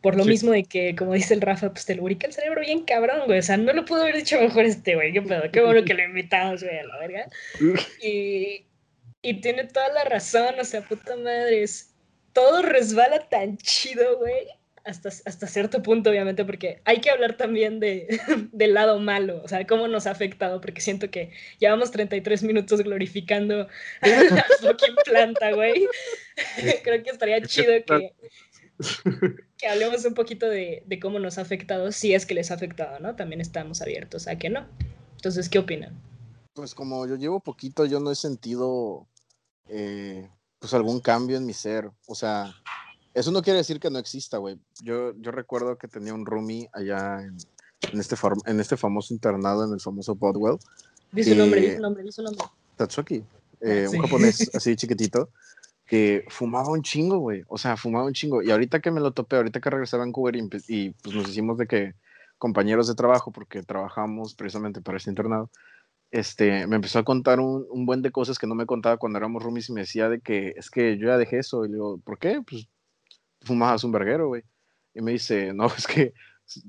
Por 0.00 0.16
lo 0.16 0.24
mismo 0.24 0.52
de 0.52 0.64
que, 0.64 0.96
como 0.96 1.14
dice 1.14 1.34
el 1.34 1.42
Rafa, 1.42 1.72
pues 1.72 1.84
te 1.84 1.94
lubrica 1.94 2.26
el 2.26 2.32
cerebro 2.32 2.62
bien 2.62 2.84
cabrón, 2.84 3.22
güey. 3.26 3.38
O 3.38 3.42
sea, 3.42 3.56
no 3.56 3.72
lo 3.72 3.84
pudo 3.84 4.02
haber 4.02 4.16
dicho 4.16 4.40
mejor 4.40 4.64
este, 4.64 4.94
güey. 4.94 5.12
Qué 5.12 5.22
pedo, 5.22 5.42
qué 5.52 5.60
bueno 5.60 5.84
que 5.84 5.94
lo 5.94 6.02
invitamos, 6.02 6.62
güey, 6.62 6.78
a 6.78 6.84
la 6.84 6.98
verga. 6.98 7.26
Y, 8.02 8.66
y 9.22 9.40
tiene 9.40 9.64
toda 9.64 9.92
la 9.92 10.04
razón, 10.04 10.54
o 10.58 10.64
sea, 10.64 10.80
puta 10.82 11.16
madre. 11.16 11.64
todo 12.32 12.62
resbala 12.62 13.28
tan 13.28 13.58
chido, 13.58 14.18
güey 14.18 14.48
hasta, 14.84 15.08
hasta 15.08 15.46
cierto 15.46 15.82
punto, 15.82 16.10
obviamente, 16.10 16.44
porque 16.44 16.80
hay 16.84 17.00
que 17.00 17.10
hablar 17.10 17.36
también 17.36 17.80
de, 17.80 18.06
del 18.52 18.74
lado 18.74 18.98
malo, 18.98 19.40
o 19.42 19.48
sea, 19.48 19.66
cómo 19.66 19.88
nos 19.88 20.06
ha 20.06 20.10
afectado, 20.10 20.60
porque 20.60 20.80
siento 20.80 21.10
que 21.10 21.30
llevamos 21.58 21.90
33 21.90 22.42
minutos 22.42 22.80
glorificando 22.82 23.68
a 24.00 24.08
la 24.08 24.44
fucking 24.60 24.96
planta, 25.04 25.52
güey. 25.52 25.86
Creo 26.82 27.02
que 27.02 27.10
estaría 27.10 27.40
chido 27.42 27.72
que, 27.84 28.12
que 29.58 29.68
hablemos 29.68 30.04
un 30.04 30.14
poquito 30.14 30.48
de, 30.48 30.82
de, 30.86 31.00
cómo 31.00 31.18
nos 31.18 31.38
ha 31.38 31.42
afectado, 31.42 31.92
si 31.92 32.14
es 32.14 32.26
que 32.26 32.34
les 32.34 32.50
ha 32.50 32.54
afectado, 32.54 32.98
¿no? 33.00 33.16
También 33.16 33.40
estamos 33.40 33.82
abiertos 33.82 34.26
a 34.28 34.36
que 34.36 34.50
no. 34.50 34.66
Entonces, 35.16 35.48
¿qué 35.48 35.58
opinan? 35.58 36.00
Pues 36.54 36.74
como 36.74 37.06
yo 37.06 37.16
llevo 37.16 37.40
poquito, 37.40 37.86
yo 37.86 38.00
no 38.00 38.10
he 38.10 38.16
sentido 38.16 39.06
eh, 39.68 40.28
pues 40.58 40.74
algún 40.74 41.00
cambio 41.00 41.36
en 41.36 41.46
mi 41.46 41.52
ser, 41.52 41.90
o 42.06 42.14
sea 42.14 42.54
eso 43.14 43.30
no 43.32 43.42
quiere 43.42 43.58
decir 43.58 43.80
que 43.80 43.90
no 43.90 43.98
exista, 43.98 44.38
güey. 44.38 44.58
Yo, 44.82 45.12
yo 45.16 45.30
recuerdo 45.32 45.76
que 45.76 45.88
tenía 45.88 46.14
un 46.14 46.26
roomie 46.26 46.68
allá 46.72 47.22
en, 47.22 47.36
en 47.92 48.00
este, 48.00 48.16
en 48.46 48.60
este 48.60 48.76
famoso 48.76 49.12
internado, 49.12 49.64
en 49.64 49.72
el 49.72 49.80
famoso 49.80 50.14
Bodwell. 50.14 50.58
Dice 51.12 51.32
su 51.32 51.36
nombre, 51.36 51.60
dice 51.60 51.76
su 51.76 51.82
nombre, 51.82 52.02
dice 52.04 52.16
su 52.16 52.22
nombre. 52.22 52.44
Tatsuki, 52.76 53.24
eh, 53.60 53.88
un 53.92 54.00
japonés 54.00 54.50
así 54.54 54.76
chiquitito, 54.76 55.30
que 55.90 56.24
fumaba 56.28 56.70
un 56.70 56.82
chingo, 56.82 57.18
güey. 57.18 57.42
O 57.48 57.58
sea, 57.58 57.76
fumaba 57.76 58.04
un 58.06 58.12
chingo. 58.12 58.42
Y 58.44 58.52
ahorita 58.52 58.78
que 58.78 58.92
me 58.92 59.00
lo 59.00 59.10
topé, 59.10 59.34
ahorita 59.34 59.60
que 59.60 59.70
regresé 59.70 59.96
a 59.96 59.98
Vancouver 59.98 60.36
y, 60.36 60.48
y 60.68 60.90
pues 60.90 61.16
nos 61.16 61.28
hicimos 61.28 61.58
de 61.58 61.66
que 61.66 61.94
compañeros 62.38 62.86
de 62.86 62.94
trabajo, 62.94 63.32
porque 63.32 63.64
trabajamos 63.64 64.36
precisamente 64.36 64.80
para 64.82 64.98
este 64.98 65.10
internado, 65.10 65.50
este, 66.12 66.68
me 66.68 66.76
empezó 66.76 67.00
a 67.00 67.04
contar 67.04 67.40
un, 67.40 67.66
un, 67.70 67.86
buen 67.86 68.02
de 68.02 68.12
cosas 68.12 68.38
que 68.38 68.46
no 68.46 68.54
me 68.54 68.66
contaba 68.66 68.98
cuando 68.98 69.18
éramos 69.18 69.42
roomies 69.42 69.68
y 69.68 69.72
me 69.72 69.80
decía 69.80 70.08
de 70.08 70.20
que 70.20 70.54
es 70.56 70.70
que 70.70 70.96
yo 70.96 71.08
ya 71.08 71.18
dejé 71.18 71.38
eso. 71.38 71.64
Y 71.64 71.68
le 71.70 71.74
digo, 71.74 71.98
¿por 72.04 72.20
qué? 72.20 72.40
Pues 72.48 72.68
fumabas 73.42 73.82
un 73.82 73.90
verguero, 73.90 74.28
güey. 74.28 74.44
Y 74.94 75.02
me 75.02 75.10
dice, 75.10 75.52
no, 75.52 75.66
es 75.76 75.88
que 75.88 76.14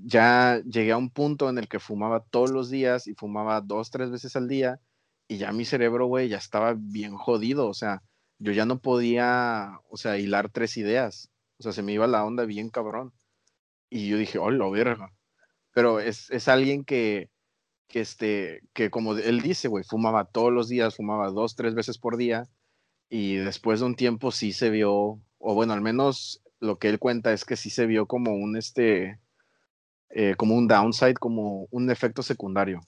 ya 0.04 0.64
llegué 0.66 0.94
a 0.94 0.98
un 0.98 1.12
punto 1.12 1.48
en 1.48 1.60
el 1.60 1.68
que 1.68 1.80
fumaba 1.80 2.22
todos 2.32 2.50
los 2.50 2.72
días 2.72 3.06
y 3.06 3.14
fumaba 3.14 3.62
dos, 3.62 3.92
tres 3.92 4.10
veces 4.10 4.36
al 4.36 4.48
día 4.48 4.80
y 5.28 5.38
ya 5.38 5.52
mi 5.52 5.64
cerebro, 5.64 6.08
güey, 6.08 6.28
ya 6.28 6.38
estaba 6.38 6.74
bien 6.76 7.16
jodido, 7.16 7.68
o 7.68 7.74
sea, 7.76 8.02
yo 8.42 8.52
ya 8.54 8.66
no 8.66 8.80
podía, 8.80 9.80
o 9.90 9.98
sea, 9.98 10.18
hilar 10.18 10.50
tres 10.50 10.76
ideas, 10.78 11.30
o 11.60 11.64
sea, 11.64 11.72
se 11.74 11.84
me 11.84 11.94
iba 11.94 12.08
la 12.08 12.26
onda 12.26 12.46
bien 12.46 12.70
cabrón. 12.70 13.14
Y 13.90 14.10
yo 14.10 14.18
dije, 14.18 14.40
oh, 14.40 14.50
la 14.50 14.68
verga. 14.70 15.14
Pero 15.74 16.00
es, 16.00 16.32
es 16.32 16.48
alguien 16.48 16.84
que, 16.84 17.30
que, 17.88 18.02
este, 18.02 18.62
que 18.74 18.90
como 18.90 19.16
él 19.16 19.42
dice, 19.42 19.68
güey, 19.68 19.84
fumaba 19.84 20.26
todos 20.26 20.52
los 20.52 20.70
días, 20.70 20.96
fumaba 20.96 21.30
dos, 21.30 21.56
tres 21.56 21.76
veces 21.76 22.00
por 22.00 22.18
día 22.18 22.50
y 23.10 23.36
después 23.36 23.82
de 23.82 23.86
un 23.86 23.96
tiempo 23.96 24.32
sí 24.32 24.54
se 24.54 24.70
vio, 24.72 25.20
o 25.38 25.54
bueno, 25.54 25.74
al 25.74 25.82
menos 25.82 26.42
lo 26.60 26.80
que 26.80 26.90
él 26.90 26.98
cuenta 26.98 27.34
es 27.34 27.46
que 27.46 27.58
sí 27.58 27.70
se 27.70 27.86
vio 27.86 28.08
como 28.08 28.34
un, 28.34 28.58
este, 28.58 29.20
eh, 30.10 30.36
como 30.36 30.56
un 30.56 30.68
downside, 30.68 31.16
como 31.16 31.68
un 31.70 31.92
efecto 31.92 32.24
secundario. 32.24 32.82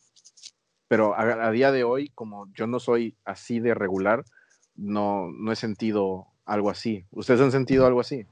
Pero 0.88 1.18
a, 1.18 1.51
día 1.51 1.72
de 1.72 1.84
hoy, 1.84 2.10
como 2.10 2.51
yo 2.54 2.68
no 2.68 2.80
soy 2.80 3.18
así 3.26 3.60
de 3.60 3.74
regular, 3.74 4.24
no, 4.76 5.32
no 5.32 5.52
he 5.52 5.56
sentido 5.56 6.28
algo 6.46 6.70
así. 6.70 7.06
¿Ustedes 7.12 7.42
han 7.42 7.52
sentido 7.52 7.86
algo 7.86 8.00
así? 8.00 8.26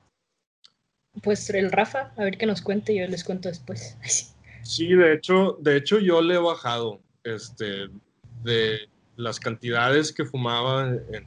Pues 1.24 1.50
el 1.50 1.72
Rafa, 1.72 2.14
a 2.18 2.24
ver 2.24 2.38
qué 2.38 2.46
nos 2.46 2.62
cuente, 2.62 2.96
yo 2.96 3.08
les 3.08 3.24
cuento 3.24 3.50
después. 3.50 3.98
Sí, 4.64 4.94
de 4.94 5.16
hecho, 5.16 5.58
de 5.60 5.76
hecho 5.76 5.98
yo 5.98 6.22
le 6.22 6.36
he 6.36 6.38
bajado 6.38 7.02
este, 7.24 7.90
de 8.44 8.88
las 9.16 9.40
cantidades 9.40 10.14
que 10.14 10.24
fumaba 10.24 10.88
en, 10.88 11.26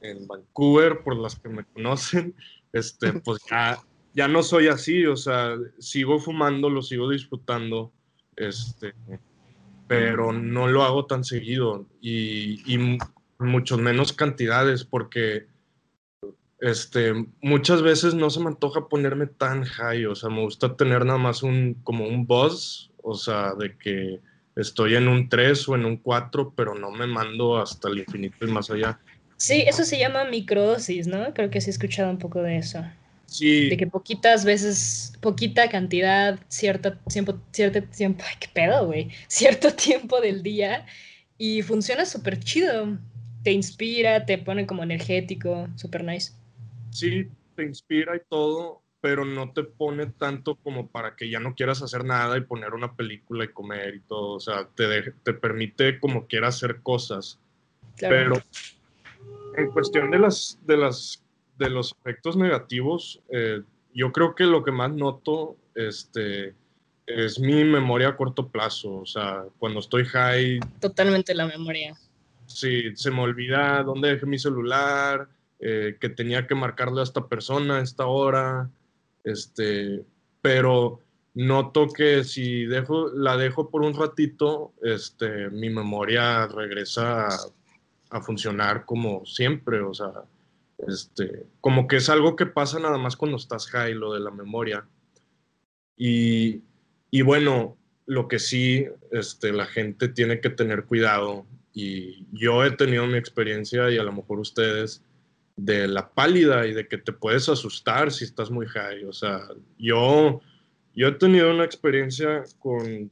en 0.00 0.26
Vancouver, 0.26 1.02
por 1.02 1.16
las 1.16 1.38
que 1.38 1.48
me 1.48 1.64
conocen, 1.64 2.34
este, 2.72 3.12
pues 3.24 3.40
ya, 3.48 3.78
ya 4.14 4.28
no 4.28 4.42
soy 4.42 4.68
así, 4.68 5.06
o 5.06 5.16
sea, 5.16 5.56
sigo 5.78 6.18
fumando, 6.18 6.68
lo 6.68 6.82
sigo 6.82 7.08
disfrutando, 7.08 7.92
este, 8.36 8.94
pero 9.86 10.32
no 10.32 10.66
lo 10.66 10.82
hago 10.82 11.06
tan 11.06 11.24
seguido 11.24 11.86
y, 12.00 12.62
y 12.66 12.98
mucho 13.38 13.78
menos 13.78 14.12
cantidades 14.12 14.84
porque 14.84 15.46
este, 16.60 17.12
muchas 17.40 17.82
veces 17.82 18.14
no 18.14 18.30
se 18.30 18.40
me 18.40 18.48
antoja 18.48 18.88
ponerme 18.88 19.26
tan 19.26 19.64
high, 19.64 20.06
o 20.06 20.14
sea, 20.14 20.28
me 20.28 20.42
gusta 20.42 20.76
tener 20.76 21.04
nada 21.04 21.18
más 21.18 21.42
un, 21.42 21.74
como 21.84 22.06
un 22.06 22.26
buzz, 22.26 22.90
o 23.02 23.14
sea, 23.14 23.54
de 23.54 23.76
que 23.76 24.20
estoy 24.56 24.96
en 24.96 25.08
un 25.08 25.28
3 25.28 25.68
o 25.68 25.76
en 25.76 25.84
un 25.84 25.96
4, 25.98 26.52
pero 26.56 26.74
no 26.74 26.90
me 26.90 27.06
mando 27.06 27.58
hasta 27.58 27.88
el 27.88 27.98
infinito 27.98 28.44
y 28.44 28.50
más 28.50 28.70
allá. 28.70 28.98
Sí, 29.36 29.62
eso 29.66 29.84
se 29.84 29.98
llama 29.98 30.24
microdosis, 30.24 31.06
¿no? 31.06 31.32
Creo 31.32 31.48
que 31.48 31.60
sí 31.60 31.70
he 31.70 31.72
escuchado 31.72 32.10
un 32.10 32.18
poco 32.18 32.42
de 32.42 32.58
eso. 32.58 32.84
Sí. 33.26 33.68
De 33.68 33.76
que 33.76 33.86
poquitas 33.86 34.44
veces, 34.44 35.12
poquita 35.20 35.68
cantidad, 35.68 36.40
cierta 36.48 36.98
tiempo, 37.02 37.38
cierto 37.52 37.82
tiempo, 37.82 38.24
ay, 38.28 38.36
qué 38.40 38.48
pedo, 38.52 38.86
güey, 38.86 39.10
cierto 39.28 39.72
tiempo 39.74 40.20
del 40.20 40.42
día 40.42 40.86
y 41.36 41.62
funciona 41.62 42.04
súper 42.04 42.40
chido. 42.40 42.98
Te 43.42 43.52
inspira, 43.52 44.26
te 44.26 44.38
pone 44.38 44.66
como 44.66 44.82
energético, 44.82 45.68
súper 45.76 46.04
nice 46.04 46.32
sí 46.90 47.28
te 47.54 47.64
inspira 47.64 48.16
y 48.16 48.20
todo, 48.28 48.82
pero 49.00 49.24
no 49.24 49.52
te 49.52 49.64
pone 49.64 50.06
tanto 50.06 50.56
como 50.56 50.88
para 50.88 51.14
que 51.16 51.30
ya 51.30 51.40
no 51.40 51.54
quieras 51.54 51.82
hacer 51.82 52.04
nada 52.04 52.36
y 52.36 52.42
poner 52.42 52.74
una 52.74 52.94
película 52.94 53.44
y 53.44 53.48
comer 53.48 53.94
y 53.96 54.00
todo. 54.00 54.34
O 54.34 54.40
sea, 54.40 54.68
te, 54.74 55.12
te 55.22 55.32
permite 55.32 55.98
como 56.00 56.26
quieras 56.26 56.56
hacer 56.56 56.80
cosas. 56.82 57.38
Pero 58.00 58.40
en 59.56 59.70
cuestión 59.72 60.10
de, 60.10 60.18
las, 60.20 60.58
de, 60.66 60.76
las, 60.76 61.22
de 61.58 61.70
los 61.70 61.94
efectos 62.00 62.36
negativos, 62.36 63.20
eh, 63.30 63.62
yo 63.92 64.12
creo 64.12 64.34
que 64.34 64.44
lo 64.44 64.62
que 64.62 64.70
más 64.70 64.92
noto 64.92 65.56
este, 65.74 66.54
es 67.06 67.40
mi 67.40 67.64
memoria 67.64 68.08
a 68.08 68.16
corto 68.16 68.48
plazo. 68.48 68.96
O 68.96 69.06
sea, 69.06 69.44
cuando 69.58 69.80
estoy 69.80 70.04
high. 70.04 70.60
Totalmente 70.80 71.34
la 71.34 71.46
memoria. 71.46 71.96
Sí, 72.48 72.96
se 72.96 73.10
me 73.10 73.20
olvida 73.20 73.82
dónde 73.82 74.08
dejé 74.08 74.26
mi 74.26 74.38
celular 74.38 75.28
eh, 75.60 75.96
que 76.00 76.08
tenía 76.08 76.46
que 76.46 76.54
marcarle 76.54 77.00
a 77.00 77.04
esta 77.04 77.28
persona 77.28 77.76
a 77.76 77.82
esta 77.82 78.06
hora, 78.06 78.70
este, 79.22 80.04
pero 80.40 81.00
noto 81.34 81.88
que 81.88 82.24
si 82.24 82.64
dejo, 82.64 83.10
la 83.10 83.36
dejo 83.36 83.68
por 83.70 83.82
un 83.82 83.94
ratito, 83.94 84.72
este, 84.82 85.50
mi 85.50 85.68
memoria 85.68 86.46
regresa 86.46 87.28
a, 88.10 88.20
funcionar 88.22 88.86
como 88.86 89.26
siempre, 89.26 89.80
o 89.80 89.92
sea, 89.92 90.12
este, 90.86 91.46
como 91.60 91.86
que 91.86 91.96
es 91.96 92.08
algo 92.08 92.34
que 92.34 92.46
pasa 92.46 92.78
nada 92.78 92.96
más 92.96 93.16
cuando 93.16 93.36
estás 93.36 93.66
high, 93.68 93.94
lo 93.94 94.14
de 94.14 94.20
la 94.20 94.30
memoria. 94.30 94.86
Y, 95.96 96.62
y 97.10 97.22
bueno, 97.22 97.76
lo 98.06 98.26
que 98.26 98.38
sí, 98.38 98.86
este, 99.10 99.52
la 99.52 99.66
gente 99.66 100.08
tiene 100.08 100.40
que 100.40 100.50
tener 100.50 100.84
cuidado, 100.84 101.46
y 101.80 102.26
yo 102.32 102.64
he 102.64 102.72
tenido 102.72 103.06
mi 103.06 103.18
experiencia 103.18 103.88
y 103.88 103.98
a 103.98 104.02
lo 104.02 104.12
mejor 104.12 104.40
ustedes, 104.40 105.00
de 105.54 105.86
la 105.86 106.12
pálida 106.12 106.66
y 106.66 106.74
de 106.74 106.88
que 106.88 106.98
te 106.98 107.12
puedes 107.12 107.48
asustar 107.48 108.10
si 108.10 108.24
estás 108.24 108.50
muy 108.50 108.66
high. 108.66 109.04
O 109.04 109.12
sea, 109.12 109.46
yo, 109.78 110.40
yo 110.92 111.06
he 111.06 111.12
tenido 111.12 111.52
una 111.52 111.62
experiencia 111.62 112.42
con, 112.58 113.08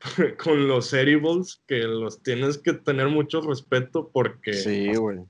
con 0.42 0.66
los 0.66 0.92
edibles 0.92 1.62
que 1.68 1.84
los 1.84 2.20
tienes 2.20 2.58
que 2.58 2.72
tener 2.72 3.06
mucho 3.06 3.40
respeto 3.42 4.10
porque... 4.12 4.54
Sí, 4.54 4.92
güey. 4.96 5.20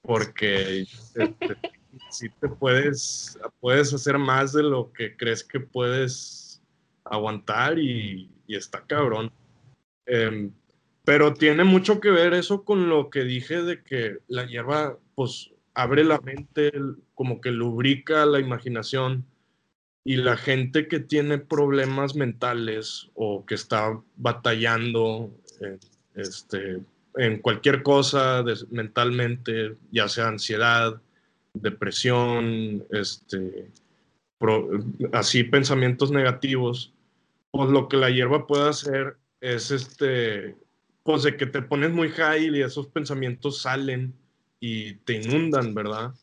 Porque 0.00 0.80
este, 0.80 1.34
si 2.10 2.30
te 2.30 2.48
puedes, 2.48 3.38
puedes 3.60 3.92
hacer 3.92 4.16
más 4.18 4.54
de 4.54 4.62
lo 4.62 4.90
que 4.94 5.14
crees 5.14 5.44
que 5.44 5.60
puedes 5.60 6.62
aguantar 7.04 7.78
y, 7.78 8.30
y 8.46 8.56
está 8.56 8.82
cabrón. 8.86 9.30
Em, 10.06 10.50
pero 11.04 11.34
tiene 11.34 11.64
mucho 11.64 12.00
que 12.00 12.10
ver 12.10 12.34
eso 12.34 12.64
con 12.64 12.88
lo 12.88 13.10
que 13.10 13.24
dije 13.24 13.62
de 13.62 13.82
que 13.82 14.18
la 14.28 14.46
hierba, 14.46 14.98
pues 15.14 15.50
abre 15.74 16.04
la 16.04 16.18
mente, 16.20 16.72
como 17.14 17.40
que 17.40 17.50
lubrica 17.50 18.24
la 18.26 18.40
imaginación 18.40 19.26
y 20.04 20.16
la 20.16 20.36
gente 20.36 20.88
que 20.88 21.00
tiene 21.00 21.38
problemas 21.38 22.14
mentales 22.14 23.10
o 23.14 23.44
que 23.44 23.54
está 23.54 24.00
batallando 24.16 25.30
en, 25.60 25.78
este, 26.14 26.80
en 27.16 27.38
cualquier 27.40 27.82
cosa 27.82 28.44
mentalmente, 28.70 29.76
ya 29.90 30.08
sea 30.08 30.28
ansiedad, 30.28 31.00
depresión, 31.54 32.84
este, 32.90 33.70
así 35.12 35.44
pensamientos 35.44 36.10
negativos, 36.10 36.92
pues 37.50 37.70
lo 37.70 37.88
que 37.88 37.96
la 37.96 38.10
hierba 38.10 38.46
puede 38.46 38.68
hacer 38.68 39.16
es 39.40 39.70
este, 39.70 40.56
pues 41.04 41.22
de 41.22 41.36
que 41.36 41.46
te 41.46 41.62
pones 41.62 41.92
muy 41.92 42.08
high 42.08 42.48
y 42.48 42.62
esos 42.62 42.88
pensamientos 42.88 43.60
salen 43.60 44.14
y 44.58 44.94
te 44.94 45.12
inundan, 45.12 45.74
¿verdad? 45.74 46.14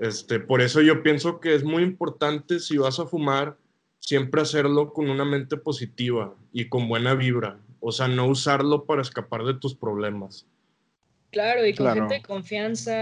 Este, 0.00 0.40
por 0.40 0.60
eso 0.60 0.82
yo 0.82 1.02
pienso 1.02 1.40
que 1.40 1.54
es 1.54 1.62
muy 1.62 1.84
importante 1.84 2.58
si 2.58 2.76
vas 2.76 2.98
a 2.98 3.06
fumar, 3.06 3.56
siempre 4.00 4.42
hacerlo 4.42 4.92
con 4.92 5.08
una 5.08 5.24
mente 5.24 5.56
positiva 5.56 6.34
y 6.52 6.68
con 6.68 6.88
buena 6.88 7.14
vibra. 7.14 7.60
O 7.78 7.92
sea, 7.92 8.08
no 8.08 8.26
usarlo 8.26 8.84
para 8.84 9.00
escapar 9.00 9.44
de 9.44 9.54
tus 9.54 9.76
problemas. 9.76 10.44
Claro, 11.30 11.64
y 11.64 11.74
con 11.74 11.94
gente 11.94 12.14
de 12.14 12.22
confianza 12.22 12.96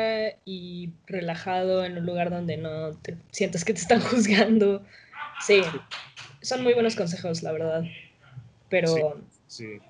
y 0.45 0.91
relajado 1.07 1.87
en 1.87 1.97
un 1.97 2.05
lugar 2.05 2.29
donde 2.29 2.59
no 2.59 2.93
te 2.99 3.17
sientas 3.31 3.65
que 3.65 3.73
te 3.73 3.81
están 3.81 4.01
juzgando. 4.11 4.85
Sí, 5.41 5.63
son 6.43 6.63
muy 6.63 6.75
buenos 6.75 6.95
consejos, 6.97 7.43
la 7.43 7.53
verdad. 7.53 7.85
Pero 8.69 9.23
sí 9.47 9.81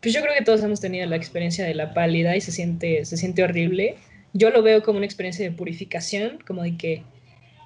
pues 0.00 0.14
yo 0.14 0.20
creo 0.20 0.34
que 0.34 0.44
todos 0.44 0.62
hemos 0.62 0.80
tenido 0.80 1.06
la 1.06 1.16
experiencia 1.16 1.64
de 1.64 1.74
la 1.74 1.92
pálida 1.92 2.36
y 2.36 2.40
se 2.40 2.52
siente, 2.52 3.04
se 3.04 3.16
siente 3.16 3.42
horrible. 3.42 3.96
Yo 4.32 4.50
lo 4.50 4.62
veo 4.62 4.82
como 4.82 4.98
una 4.98 5.06
experiencia 5.06 5.44
de 5.44 5.56
purificación, 5.56 6.38
como 6.46 6.62
de 6.62 6.76
que 6.76 7.02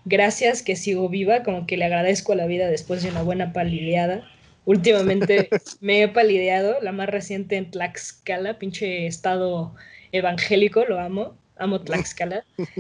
gracias 0.05 0.63
que 0.63 0.77
sigo 0.77 1.09
viva, 1.09 1.43
como 1.43 1.67
que 1.67 1.77
le 1.77 1.85
agradezco 1.85 2.33
a 2.33 2.37
la 2.37 2.47
vida 2.47 2.69
después 2.69 3.03
de 3.03 3.11
una 3.11 3.23
buena 3.23 3.53
palideada. 3.53 4.27
Últimamente 4.65 5.49
me 5.81 6.03
he 6.03 6.09
palideado, 6.09 6.81
la 6.81 6.93
más 6.93 7.09
reciente 7.09 7.57
en 7.57 7.71
Tlaxcala, 7.71 8.59
pinche 8.59 9.07
estado 9.07 9.75
evangélico, 10.13 10.85
lo 10.85 11.01
amo, 11.01 11.37
amo 11.57 11.81
Tlaxcala. 11.83 12.45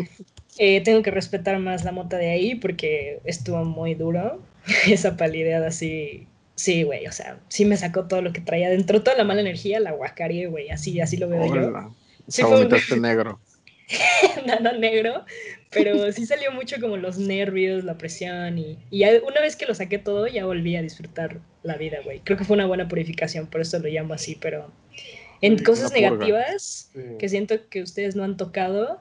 Eh, 0.58 0.82
tengo 0.82 1.00
que 1.00 1.10
respetar 1.10 1.58
más 1.58 1.82
la 1.82 1.92
mota 1.92 2.18
de 2.18 2.30
ahí 2.30 2.56
porque 2.56 3.20
estuvo 3.24 3.64
muy 3.64 3.94
duro, 3.94 4.42
esa 4.86 5.16
palideada 5.16 5.68
así 5.68 6.26
Sí, 6.54 6.82
güey, 6.82 7.06
o 7.06 7.12
sea, 7.12 7.38
sí 7.48 7.64
me 7.64 7.76
sacó 7.76 8.06
todo 8.06 8.22
lo 8.22 8.32
que 8.32 8.40
traía 8.40 8.68
dentro, 8.68 9.02
toda 9.02 9.16
la 9.16 9.24
mala 9.24 9.40
energía, 9.40 9.80
la 9.80 9.92
guacarie, 9.92 10.46
güey, 10.46 10.70
así, 10.70 11.00
así 11.00 11.16
lo 11.16 11.28
veo 11.28 11.54
yo. 11.54 11.94
Sí 12.28 12.42
fue 12.42 12.66
un... 12.66 13.02
negro. 13.02 13.40
Nada 14.46 14.72
negro, 14.72 15.24
pero 15.70 16.10
sí 16.12 16.24
salió 16.24 16.52
mucho 16.52 16.76
como 16.80 16.96
los 16.96 17.18
nervios, 17.18 17.84
la 17.84 17.98
presión 17.98 18.58
y, 18.58 18.78
y 18.90 19.04
una 19.04 19.40
vez 19.40 19.56
que 19.56 19.66
lo 19.66 19.74
saqué 19.74 19.98
todo 19.98 20.26
ya 20.26 20.46
volví 20.46 20.76
a 20.76 20.82
disfrutar 20.82 21.40
la 21.62 21.76
vida, 21.76 21.98
güey. 22.04 22.20
Creo 22.20 22.38
que 22.38 22.44
fue 22.44 22.54
una 22.54 22.66
buena 22.66 22.88
purificación, 22.88 23.46
por 23.46 23.60
eso 23.60 23.78
lo 23.78 23.88
llamo 23.88 24.14
así, 24.14 24.36
pero 24.40 24.70
en 25.40 25.58
cosas 25.58 25.92
negativas 25.92 26.90
que 27.18 27.28
siento 27.28 27.68
que 27.68 27.82
ustedes 27.82 28.14
no 28.14 28.24
han 28.24 28.36
tocado 28.36 29.00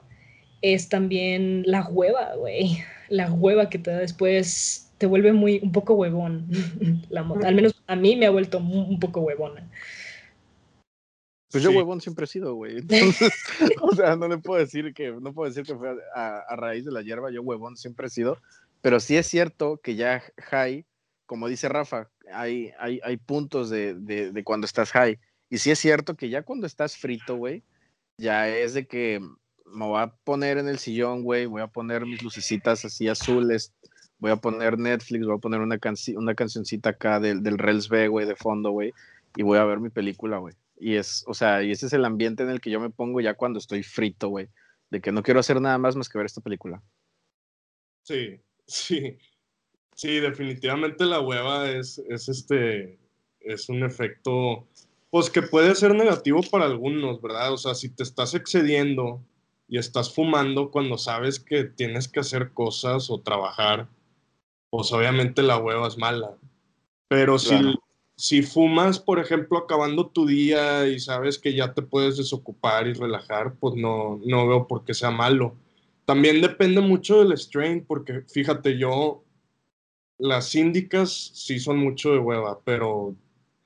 es 0.60 0.88
también 0.88 1.62
la 1.66 1.86
hueva, 1.88 2.34
güey. 2.36 2.78
La 3.08 3.30
hueva 3.32 3.68
que 3.68 3.78
te 3.78 3.90
da 3.90 3.98
después 3.98 4.91
te 5.02 5.08
vuelve 5.08 5.32
muy, 5.32 5.58
un 5.64 5.72
poco 5.72 5.94
huevón 5.94 6.46
la 7.10 7.24
moto. 7.24 7.44
Al 7.44 7.56
menos 7.56 7.74
a 7.88 7.96
mí 7.96 8.14
me 8.14 8.26
ha 8.26 8.30
vuelto 8.30 8.58
un 8.58 9.00
poco 9.00 9.22
huevona. 9.22 9.68
Pues 11.50 11.64
yo 11.64 11.72
huevón 11.72 12.00
siempre 12.00 12.26
he 12.26 12.28
sido, 12.28 12.54
güey. 12.54 12.78
Entonces, 12.78 13.32
o 13.82 13.96
sea, 13.96 14.14
no 14.14 14.28
le 14.28 14.38
puedo 14.38 14.60
decir 14.60 14.94
que, 14.94 15.10
no 15.10 15.34
puedo 15.34 15.48
decir 15.48 15.64
que 15.64 15.74
fue 15.74 15.96
a, 16.14 16.54
raíz 16.54 16.84
de 16.84 16.92
la 16.92 17.02
hierba, 17.02 17.32
yo 17.32 17.42
huevón 17.42 17.76
siempre 17.76 18.06
he 18.06 18.10
sido. 18.10 18.38
Pero 18.80 19.00
sí 19.00 19.16
es 19.16 19.26
cierto 19.26 19.80
que 19.82 19.96
ya 19.96 20.22
high, 20.38 20.86
como 21.26 21.48
dice 21.48 21.68
Rafa, 21.68 22.08
hay, 22.32 22.70
hay, 22.78 23.00
hay 23.02 23.16
puntos 23.16 23.68
de, 23.68 23.94
de, 23.94 24.30
de 24.30 24.44
cuando 24.44 24.66
estás 24.66 24.92
high. 24.92 25.18
Y 25.50 25.58
sí 25.58 25.72
es 25.72 25.80
cierto 25.80 26.14
que 26.14 26.28
ya 26.28 26.44
cuando 26.44 26.68
estás 26.68 26.96
frito, 26.96 27.34
güey, 27.34 27.64
ya 28.18 28.48
es 28.48 28.72
de 28.72 28.86
que 28.86 29.20
me 29.66 29.84
voy 29.84 30.00
a 30.00 30.14
poner 30.22 30.58
en 30.58 30.68
el 30.68 30.78
sillón, 30.78 31.24
güey, 31.24 31.46
voy 31.46 31.62
a 31.62 31.66
poner 31.66 32.06
mis 32.06 32.22
lucecitas 32.22 32.84
así 32.84 33.08
azules, 33.08 33.72
voy 34.22 34.30
a 34.30 34.36
poner 34.36 34.78
Netflix, 34.78 35.26
voy 35.26 35.34
a 35.34 35.40
poner 35.40 35.60
una, 35.60 35.78
canci 35.78 36.14
una 36.14 36.36
cancioncita 36.36 36.90
acá 36.90 37.18
del, 37.18 37.42
del 37.42 37.58
Rels 37.58 37.88
B, 37.88 38.06
güey, 38.06 38.24
de 38.24 38.36
fondo, 38.36 38.70
güey, 38.70 38.92
y 39.34 39.42
voy 39.42 39.58
a 39.58 39.64
ver 39.64 39.80
mi 39.80 39.90
película, 39.90 40.38
güey. 40.38 40.54
Y 40.78 40.94
es, 40.94 41.24
o 41.26 41.34
sea, 41.34 41.64
y 41.64 41.72
ese 41.72 41.86
es 41.86 41.92
el 41.92 42.04
ambiente 42.04 42.44
en 42.44 42.50
el 42.50 42.60
que 42.60 42.70
yo 42.70 42.78
me 42.78 42.88
pongo 42.88 43.20
ya 43.20 43.34
cuando 43.34 43.58
estoy 43.58 43.82
frito, 43.82 44.28
güey, 44.28 44.46
de 44.90 45.00
que 45.00 45.10
no 45.10 45.24
quiero 45.24 45.40
hacer 45.40 45.60
nada 45.60 45.76
más 45.76 45.96
más 45.96 46.08
que 46.08 46.18
ver 46.18 46.26
esta 46.26 46.40
película. 46.40 46.80
Sí, 48.04 48.40
sí. 48.66 49.18
Sí, 49.96 50.20
definitivamente 50.20 51.04
la 51.04 51.20
hueva 51.20 51.68
es, 51.68 51.98
es 52.08 52.28
este, 52.28 53.00
es 53.40 53.68
un 53.68 53.82
efecto, 53.82 54.68
pues 55.10 55.30
que 55.30 55.42
puede 55.42 55.74
ser 55.74 55.96
negativo 55.96 56.42
para 56.48 56.66
algunos, 56.66 57.20
¿verdad? 57.20 57.52
O 57.52 57.56
sea, 57.58 57.74
si 57.74 57.88
te 57.88 58.04
estás 58.04 58.34
excediendo 58.34 59.20
y 59.66 59.78
estás 59.78 60.14
fumando 60.14 60.70
cuando 60.70 60.96
sabes 60.96 61.40
que 61.40 61.64
tienes 61.64 62.06
que 62.06 62.20
hacer 62.20 62.52
cosas 62.52 63.10
o 63.10 63.20
trabajar, 63.20 63.88
pues 64.72 64.90
obviamente 64.90 65.42
la 65.42 65.58
hueva 65.58 65.86
es 65.86 65.98
mala. 65.98 66.34
Pero 67.06 67.38
si, 67.38 67.54
si 68.16 68.40
fumas, 68.40 68.98
por 68.98 69.18
ejemplo, 69.18 69.58
acabando 69.58 70.06
tu 70.06 70.24
día 70.24 70.88
y 70.88 70.98
sabes 70.98 71.38
que 71.38 71.52
ya 71.52 71.74
te 71.74 71.82
puedes 71.82 72.16
desocupar 72.16 72.86
y 72.86 72.94
relajar, 72.94 73.54
pues 73.60 73.74
no, 73.74 74.18
no 74.24 74.48
veo 74.48 74.66
por 74.66 74.86
qué 74.86 74.94
sea 74.94 75.10
malo. 75.10 75.56
También 76.06 76.40
depende 76.40 76.80
mucho 76.80 77.22
del 77.22 77.36
strain, 77.36 77.84
porque 77.84 78.22
fíjate, 78.22 78.78
yo, 78.78 79.22
las 80.16 80.48
síndicas 80.48 81.12
sí 81.34 81.60
son 81.60 81.76
mucho 81.76 82.12
de 82.12 82.18
hueva, 82.18 82.58
pero 82.64 83.14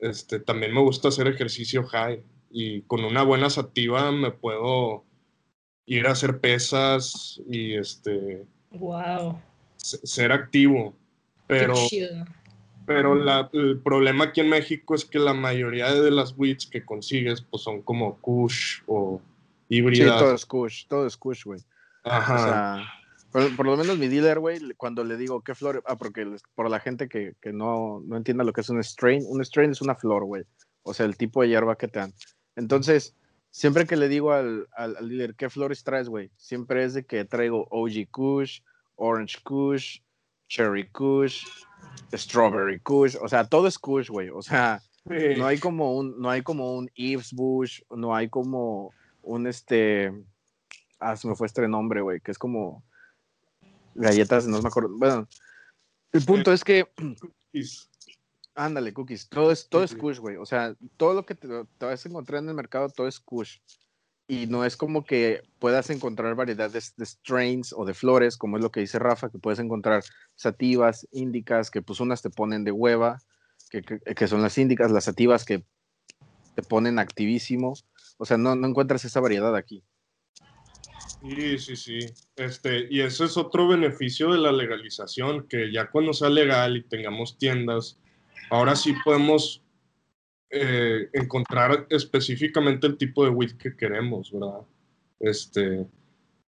este, 0.00 0.40
también 0.40 0.74
me 0.74 0.80
gusta 0.80 1.06
hacer 1.06 1.28
ejercicio 1.28 1.84
high 1.84 2.20
y 2.50 2.80
con 2.82 3.04
una 3.04 3.22
buena 3.22 3.48
sativa 3.48 4.10
me 4.10 4.32
puedo 4.32 5.04
ir 5.86 6.08
a 6.08 6.12
hacer 6.12 6.40
pesas 6.40 7.40
y 7.48 7.74
este 7.74 8.44
wow. 8.72 9.38
Ser 9.86 10.32
activo. 10.32 10.94
Pero, 11.46 11.74
pero 12.86 13.14
la, 13.14 13.48
el 13.52 13.78
problema 13.80 14.26
aquí 14.26 14.40
en 14.40 14.48
México 14.48 14.94
es 14.94 15.04
que 15.04 15.18
la 15.18 15.34
mayoría 15.34 15.92
de 15.92 16.10
las 16.10 16.34
weeds 16.36 16.66
que 16.66 16.84
consigues 16.84 17.42
pues 17.42 17.62
son 17.62 17.82
como 17.82 18.16
Kush 18.20 18.80
o 18.86 19.20
híbridas. 19.68 20.18
Sí, 20.18 20.24
todo 20.24 20.34
es 20.34 20.46
Kush, 20.46 20.86
todo 20.86 21.06
es 21.06 21.16
Kush, 21.16 21.44
güey. 21.44 21.60
Ajá. 22.04 22.34
O 22.34 22.38
sea, 22.38 22.96
por, 23.56 23.66
lo 23.66 23.76
menos 23.76 23.98
mi 23.98 24.08
dealer, 24.08 24.38
güey, 24.38 24.60
cuando 24.76 25.04
le 25.04 25.16
digo 25.16 25.42
qué 25.42 25.54
flor, 25.54 25.82
ah, 25.86 25.96
porque 25.96 26.26
por 26.54 26.70
la 26.70 26.80
gente 26.80 27.08
que, 27.08 27.34
que 27.40 27.52
no, 27.52 28.00
no 28.06 28.16
entienda 28.16 28.44
lo 28.44 28.52
que 28.52 28.62
es 28.62 28.70
un 28.70 28.82
strain, 28.82 29.24
un 29.26 29.44
strain 29.44 29.72
es 29.72 29.82
una 29.82 29.94
flor, 29.94 30.24
güey. 30.24 30.44
O 30.82 30.94
sea, 30.94 31.06
el 31.06 31.16
tipo 31.16 31.42
de 31.42 31.48
hierba 31.48 31.76
que 31.76 31.88
te 31.88 31.98
dan. 31.98 32.12
Entonces, 32.54 33.14
siempre 33.50 33.86
que 33.86 33.96
le 33.96 34.08
digo 34.08 34.32
al, 34.32 34.68
al, 34.74 34.96
al 34.96 35.08
dealer 35.08 35.34
qué 35.34 35.50
flores 35.50 35.84
traes, 35.84 36.08
güey, 36.08 36.30
siempre 36.36 36.84
es 36.84 36.94
de 36.94 37.04
que 37.04 37.24
traigo 37.24 37.66
OG 37.70 38.08
Kush, 38.10 38.60
Orange 38.96 39.38
Kush, 39.44 40.00
Cherry 40.48 40.88
Kush, 40.90 41.46
Strawberry 42.12 42.80
Kush, 42.80 43.16
o 43.20 43.28
sea, 43.28 43.44
todo 43.44 43.66
es 43.66 43.78
Kush, 43.78 44.08
güey. 44.08 44.28
O 44.30 44.42
sea, 44.42 44.82
no 45.04 45.46
hay 45.46 45.58
como 45.58 45.96
un, 45.96 46.20
no 46.20 46.30
hay 46.30 46.42
como 46.42 46.74
un 46.74 46.90
Eves 46.94 47.32
Bush, 47.32 47.82
no 47.90 48.14
hay 48.14 48.28
como 48.28 48.92
un 49.22 49.46
este, 49.46 50.12
ah, 50.98 51.16
se 51.16 51.28
me 51.28 51.34
fue 51.34 51.46
este 51.46 51.66
nombre, 51.68 52.00
güey, 52.00 52.20
que 52.20 52.32
es 52.32 52.38
como 52.38 52.84
galletas, 53.94 54.46
no 54.46 54.60
me 54.60 54.68
acuerdo. 54.68 54.90
Bueno, 54.96 55.28
el 56.12 56.24
punto 56.24 56.52
es 56.52 56.64
que. 56.64 56.86
Cookies. 57.20 57.90
Ándale, 58.54 58.94
cookies. 58.94 59.28
Todo 59.28 59.52
es, 59.52 59.68
todo 59.68 59.84
es 59.84 59.94
Kush, 59.94 60.18
güey. 60.18 60.36
O 60.36 60.46
sea, 60.46 60.74
todo 60.96 61.12
lo 61.12 61.26
que 61.26 61.34
te, 61.34 61.46
vas 61.46 62.06
a 62.06 62.08
encontrar 62.08 62.42
en 62.42 62.48
el 62.48 62.54
mercado, 62.54 62.88
todo 62.88 63.06
es 63.06 63.20
Kush. 63.20 63.58
Y 64.28 64.46
no 64.46 64.64
es 64.64 64.76
como 64.76 65.04
que 65.04 65.42
puedas 65.60 65.88
encontrar 65.90 66.34
variedades 66.34 66.94
de 66.96 67.06
strains 67.06 67.72
o 67.72 67.84
de 67.84 67.94
flores, 67.94 68.36
como 68.36 68.56
es 68.56 68.62
lo 68.62 68.70
que 68.70 68.80
dice 68.80 68.98
Rafa, 68.98 69.30
que 69.30 69.38
puedes 69.38 69.60
encontrar 69.60 70.02
sativas, 70.34 71.06
índicas, 71.12 71.70
que 71.70 71.80
pues 71.82 72.00
unas 72.00 72.22
te 72.22 72.30
ponen 72.30 72.64
de 72.64 72.72
hueva, 72.72 73.18
que, 73.70 73.82
que, 73.82 74.26
son 74.26 74.42
las 74.42 74.58
índicas, 74.58 74.90
las 74.90 75.04
sativas 75.04 75.44
que 75.44 75.64
te 76.54 76.62
ponen 76.62 76.98
activísimo. 76.98 77.74
O 78.16 78.24
sea, 78.24 78.36
no, 78.36 78.56
no 78.56 78.66
encuentras 78.66 79.04
esa 79.04 79.20
variedad 79.20 79.54
aquí. 79.54 79.84
Sí, 81.22 81.58
sí, 81.58 81.76
sí. 81.76 81.98
Este, 82.36 82.86
y 82.90 83.00
ese 83.00 83.24
es 83.24 83.36
otro 83.36 83.68
beneficio 83.68 84.32
de 84.32 84.38
la 84.38 84.52
legalización, 84.52 85.46
que 85.48 85.72
ya 85.72 85.90
cuando 85.90 86.12
sea 86.12 86.30
legal 86.30 86.76
y 86.76 86.82
tengamos 86.82 87.38
tiendas, 87.38 87.98
ahora 88.50 88.76
sí 88.76 88.94
podemos 89.04 89.62
eh, 90.50 91.08
encontrar 91.12 91.86
específicamente 91.90 92.86
el 92.86 92.96
tipo 92.96 93.24
de 93.24 93.30
weed 93.30 93.52
que 93.52 93.76
queremos, 93.76 94.32
¿verdad? 94.32 94.60
Este, 95.20 95.86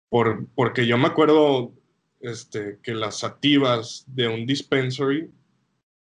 por, 0.09 0.47
porque 0.55 0.87
yo 0.87 0.99
me 0.99 1.09
acuerdo 1.09 1.73
este, 2.21 2.79
que 2.83 2.95
las 2.95 3.19
sativas 3.19 4.05
de 4.07 4.29
un 4.29 4.47
dispensary, 4.47 5.31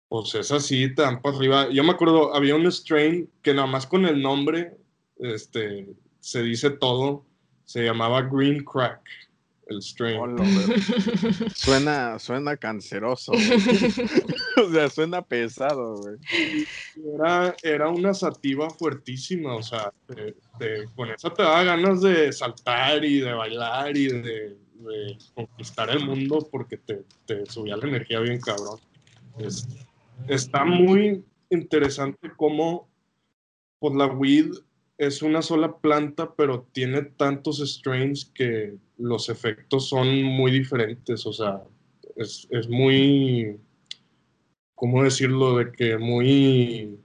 pues 0.08 0.34
es 0.34 0.52
así, 0.52 0.94
te 0.94 1.02
dan 1.02 1.22
para 1.22 1.36
arriba. 1.36 1.70
Yo 1.70 1.84
me 1.84 1.92
acuerdo, 1.92 2.34
había 2.34 2.54
un 2.54 2.70
strain 2.70 3.30
que 3.42 3.54
nada 3.54 3.66
más 3.66 3.86
con 3.86 4.04
el 4.04 4.20
nombre 4.20 4.76
este, 5.18 5.88
se 6.20 6.42
dice 6.42 6.70
todo 6.70 7.24
se 7.64 7.84
llamaba 7.84 8.22
Green 8.22 8.62
Crack, 8.64 9.00
el 9.66 9.82
strain. 9.82 10.20
suena, 11.54 12.18
suena 12.18 12.56
canceroso. 12.56 13.32
o 14.56 14.72
sea, 14.72 14.90
suena 14.90 15.22
pesado, 15.22 15.96
güey. 15.96 16.16
Era, 17.14 17.54
era 17.62 17.88
una 17.88 18.14
sativa 18.14 18.70
fuertísima, 18.70 19.54
o 19.54 19.62
sea, 19.62 19.92
con 20.94 21.10
eso 21.10 21.32
te 21.32 21.42
da 21.42 21.62
ganas 21.64 22.02
de 22.02 22.32
saltar 22.32 23.04
y 23.04 23.20
de 23.20 23.32
bailar 23.32 23.96
y 23.96 24.08
de, 24.08 24.56
conquistar 25.34 25.90
el 25.90 26.04
mundo 26.04 26.48
porque 26.50 26.76
te, 26.76 27.04
te, 27.24 27.46
subía 27.46 27.76
la 27.76 27.86
energía 27.86 28.18
bien 28.18 28.40
cabrón. 28.40 28.80
está 30.26 30.64
muy 30.64 31.24
interesante 31.50 32.32
cómo 32.36 32.88
pues 33.78 33.94
la 33.94 34.06
weed 34.06 34.52
es 35.02 35.20
una 35.20 35.42
sola 35.42 35.78
planta, 35.78 36.32
pero 36.36 36.68
tiene 36.72 37.02
tantos 37.02 37.58
strains 37.58 38.24
que 38.24 38.76
los 38.98 39.28
efectos 39.28 39.88
son 39.88 40.22
muy 40.22 40.52
diferentes. 40.52 41.26
O 41.26 41.32
sea, 41.32 41.60
es, 42.14 42.46
muy, 42.68 43.58
¿cómo 44.76 45.02
decirlo? 45.02 45.58
De 45.58 45.72
que 45.72 45.98
muy 45.98 47.00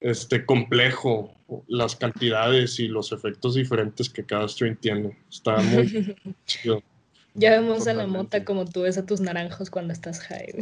este, 0.00 0.44
complejo 0.44 1.34
las 1.66 1.96
cantidades 1.96 2.78
y 2.78 2.88
los 2.88 3.10
efectos 3.10 3.54
diferentes 3.54 4.10
que 4.10 4.26
cada 4.26 4.46
strain 4.46 4.76
tiene. 4.76 5.18
Está 5.30 5.56
muy 5.62 6.14
chido. 6.44 6.82
Ya 7.32 7.52
vemos 7.52 7.86
a 7.86 7.94
la 7.94 8.06
mota 8.06 8.44
como 8.44 8.66
tú 8.66 8.82
ves 8.82 8.98
a 8.98 9.06
tus 9.06 9.22
naranjos 9.22 9.70
cuando 9.70 9.94
estás 9.94 10.20
high, 10.20 10.52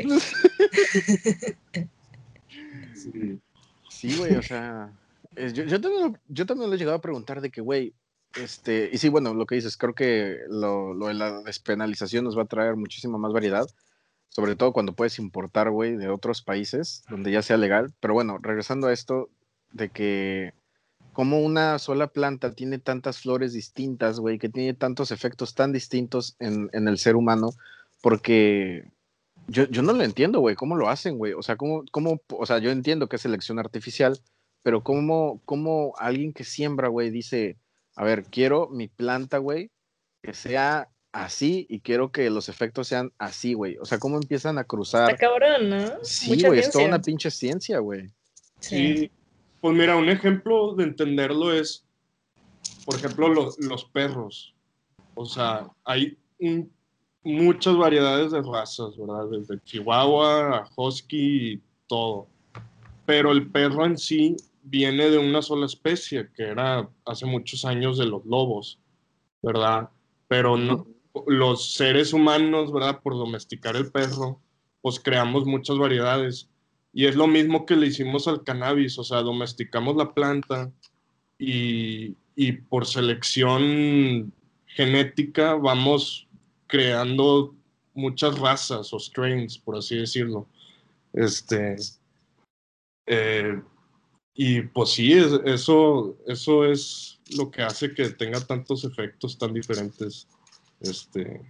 Sí. 2.95 3.41
Sí, 3.91 4.16
güey, 4.16 4.35
o 4.35 4.43
sea, 4.43 4.91
yo, 5.37 5.81
también, 5.81 6.18
yo 6.28 6.47
también 6.47 6.70
le 6.70 6.76
he 6.76 6.78
llegado 6.78 6.97
a 6.97 7.01
preguntar 7.01 7.41
de 7.41 7.51
que, 7.51 7.61
güey, 7.61 7.95
este, 8.35 8.91
y 8.93 8.99
sí, 8.99 9.09
bueno, 9.09 9.35
lo 9.35 9.47
que 9.47 9.57
dices, 9.57 9.76
creo 9.76 9.95
que 9.95 10.39
lo, 10.49 10.95
lo, 10.95 11.09
de 11.09 11.14
la 11.14 11.43
despenalización 11.43 12.24
nos 12.24 12.39
va 12.39 12.43
a 12.43 12.47
traer 12.47 12.76
muchísima 12.76 13.18
más 13.18 13.33
variedad, 13.33 13.66
sobre 14.28 14.55
todo 14.55 14.72
cuando 14.72 14.95
puedes 14.95 15.18
importar, 15.18 15.70
güey, 15.70 15.97
de 15.97 16.09
otros 16.09 16.43
países 16.43 17.05
donde 17.09 17.33
ya 17.33 17.43
sea 17.43 17.57
legal. 17.57 17.93
Pero 18.01 18.14
bueno, 18.14 18.39
regresando 18.41 18.87
a 18.87 18.93
esto 18.93 19.28
de 19.72 19.89
que 19.89 20.55
como 21.12 21.41
una 21.41 21.78
sola 21.78 22.07
planta 22.07 22.55
tiene 22.55 22.78
tantas 22.78 23.20
flores 23.20 23.53
distintas, 23.53 24.20
güey, 24.20 24.39
que 24.39 24.49
tiene 24.49 24.74
tantos 24.74 25.11
efectos 25.11 25.55
tan 25.55 25.72
distintos 25.72 26.37
en, 26.39 26.70
en 26.72 26.87
el 26.87 26.99
ser 26.99 27.16
humano, 27.16 27.51
porque 28.01 28.85
yo, 29.49 29.64
yo 29.64 29.83
no 29.83 29.93
lo 29.93 30.05
entiendo, 30.05 30.41
güey, 30.41 30.55
cómo 30.55 30.76
lo 30.76 30.89
hacen, 30.89 31.18
güey. 31.18 31.33
O 31.33 31.43
sea, 31.43 31.57
cómo, 31.57 31.85
cómo, 31.91 32.20
o 32.28 32.47
sea, 32.47 32.59
yo 32.59 32.70
entiendo 32.70 33.09
que 33.09 33.16
es 33.16 33.22
selección 33.22 33.59
artificial, 33.59 34.18
pero 34.62 34.82
como, 34.82 35.40
como 35.44 35.94
alguien 35.98 36.32
que 36.32 36.44
siembra, 36.44 36.88
güey, 36.88 37.11
dice, 37.11 37.56
a 37.96 38.04
ver, 38.04 38.24
quiero 38.24 38.68
mi 38.68 38.88
planta, 38.88 39.38
güey, 39.38 39.70
que 40.22 40.34
sea 40.34 40.88
así 41.12 41.66
y 41.68 41.80
quiero 41.80 42.12
que 42.12 42.30
los 42.30 42.48
efectos 42.48 42.88
sean 42.88 43.12
así, 43.18 43.54
güey. 43.54 43.76
O 43.78 43.84
sea, 43.84 43.98
cómo 43.98 44.16
empiezan 44.16 44.58
a 44.58 44.64
cruzar. 44.64 45.11
Está 45.11 45.28
cabrón, 45.28 45.70
¿no? 45.70 46.04
Sí, 46.04 46.42
güey, 46.44 46.61
es 46.61 46.70
toda 46.70 46.86
una 46.86 47.00
pinche 47.00 47.30
ciencia, 47.30 47.78
güey. 47.78 48.11
Sí. 48.61 49.11
Pues 49.61 49.76
mira, 49.76 49.96
un 49.96 50.08
ejemplo 50.08 50.74
de 50.74 50.84
entenderlo 50.84 51.52
es, 51.52 51.84
por 52.84 52.96
ejemplo, 52.96 53.28
los, 53.28 53.58
los 53.58 53.84
perros. 53.84 54.54
O 55.14 55.26
sea, 55.26 55.68
hay 55.84 56.16
muchas 57.22 57.76
variedades 57.76 58.32
de 58.32 58.42
razas, 58.42 58.96
¿verdad? 58.96 59.26
Desde 59.30 59.62
Chihuahua 59.64 60.58
a 60.58 60.70
Husky 60.76 61.52
y 61.52 61.62
todo. 61.86 62.26
Pero 63.04 63.32
el 63.32 63.50
perro 63.50 63.84
en 63.84 63.98
sí 63.98 64.36
viene 64.62 65.11
de 65.11 65.18
una 65.18 65.42
sola 65.42 65.66
especie, 65.66 66.28
que 66.34 66.44
era 66.44 66.88
hace 67.04 67.26
muchos 67.26 67.64
años 67.64 67.98
de 67.98 68.06
los 68.06 68.24
lobos, 68.26 68.78
¿verdad? 69.42 69.90
Pero 70.28 70.56
no, 70.56 70.86
los 71.26 71.72
seres 71.74 72.12
humanos, 72.12 72.72
¿verdad? 72.72 73.00
Por 73.02 73.14
domesticar 73.14 73.76
el 73.76 73.90
perro, 73.90 74.40
pues 74.82 75.00
creamos 75.00 75.44
muchas 75.46 75.78
variedades. 75.78 76.48
Y 76.92 77.06
es 77.06 77.16
lo 77.16 77.26
mismo 77.26 77.66
que 77.66 77.76
le 77.76 77.86
hicimos 77.86 78.26
al 78.28 78.42
cannabis, 78.42 78.98
o 78.98 79.04
sea, 79.04 79.18
domesticamos 79.18 79.96
la 79.96 80.12
planta 80.12 80.72
y, 81.38 82.16
y 82.34 82.52
por 82.52 82.86
selección 82.86 84.32
genética 84.66 85.54
vamos 85.54 86.28
creando 86.66 87.54
muchas 87.94 88.38
razas 88.38 88.92
o 88.92 88.98
strains, 88.98 89.58
por 89.58 89.76
así 89.76 89.96
decirlo. 89.96 90.46
Este, 91.12 91.76
eh, 93.06 93.61
y 94.35 94.62
pues 94.62 94.91
sí, 94.91 95.12
eso, 95.12 96.16
eso 96.26 96.64
es 96.64 97.20
lo 97.37 97.51
que 97.51 97.62
hace 97.62 97.95
que 97.95 98.11
tenga 98.11 98.41
tantos 98.41 98.85
efectos 98.85 99.39
tan 99.39 99.53
diferentes. 99.53 100.26
Este, 100.81 101.43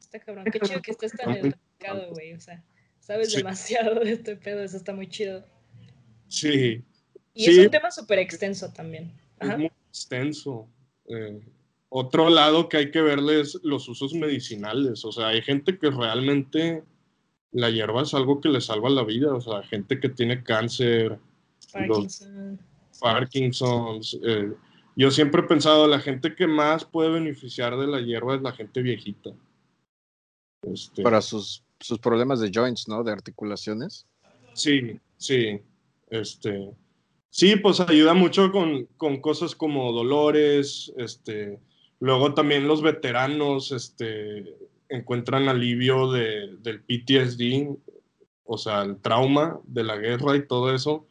está 0.00 0.20
cabrón, 0.20 0.44
qué 0.52 0.60
chido 0.60 0.82
que 0.82 0.90
estés 0.90 1.12
tan 1.12 1.30
educado, 1.36 2.10
güey. 2.10 2.34
O 2.34 2.40
sea, 2.40 2.62
sabes 3.00 3.32
demasiado 3.32 4.00
de 4.00 4.12
este 4.12 4.36
pedo, 4.36 4.62
eso 4.62 4.76
está 4.76 4.92
muy 4.94 5.08
chido. 5.08 5.44
Sí. 6.28 6.84
Y 7.34 7.50
es 7.50 7.58
un 7.58 7.70
tema 7.70 7.90
súper 7.90 8.18
extenso 8.18 8.72
también. 8.72 9.12
Es 9.40 9.56
muy 9.56 9.72
extenso. 9.88 10.68
Eh, 11.08 11.40
otro 11.88 12.30
lado 12.30 12.68
que 12.68 12.76
hay 12.78 12.90
que 12.90 13.00
verle 13.00 13.40
es 13.40 13.58
los 13.62 13.88
usos 13.88 14.14
medicinales. 14.14 15.04
O 15.04 15.12
sea, 15.12 15.28
hay 15.28 15.42
gente 15.42 15.78
que 15.78 15.90
realmente 15.90 16.82
la 17.52 17.70
hierba 17.70 18.02
es 18.02 18.14
algo 18.14 18.40
que 18.40 18.48
le 18.48 18.60
salva 18.60 18.90
la 18.90 19.04
vida. 19.04 19.34
O 19.34 19.40
sea, 19.40 19.62
gente 19.62 20.00
que 20.00 20.08
tiene 20.08 20.42
cáncer, 20.42 21.18
Parkinson. 21.72 22.60
Parkinson's. 23.00 24.18
Eh, 24.22 24.52
yo 24.96 25.10
siempre 25.10 25.42
he 25.42 25.44
pensado, 25.44 25.86
la 25.86 26.00
gente 26.00 26.34
que 26.34 26.46
más 26.46 26.84
puede 26.84 27.10
beneficiar 27.10 27.76
de 27.76 27.86
la 27.86 28.00
hierba 28.00 28.36
es 28.36 28.42
la 28.42 28.52
gente 28.52 28.82
viejita. 28.82 29.30
Este, 30.62 31.02
Para 31.02 31.20
sus, 31.20 31.64
sus 31.80 31.98
problemas 31.98 32.40
de 32.40 32.50
joints, 32.54 32.88
¿no? 32.88 33.02
De 33.02 33.12
articulaciones. 33.12 34.06
Sí, 34.54 34.98
sí. 35.16 35.60
Este, 36.08 36.70
sí, 37.30 37.56
pues 37.56 37.80
ayuda 37.80 38.14
mucho 38.14 38.52
con, 38.52 38.84
con 38.96 39.20
cosas 39.20 39.54
como 39.54 39.92
dolores, 39.92 40.92
este, 40.96 41.58
Luego 42.04 42.34
también 42.34 42.68
los 42.68 42.82
veteranos 42.82 43.72
este, 43.72 44.56
encuentran 44.90 45.48
alivio 45.48 46.10
de, 46.12 46.56
del 46.58 46.82
PTSD, 46.82 47.78
o 48.44 48.58
sea, 48.58 48.82
el 48.82 49.00
trauma 49.00 49.58
de 49.64 49.84
la 49.84 49.96
guerra 49.96 50.36
y 50.36 50.46
todo 50.46 50.74
eso. 50.74 51.06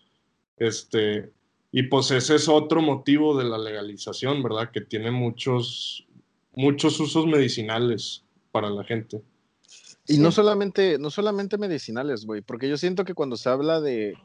Este, 0.57 1.31
y 1.71 1.83
pues 1.83 2.11
ese 2.11 2.35
es 2.35 2.47
otro 2.47 2.81
motivo 2.81 3.37
de 3.37 3.45
la 3.45 3.57
legalización, 3.57 4.43
¿verdad? 4.43 4.71
Que 4.71 4.81
tiene 4.81 5.11
muchos, 5.11 6.05
muchos 6.53 6.99
usos 6.99 7.25
medicinales 7.25 8.23
para 8.51 8.69
la 8.69 8.83
gente. 8.83 9.21
Y 10.07 10.17
no 10.17 10.31
solamente, 10.31 10.97
no 10.99 11.09
solamente 11.09 11.57
medicinales, 11.57 12.25
güey, 12.25 12.41
porque 12.41 12.69
yo 12.69 12.77
siento 12.77 13.05
que 13.05 13.13
cuando 13.13 13.37
se 13.37 13.49
habla 13.49 13.79
de, 13.79 14.15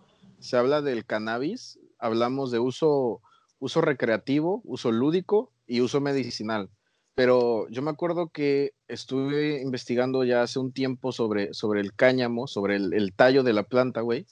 se 0.40 0.56
habla 0.56 0.82
del 0.82 1.04
cannabis, 1.04 1.78
hablamos 1.98 2.50
de 2.50 2.58
uso, 2.58 3.20
uso 3.60 3.80
recreativo, 3.80 4.60
uso 4.64 4.90
lúdico 4.90 5.52
y 5.66 5.80
uso 5.80 6.00
medicinal. 6.00 6.68
Pero 7.14 7.68
yo 7.68 7.82
me 7.82 7.90
acuerdo 7.90 8.28
que 8.28 8.74
estuve 8.86 9.60
investigando 9.60 10.22
ya 10.24 10.42
hace 10.42 10.60
un 10.60 10.72
tiempo 10.72 11.10
sobre, 11.10 11.52
sobre 11.52 11.80
el 11.80 11.92
cáñamo, 11.92 12.46
sobre 12.46 12.76
el, 12.76 13.12
tallo 13.14 13.42
de 13.42 13.52
la 13.52 13.64
planta, 13.64 14.02
güey. 14.02 14.26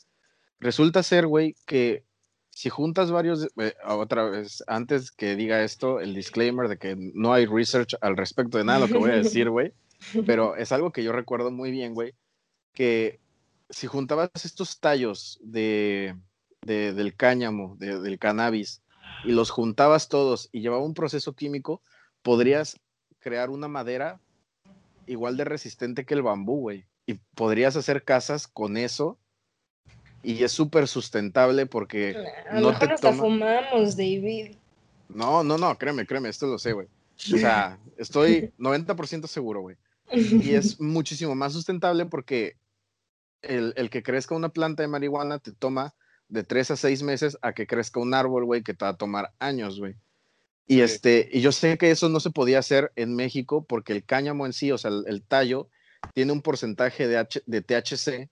Resulta 0.61 1.03
ser, 1.03 1.27
güey, 1.27 1.55
que 1.67 2.05
si 2.51 2.71
juntas 2.71 3.11
varios, 3.11 3.49
eh, 3.59 3.75
otra 3.87 4.25
vez, 4.25 4.65
antes 4.67 5.11
que 5.11 5.37
diga 5.37 5.63
esto, 5.63 6.01
el 6.01 6.15
disclaimer 6.15 6.69
de 6.69 6.79
que 6.79 6.97
no 6.97 7.33
hay 7.33 7.47
research 7.47 7.95
al 8.01 8.17
respecto 8.17 8.59
de 8.59 8.65
nada 8.65 8.81
lo 8.81 8.89
que 8.89 8.99
voy 8.99 9.11
a 9.11 9.17
decir, 9.17 9.51
güey, 9.51 9.73
pero 10.25 10.57
es 10.57 10.73
algo 10.73 10.93
que 10.93 11.05
yo 11.05 11.13
recuerdo 11.13 11.51
muy 11.51 11.71
bien, 11.71 11.93
güey, 11.93 12.15
que 12.73 13.21
si 13.69 13.87
juntabas 13.87 14.31
estos 14.45 14.81
tallos 14.81 15.39
de, 15.43 16.17
del 16.63 17.15
cáñamo, 17.15 17.77
del 17.79 18.19
cannabis, 18.19 18.83
y 19.25 19.33
los 19.33 19.51
juntabas 19.51 20.09
todos 20.09 20.49
y 20.53 20.61
llevaba 20.61 20.85
un 20.85 20.95
proceso 20.95 21.35
químico, 21.35 21.83
podrías 22.23 22.81
crear 23.19 23.51
una 23.51 23.69
madera 23.69 24.21
igual 25.07 25.37
de 25.37 25.45
resistente 25.45 26.05
que 26.05 26.15
el 26.15 26.23
bambú, 26.23 26.61
güey. 26.61 26.87
Y 27.07 27.15
podrías 27.35 27.77
hacer 27.77 28.05
casas 28.05 28.47
con 28.47 28.77
eso. 28.77 29.19
Y 30.27 30.43
es 30.43 30.51
súper 30.51 30.89
sustentable 30.89 31.67
porque 31.67 32.17
no 32.53 32.77
te 32.77 32.87
hasta 32.87 33.13
fumamos, 33.13 33.97
David. 33.97 34.57
No, 35.09 35.45
no, 35.45 35.57
no, 35.57 35.79
créeme, 35.79 36.05
créeme, 36.05 36.29
esto 36.29 36.49
lo 36.49 36.59
sé, 36.59 36.73
güey. 36.73 36.89
O 37.33 37.39
sea, 37.39 37.79
estoy 37.97 38.53
90% 38.59 39.29
seguro, 39.29 39.61
güey. 39.61 39.77
Y 40.11 40.55
es 40.55 40.81
muchísimo 40.81 41.37
más 41.37 41.53
sustentable 41.53 42.07
porque 42.07 42.57
el, 43.41 43.73
el, 43.77 43.89
que 43.89 44.03
crezca 44.03 44.35
una 44.35 44.49
planta 44.49 44.83
de 44.83 44.89
marihuana 44.89 45.39
te 45.39 45.53
toma 45.53 45.95
de 46.29 46.43
tres 46.43 46.73
a 46.73 46.77
seis 46.77 47.05
meses 47.05 47.39
a 47.41 47.53
que 47.53 47.69
crezca 47.69 48.01
un 48.01 48.13
árbol, 48.13 48.45
güey, 48.45 48.65
que 48.65 48.75
te 48.75 48.85
va 48.85 48.91
a 48.91 48.97
tomar 48.97 49.33
años, 49.39 49.79
güey. 49.79 49.95
Y, 50.67 50.81
este, 50.81 51.29
y 51.33 51.41
yo 51.41 51.53
sé 51.53 51.79
que 51.79 51.93
eso 51.93 52.09
no 52.09 52.19
se 52.19 52.31
podía 52.31 52.59
hacer 52.59 52.91
en 52.97 53.15
México 53.15 53.65
porque 53.65 53.93
el 53.93 54.05
cáñamo 54.05 54.45
en 54.45 54.53
sí, 54.53 54.73
o 54.73 54.79
sea, 54.79 54.91
el, 55.07 55.23
tallo, 55.23 55.69
tiene 56.15 56.33
un 56.33 56.43
porcentaje 56.43 57.07
de, 57.07 57.25
de 57.47 57.63
THC 57.63 58.29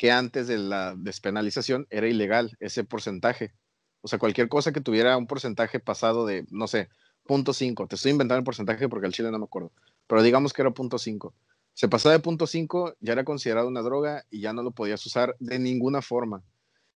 que 0.00 0.10
antes 0.10 0.46
de 0.46 0.56
la 0.56 0.94
despenalización 0.96 1.86
era 1.90 2.08
ilegal, 2.08 2.56
ese 2.58 2.84
porcentaje. 2.84 3.52
O 4.00 4.08
sea, 4.08 4.18
cualquier 4.18 4.48
cosa 4.48 4.72
que 4.72 4.80
tuviera 4.80 5.14
un 5.18 5.26
porcentaje 5.26 5.78
pasado 5.78 6.24
de, 6.24 6.46
no 6.48 6.68
sé, 6.68 6.88
punto 7.26 7.52
.5, 7.52 7.86
te 7.86 7.96
estoy 7.96 8.12
inventando 8.12 8.38
el 8.38 8.44
porcentaje 8.44 8.88
porque 8.88 9.06
el 9.08 9.12
chile 9.12 9.30
no 9.30 9.38
me 9.38 9.44
acuerdo, 9.44 9.72
pero 10.06 10.22
digamos 10.22 10.54
que 10.54 10.62
era 10.62 10.70
punto 10.70 10.96
.5. 10.96 11.34
Se 11.74 11.86
pasaba 11.86 12.14
de 12.14 12.20
punto 12.20 12.46
.5, 12.46 12.96
ya 13.00 13.12
era 13.12 13.24
considerado 13.24 13.68
una 13.68 13.82
droga 13.82 14.24
y 14.30 14.40
ya 14.40 14.54
no 14.54 14.62
lo 14.62 14.70
podías 14.70 15.04
usar 15.04 15.36
de 15.38 15.58
ninguna 15.58 16.00
forma. 16.00 16.42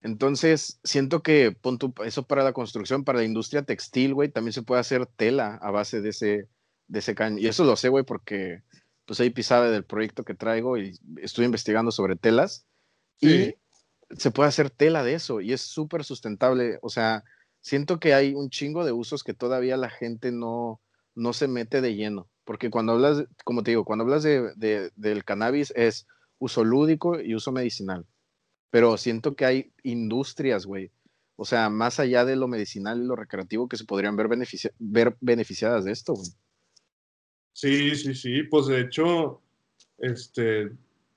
Entonces, 0.04 0.80
siento 0.84 1.24
que 1.24 1.52
punto, 1.52 1.95
eso 2.06 2.28
para 2.28 2.43
la 2.43 2.54
construcción, 2.54 3.04
para 3.04 3.18
la 3.18 3.26
industria 3.26 3.64
textil, 3.64 4.14
güey, 4.14 4.30
también 4.30 4.54
se 4.54 4.62
puede 4.62 4.82
hacer 4.82 5.08
tela 5.08 5.56
a 5.64 5.72
base 5.72 6.02
de 6.02 6.10
ese, 6.10 6.49
de 6.88 6.99
ese 6.99 7.16
caño. 7.16 7.39
Y 7.39 7.47
eso 7.47 7.64
lo 7.64 7.76
sé, 7.76 7.89
güey, 7.89 8.04
porque 8.04 8.62
pues 9.08 9.20
ahí 9.20 9.32
pisaba 9.32 9.72
del 9.72 9.86
proyecto 9.86 10.24
que 10.24 10.36
traigo 10.36 10.78
y 10.78 10.99
estoy 11.18 11.45
investigando 11.45 11.91
sobre 11.91 12.16
telas. 12.16 12.68
Y 13.22 13.56
se 14.18 14.32
puede 14.32 14.50
hacer 14.50 14.70
tela 14.70 15.04
de 15.04 15.14
eso 15.14 15.42
y 15.42 15.54
es 15.54 15.62
súper 15.62 16.04
sustentable. 16.04 16.80
O 16.82 16.90
sea, 16.90 17.24
siento 17.62 18.00
que 18.00 18.14
hay 18.14 18.34
un 18.34 18.50
chingo 18.50 18.84
de 18.84 18.92
usos 18.92 19.24
que 19.24 19.34
todavía 19.34 19.78
la 19.78 19.90
gente 19.90 20.32
no, 20.32 20.82
no 21.16 21.34
se 21.34 21.48
mete 21.48 21.82
de 21.82 21.96
lleno. 21.96 22.30
Porque 22.44 22.70
cuando 22.70 22.94
hablas, 22.94 23.24
como 23.46 23.64
te 23.64 23.72
digo, 23.72 23.86
cuando 23.86 24.04
hablas 24.04 24.24
de, 24.24 24.92
del 24.96 25.24
cannabis 25.24 25.72
es 25.76 26.08
uso 26.40 26.64
lúdico 26.64 27.22
y 27.22 27.36
uso 27.36 27.52
medicinal 27.52 28.06
pero 28.72 28.98
siento 28.98 29.36
que 29.36 29.46
hay 29.46 29.74
industrias, 29.84 30.66
güey. 30.66 30.92
O 31.36 31.46
sea, 31.46 31.70
más 31.70 32.00
allá 32.00 32.26
de 32.26 32.36
lo 32.36 32.48
medicinal 32.48 33.02
y 33.02 33.06
lo 33.06 33.16
recreativo 33.16 33.68
que 33.68 33.78
se 33.78 33.86
podrían 33.86 34.16
ver, 34.16 34.28
ver 34.80 35.18
beneficiadas 35.20 35.86
de 35.86 35.92
esto, 35.92 36.14
güey. 36.14 36.30
Sí, 37.54 37.96
sí, 37.96 38.16
sí. 38.16 38.44
Pues 38.44 38.68
de 38.68 38.82
hecho, 38.82 39.42
este, 39.98 40.72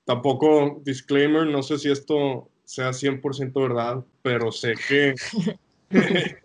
tampoco, 0.05 0.81
disclaimer, 0.83 1.45
no 1.47 1.63
sé 1.63 1.77
si 1.77 1.91
esto 1.91 2.49
sea 2.63 2.89
100% 2.89 3.53
verdad, 3.53 4.03
pero 4.21 4.51
sé 4.51 4.73
que, 4.87 5.15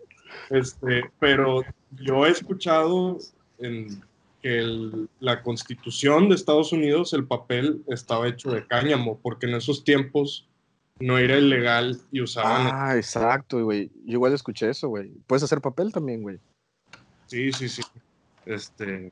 este, 0.49 1.03
pero 1.19 1.63
yo 1.91 2.25
he 2.25 2.29
escuchado 2.29 3.17
en 3.59 4.01
que 4.41 5.07
la 5.19 5.43
constitución 5.43 6.27
de 6.27 6.35
Estados 6.35 6.73
Unidos, 6.73 7.13
el 7.13 7.27
papel 7.27 7.83
estaba 7.87 8.27
hecho 8.27 8.49
de 8.49 8.65
cáñamo, 8.65 9.19
porque 9.21 9.45
en 9.45 9.55
esos 9.55 9.83
tiempos 9.83 10.47
no 10.99 11.17
era 11.17 11.37
ilegal 11.37 11.99
y 12.11 12.21
usaban. 12.21 12.69
Ah, 12.71 12.95
exacto, 12.95 13.63
güey. 13.63 13.91
Yo 14.05 14.13
igual 14.13 14.33
escuché 14.33 14.69
eso, 14.69 14.87
güey. 14.87 15.11
Puedes 15.27 15.43
hacer 15.43 15.61
papel 15.61 15.91
también, 15.91 16.23
güey. 16.23 16.39
Sí, 17.27 17.51
sí, 17.51 17.69
sí. 17.69 17.81
Este. 18.45 19.11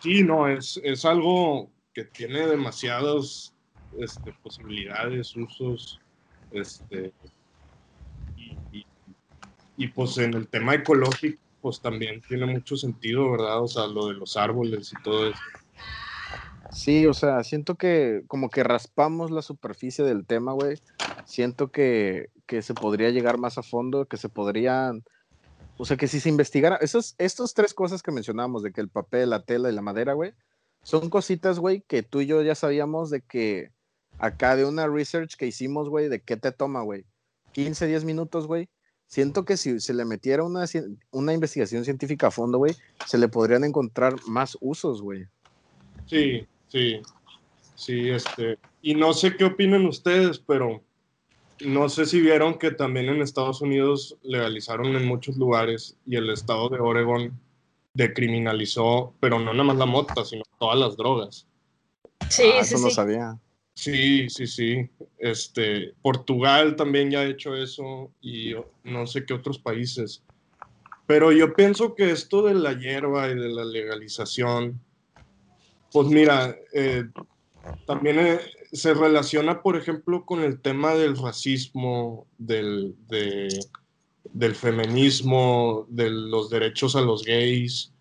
Sí, 0.00 0.22
no, 0.22 0.48
es, 0.48 0.80
es 0.82 1.04
algo 1.04 1.70
que 1.92 2.04
tiene 2.04 2.46
demasiadas 2.46 3.54
este, 3.98 4.32
posibilidades, 4.42 5.36
usos. 5.36 6.00
Este. 6.50 7.12
Y, 9.76 9.88
pues 9.88 10.18
en 10.18 10.34
el 10.34 10.46
tema 10.48 10.74
ecológico, 10.74 11.40
pues 11.60 11.80
también 11.80 12.20
tiene 12.20 12.46
mucho 12.46 12.76
sentido, 12.76 13.30
¿verdad? 13.32 13.62
O 13.62 13.68
sea, 13.68 13.86
lo 13.86 14.06
de 14.06 14.14
los 14.14 14.36
árboles 14.36 14.92
y 14.92 15.02
todo 15.02 15.28
eso. 15.28 15.40
Sí, 16.70 17.06
o 17.06 17.14
sea, 17.14 17.42
siento 17.42 17.74
que 17.74 18.22
como 18.28 18.48
que 18.48 18.62
raspamos 18.62 19.30
la 19.30 19.42
superficie 19.42 20.04
del 20.04 20.24
tema, 20.24 20.52
güey. 20.52 20.78
Siento 21.24 21.70
que, 21.70 22.30
que, 22.46 22.62
se 22.62 22.74
podría 22.74 23.10
llegar 23.10 23.38
más 23.38 23.58
a 23.58 23.62
fondo, 23.62 24.06
que 24.06 24.16
se 24.16 24.28
podrían, 24.28 25.04
o 25.78 25.84
sea, 25.84 25.96
que 25.96 26.08
si 26.08 26.20
se 26.20 26.28
investigara, 26.28 26.76
esos, 26.76 27.14
estos 27.18 27.54
tres 27.54 27.74
cosas 27.74 28.02
que 28.02 28.12
mencionamos, 28.12 28.62
de 28.62 28.72
que 28.72 28.80
el 28.80 28.88
papel, 28.88 29.30
la 29.30 29.42
tela 29.44 29.70
y 29.70 29.74
la 29.74 29.82
madera, 29.82 30.12
güey, 30.12 30.32
son 30.82 31.10
cositas, 31.10 31.58
güey, 31.58 31.82
que 31.86 32.02
tú 32.02 32.20
y 32.20 32.26
yo 32.26 32.42
ya 32.42 32.54
sabíamos 32.54 33.10
de 33.10 33.20
que 33.20 33.70
acá 34.18 34.56
de 34.56 34.64
una 34.64 34.86
research 34.86 35.36
que 35.36 35.46
hicimos, 35.46 35.88
güey, 35.88 36.08
de 36.08 36.20
qué 36.20 36.36
te 36.36 36.52
toma, 36.52 36.82
güey. 36.82 37.04
15, 37.52 37.86
10 37.86 38.04
minutos, 38.04 38.46
güey. 38.46 38.68
Siento 39.06 39.44
que 39.44 39.56
si 39.56 39.78
se 39.80 39.92
le 39.92 40.04
metiera 40.04 40.42
una, 40.42 40.64
una 41.10 41.32
investigación 41.34 41.84
científica 41.84 42.28
a 42.28 42.30
fondo, 42.30 42.58
güey, 42.58 42.74
se 43.06 43.18
le 43.18 43.28
podrían 43.28 43.64
encontrar 43.64 44.14
más 44.26 44.56
usos, 44.60 45.02
güey. 45.02 45.26
Sí, 46.06 46.46
Sí, 46.72 47.02
sí, 47.74 48.08
este, 48.08 48.58
y 48.80 48.94
no 48.94 49.12
sé 49.12 49.36
qué 49.36 49.44
opinan 49.44 49.84
ustedes, 49.84 50.38
pero 50.38 50.82
no 51.60 51.90
sé 51.90 52.06
si 52.06 52.22
vieron 52.22 52.58
que 52.58 52.70
también 52.70 53.10
en 53.10 53.20
Estados 53.20 53.60
Unidos 53.60 54.16
legalizaron 54.22 54.86
en 54.96 55.04
muchos 55.04 55.36
lugares 55.36 55.98
y 56.06 56.16
el 56.16 56.30
estado 56.30 56.70
de 56.70 56.80
Oregon 56.80 57.38
decriminalizó, 57.92 59.12
pero 59.20 59.38
no 59.38 59.52
nada 59.52 59.64
más 59.64 59.76
la 59.76 59.84
mota, 59.84 60.24
sino 60.24 60.44
todas 60.62 60.78
las 60.78 60.96
drogas. 60.96 61.44
Sí, 62.28 62.44
Ah, 62.54 62.62
sí, 62.62 62.74
eso 62.76 62.84
no 62.84 62.88
sí. 62.90 62.94
sabía. 62.94 63.36
Sí, 63.74 64.30
sí, 64.30 64.46
sí. 64.46 64.88
Este, 65.18 65.92
Portugal 66.02 66.76
también 66.76 67.10
ya 67.10 67.18
ha 67.20 67.24
hecho 67.26 67.56
eso 67.56 68.12
y 68.20 68.52
no 68.84 69.08
sé 69.08 69.24
qué 69.26 69.34
otros 69.34 69.58
países. 69.58 70.22
Pero 71.08 71.32
yo 71.32 71.52
pienso 71.54 71.96
que 71.96 72.12
esto 72.12 72.42
de 72.42 72.54
la 72.54 72.74
hierba 72.78 73.28
y 73.28 73.34
de 73.34 73.48
la 73.48 73.64
legalización, 73.64 74.80
pues 75.90 76.06
mira, 76.06 76.56
eh, 76.72 77.06
también 77.84 78.20
eh, 78.20 78.38
se 78.72 78.94
relaciona, 78.94 79.62
por 79.62 79.76
ejemplo, 79.76 80.24
con 80.24 80.42
el 80.44 80.60
tema 80.60 80.94
del 80.94 81.16
racismo, 81.18 82.28
del, 82.38 82.94
de- 83.08 83.58
del 84.32 84.54
feminismo, 84.54 85.86
de 85.88 86.08
los 86.10 86.50
derechos 86.50 86.94
a 86.94 87.00
los 87.00 87.24
gays, 87.24 87.91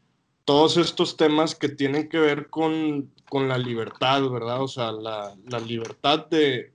todos 0.51 0.75
estos 0.75 1.15
temas 1.15 1.55
que 1.55 1.69
tienen 1.69 2.09
que 2.09 2.19
ver 2.19 2.49
con, 2.49 3.09
con 3.29 3.47
la 3.47 3.57
libertad, 3.57 4.21
¿verdad? 4.29 4.61
O 4.61 4.67
sea, 4.67 4.91
la, 4.91 5.33
la 5.49 5.59
libertad 5.61 6.27
de, 6.27 6.73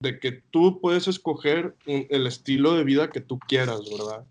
de 0.00 0.18
que 0.18 0.32
tú 0.50 0.80
puedes 0.80 1.06
escoger 1.06 1.76
un- 1.86 2.06
el 2.08 2.26
estilo 2.26 2.72
de 2.72 2.82
vida 2.82 3.10
que 3.10 3.20
tú 3.20 3.38
quieras, 3.38 3.82
¿verdad? 3.90 4.24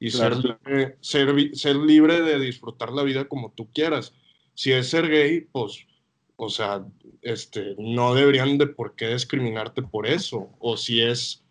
Y 0.00 0.10
Claro. 0.10 0.42
ser, 0.42 0.44
libre, 0.66 0.96
ser, 1.00 1.32
vi- 1.32 1.54
ser 1.54 1.76
libre 1.76 2.22
de 2.22 2.40
disfrutar 2.40 2.90
la 2.90 3.04
vida 3.04 3.28
como 3.28 3.52
tú 3.52 3.70
quieras. 3.72 4.12
Si 4.54 4.72
es 4.72 4.88
ser 4.88 5.08
gay, 5.08 5.42
pues, 5.52 5.86
o 6.34 6.48
sea, 6.50 6.84
este, 7.22 7.76
no 7.78 8.14
deberían 8.14 8.58
de 8.58 8.66
por 8.66 8.96
qué 8.96 9.10
discriminarte 9.12 9.80
por 9.82 10.08
eso. 10.08 10.50
O 10.58 10.76
si 10.76 11.00
es, 11.02 11.44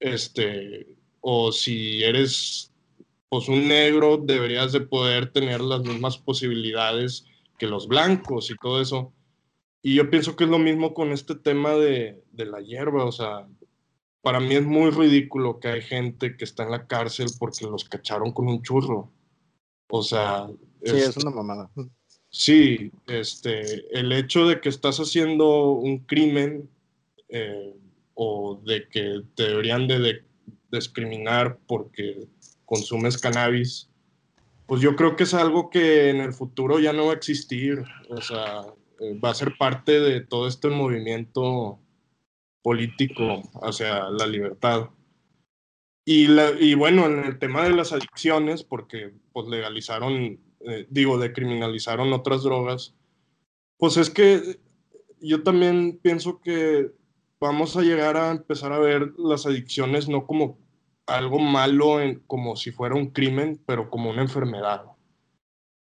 este, 0.00 0.86
o 1.22 1.50
si 1.50 2.02
eres, 2.04 2.70
pues, 3.28 3.48
un 3.48 3.68
negro, 3.68 4.16
deberías 4.18 4.72
de 4.72 4.80
poder 4.80 5.32
tener 5.32 5.60
las 5.60 5.82
mismas 5.82 6.18
posibilidades 6.18 7.26
que 7.58 7.66
los 7.66 7.88
blancos 7.88 8.50
y 8.50 8.56
todo 8.56 8.80
eso. 8.80 9.12
Y 9.82 9.94
yo 9.94 10.10
pienso 10.10 10.36
que 10.36 10.44
es 10.44 10.50
lo 10.50 10.58
mismo 10.58 10.94
con 10.94 11.12
este 11.12 11.34
tema 11.34 11.72
de, 11.74 12.22
de 12.32 12.46
la 12.46 12.60
hierba, 12.60 13.04
o 13.04 13.12
sea, 13.12 13.46
para 14.22 14.40
mí 14.40 14.54
es 14.56 14.64
muy 14.64 14.90
ridículo 14.90 15.60
que 15.60 15.68
hay 15.68 15.82
gente 15.82 16.36
que 16.36 16.44
está 16.44 16.64
en 16.64 16.72
la 16.72 16.86
cárcel 16.86 17.28
porque 17.38 17.64
los 17.66 17.84
cacharon 17.84 18.32
con 18.32 18.48
un 18.48 18.62
churro. 18.62 19.10
O 19.88 20.02
sea, 20.02 20.48
Sí, 20.84 20.96
es- 20.96 21.16
es 21.16 21.16
una 21.24 21.30
mamada. 21.30 21.70
Sí, 22.28 22.90
este, 23.06 23.86
el 23.98 24.12
hecho 24.12 24.46
de 24.46 24.60
que 24.60 24.68
estás 24.68 24.98
haciendo 24.98 25.70
un 25.70 25.98
crimen 26.00 26.68
eh, 27.28 27.74
o 28.14 28.60
de 28.64 28.88
que 28.88 29.22
te 29.34 29.44
deberían 29.44 29.86
de, 29.88 29.98
de- 30.00 30.24
discriminar 30.70 31.58
porque 31.66 32.26
consumes 32.66 33.18
cannabis, 33.18 33.88
pues 34.66 34.82
yo 34.82 34.96
creo 34.96 35.16
que 35.16 35.22
es 35.22 35.34
algo 35.34 35.70
que 35.70 36.10
en 36.10 36.20
el 36.20 36.32
futuro 36.32 36.78
ya 36.78 36.92
no 36.92 37.06
va 37.06 37.12
a 37.12 37.16
existir. 37.16 37.84
O 38.10 38.20
sea, 38.20 38.66
eh, 39.00 39.18
va 39.18 39.30
a 39.30 39.34
ser 39.34 39.56
parte 39.56 40.00
de 40.00 40.20
todo 40.20 40.48
este 40.48 40.68
movimiento 40.68 41.78
político 42.62 43.42
hacia 43.62 44.10
la 44.10 44.26
libertad. 44.26 44.90
Y, 46.04 46.28
la, 46.28 46.50
y 46.50 46.74
bueno, 46.74 47.06
en 47.06 47.24
el 47.24 47.38
tema 47.38 47.64
de 47.64 47.70
las 47.70 47.92
adicciones, 47.92 48.64
porque 48.64 49.12
pues 49.32 49.48
legalizaron, 49.48 50.40
eh, 50.60 50.86
digo, 50.90 51.18
decriminalizaron 51.18 52.12
otras 52.12 52.42
drogas, 52.42 52.94
pues 53.78 53.96
es 53.96 54.10
que 54.10 54.60
yo 55.20 55.42
también 55.42 55.98
pienso 56.02 56.40
que 56.40 56.92
vamos 57.40 57.76
a 57.76 57.82
llegar 57.82 58.16
a 58.16 58.30
empezar 58.30 58.72
a 58.72 58.78
ver 58.78 59.12
las 59.18 59.46
adicciones 59.46 60.08
no 60.08 60.26
como 60.26 60.58
algo 61.06 61.38
malo, 61.38 62.00
en- 62.00 62.20
como 62.26 62.56
si 62.56 62.70
fuera 62.72 62.94
un 62.94 63.10
crimen, 63.10 63.62
pero 63.66 63.90
como 63.90 64.10
una 64.10 64.22
enfermedad, 64.22 64.84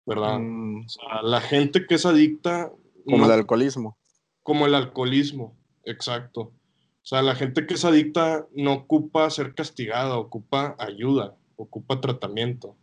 ¿verdad? 0.06 0.38
Mm, 0.38 0.84
O 0.84 0.88
sea, 0.88 1.22
la 1.22 1.40
gente 1.40 1.86
que 1.86 1.96
es 1.96 2.06
adicta, 2.06 2.72
como 3.04 3.18
no- 3.18 3.24
el 3.26 3.32
alcoholismo. 3.40 3.98
como 4.42 4.66
el 4.66 4.74
alcoholismo, 4.74 5.56
exacto. 5.84 6.40
O 6.42 7.04
sea, 7.08 7.22
la 7.22 7.34
gente 7.34 7.66
que 7.66 7.74
es 7.74 7.84
adicta 7.84 8.46
no 8.54 8.72
ocupa 8.74 9.28
ser 9.30 9.54
castigada, 9.54 10.16
ocupa 10.16 10.76
ayuda, 10.78 11.36
ocupa 11.56 12.00
tratamiento. 12.00 12.76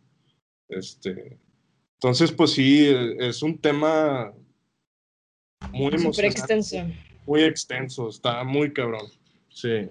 Este, 0.68 1.38
entonces, 1.94 2.32
pues 2.32 2.50
sí, 2.52 2.86
es 3.20 3.42
un 3.42 3.58
tema 3.58 4.32
muy 5.72 5.86
Súper 5.92 6.00
emocionante, 6.00 6.38
extenso. 6.40 6.86
muy 7.24 7.42
extenso, 7.44 8.08
está 8.08 8.42
muy 8.44 8.72
cabrón. 8.72 9.06
Sí, 9.48 9.88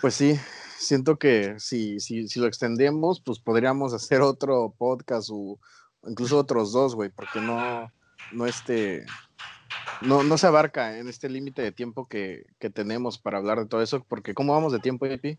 Pues 0.00 0.14
sí, 0.14 0.34
siento 0.82 1.18
que 1.18 1.54
si, 1.58 2.00
si, 2.00 2.28
si 2.28 2.40
lo 2.40 2.46
extendemos, 2.46 3.20
pues 3.20 3.38
podríamos 3.38 3.94
hacer 3.94 4.20
otro 4.20 4.74
podcast 4.76 5.30
o 5.32 5.58
incluso 6.06 6.38
otros 6.38 6.72
dos, 6.72 6.94
güey, 6.94 7.10
porque 7.10 7.40
no, 7.40 7.90
no 8.32 8.46
este, 8.46 9.04
no, 10.00 10.22
no 10.22 10.38
se 10.38 10.46
abarca 10.46 10.98
en 10.98 11.08
este 11.08 11.28
límite 11.28 11.62
de 11.62 11.72
tiempo 11.72 12.06
que, 12.08 12.44
que 12.58 12.70
tenemos 12.70 13.18
para 13.18 13.38
hablar 13.38 13.58
de 13.58 13.66
todo 13.66 13.82
eso, 13.82 14.04
porque 14.08 14.34
¿cómo 14.34 14.52
vamos 14.52 14.72
de 14.72 14.80
tiempo, 14.80 15.06
Epi? 15.06 15.38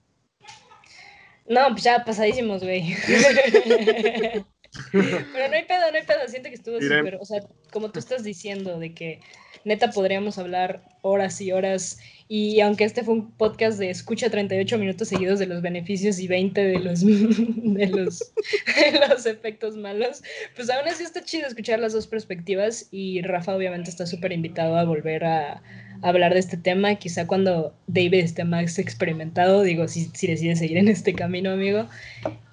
No, 1.47 1.67
pues 1.71 1.83
ya 1.83 2.03
pasadísimos, 2.05 2.63
güey. 2.63 2.95
Pero 4.91 5.47
no 5.49 5.55
hay 5.55 5.65
pedo, 5.65 5.91
no 5.91 5.97
hay 5.97 6.03
pedo. 6.03 6.27
Siento 6.27 6.49
que 6.49 6.55
estuvo 6.55 6.81
súper. 6.81 7.17
O 7.21 7.25
sea, 7.25 7.41
como 7.71 7.91
tú 7.91 7.99
estás 7.99 8.23
diciendo, 8.23 8.79
de 8.79 8.93
que 8.93 9.19
neta 9.65 9.91
podríamos 9.91 10.37
hablar 10.37 10.83
horas 11.01 11.39
y 11.41 11.51
horas. 11.51 11.99
Y 12.28 12.59
aunque 12.61 12.84
este 12.84 13.03
fue 13.03 13.13
un 13.15 13.32
podcast 13.32 13.78
de 13.80 13.89
escucha 13.89 14.30
38 14.30 14.78
minutos 14.78 15.07
seguidos 15.07 15.39
de 15.39 15.45
los 15.45 15.61
beneficios 15.61 16.19
y 16.19 16.28
20 16.28 16.63
de 16.63 16.80
los, 16.80 17.01
de 17.05 17.88
los, 17.88 18.34
de 18.76 19.07
los 19.07 19.26
efectos 19.26 19.76
malos, 19.76 20.24
pues 20.55 20.69
aún 20.69 20.88
así 20.88 21.03
está 21.03 21.24
chido 21.24 21.47
escuchar 21.47 21.80
las 21.80 21.93
dos 21.93 22.07
perspectivas. 22.07 22.88
Y 22.91 23.21
Rafa, 23.21 23.55
obviamente, 23.55 23.89
está 23.89 24.05
súper 24.05 24.32
invitado 24.32 24.78
a 24.78 24.86
volver 24.86 25.26
a, 25.26 25.61
a 26.01 26.09
hablar 26.09 26.34
de 26.34 26.39
este 26.39 26.57
tema. 26.57 26.95
Quizá 26.95 27.28
cuando 27.28 27.74
David 27.88 28.15
esté 28.15 28.43
más 28.43 28.80
experimentado, 28.80 29.61
digo, 29.63 29.88
si, 29.88 30.09
si 30.13 30.28
decide 30.28 30.55
seguir 30.55 30.78
en 30.78 30.88
este 30.88 31.13
camino, 31.13 31.51
amigo. 31.51 31.88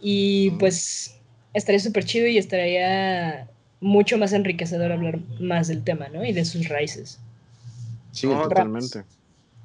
Y 0.00 0.50
pues 0.52 1.16
estaría 1.54 1.80
súper 1.80 2.04
chido 2.04 2.26
y 2.26 2.38
estaría 2.38 3.48
mucho 3.80 4.18
más 4.18 4.32
enriquecedor 4.32 4.92
hablar 4.92 5.18
más 5.40 5.68
del 5.68 5.82
tema, 5.82 6.08
¿no? 6.08 6.24
Y 6.24 6.32
de 6.32 6.44
sus 6.44 6.68
raíces. 6.68 7.18
Sí, 8.12 8.26
No, 8.26 8.42
totalmente. 8.42 9.02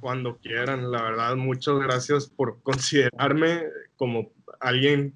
Cuando 0.05 0.37
quieran, 0.37 0.91
la 0.91 1.01
verdad, 1.01 1.35
muchas 1.35 1.79
gracias 1.79 2.27
por 2.27 2.61
considerarme 2.61 3.63
como 3.95 4.29
alguien, 4.59 5.15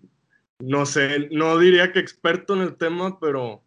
no 0.58 0.88
sé, 0.88 1.30
no 1.30 1.60
diría 1.60 1.92
que 1.92 2.00
experto 2.00 2.56
en 2.56 2.62
el 2.62 2.76
tema, 2.76 3.20
pero 3.20 3.62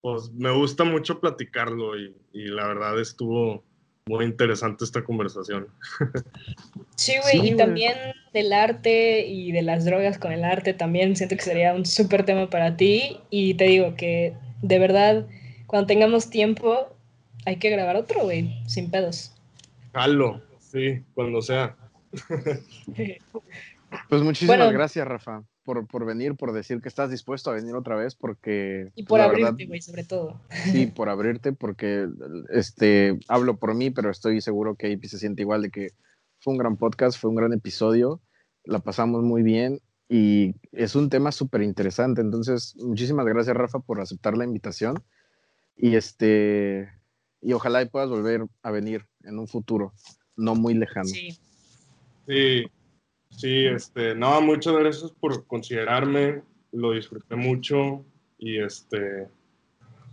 pues 0.00 0.32
me 0.32 0.50
gusta 0.50 0.82
mucho 0.82 1.20
platicarlo 1.20 1.96
y, 1.96 2.16
y 2.32 2.46
la 2.46 2.66
verdad 2.66 3.00
estuvo 3.00 3.62
muy 4.06 4.24
interesante 4.24 4.84
esta 4.84 5.04
conversación. 5.04 5.68
Sí, 6.96 7.12
güey, 7.22 7.40
Sí, 7.40 7.52
y 7.52 7.56
también 7.56 7.94
del 8.32 8.52
arte 8.52 9.28
y 9.28 9.52
de 9.52 9.62
las 9.62 9.84
drogas 9.84 10.18
con 10.18 10.32
el 10.32 10.42
arte 10.42 10.74
también 10.74 11.14
siento 11.14 11.36
que 11.36 11.42
sería 11.42 11.72
un 11.72 11.86
súper 11.86 12.24
tema 12.24 12.50
para 12.50 12.76
ti. 12.76 13.20
Y 13.30 13.54
te 13.54 13.64
digo 13.64 13.94
que 13.94 14.34
de 14.62 14.78
verdad, 14.80 15.26
cuando 15.66 15.86
tengamos 15.86 16.30
tiempo, 16.30 16.96
hay 17.46 17.56
que 17.56 17.70
grabar 17.70 17.94
otro, 17.94 18.22
güey, 18.22 18.60
sin 18.66 18.90
pedos. 18.90 19.32
Jalo, 19.92 20.40
sí, 20.74 21.04
cuando 21.14 21.40
sea. 21.40 21.76
Pues 24.08 24.22
muchísimas 24.22 24.56
Bueno. 24.58 24.72
gracias, 24.72 25.06
Rafa, 25.06 25.44
por, 25.62 25.86
por 25.86 26.04
venir, 26.04 26.34
por 26.34 26.52
decir 26.52 26.80
que 26.80 26.88
estás 26.88 27.10
dispuesto 27.10 27.50
a 27.50 27.54
venir 27.54 27.76
otra 27.76 27.94
vez, 27.94 28.16
porque 28.16 28.90
Y 28.96 29.04
por 29.04 29.18
la 29.20 29.26
abrirte, 29.26 29.66
güey, 29.66 29.80
sobre 29.80 30.02
todo. 30.02 30.40
sí, 30.50 30.86
por 30.88 31.08
abrirte, 31.08 31.52
porque 31.52 32.08
este 32.50 33.16
hablo 33.28 33.56
por 33.58 33.74
mí, 33.76 33.90
pero 33.90 34.10
estoy 34.10 34.40
seguro 34.40 34.74
que 34.74 34.92
AP 34.92 35.04
se 35.04 35.18
siente 35.18 35.42
igual 35.42 35.62
de 35.62 35.70
que 35.70 35.88
fue 36.40 36.52
un 36.54 36.58
gran 36.58 36.76
podcast, 36.76 37.20
fue 37.20 37.30
un 37.30 37.36
gran 37.36 37.52
episodio, 37.52 38.20
la 38.64 38.80
pasamos 38.80 39.22
muy 39.22 39.44
bien 39.44 39.80
y 40.08 40.56
es 40.72 40.96
un 40.96 41.08
tema 41.08 41.30
súper 41.30 41.62
interesante. 41.62 42.20
Entonces, 42.20 42.74
muchísimas 42.80 43.26
gracias, 43.26 43.56
Rafa, 43.56 43.78
por 43.78 44.00
aceptar 44.00 44.36
la 44.36 44.44
invitación 44.44 45.04
y 45.76 45.94
este 45.94 46.88
y 47.40 47.52
ojalá 47.52 47.80
y 47.82 47.88
puedas 47.88 48.08
volver 48.10 48.46
a 48.62 48.70
venir 48.72 49.06
en 49.22 49.38
un 49.38 49.46
futuro 49.46 49.92
no 50.36 50.54
muy 50.54 50.74
lejano. 50.74 51.06
Sí. 51.06 51.38
Sí, 52.26 52.64
sí, 53.30 53.66
este, 53.66 54.14
no, 54.14 54.40
muchas 54.40 54.74
gracias 54.74 55.10
por 55.12 55.46
considerarme, 55.46 56.42
lo 56.72 56.92
disfruté 56.92 57.36
mucho 57.36 58.04
y 58.38 58.58
este, 58.58 59.28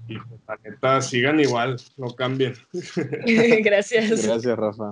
y 0.07 0.17
pues, 0.17 0.41
la 0.47 0.59
neta, 0.63 1.01
sigan 1.01 1.39
igual, 1.39 1.77
no 1.97 2.15
cambien. 2.15 2.53
Gracias. 3.63 4.25
Gracias, 4.25 4.57
Rafa. 4.57 4.91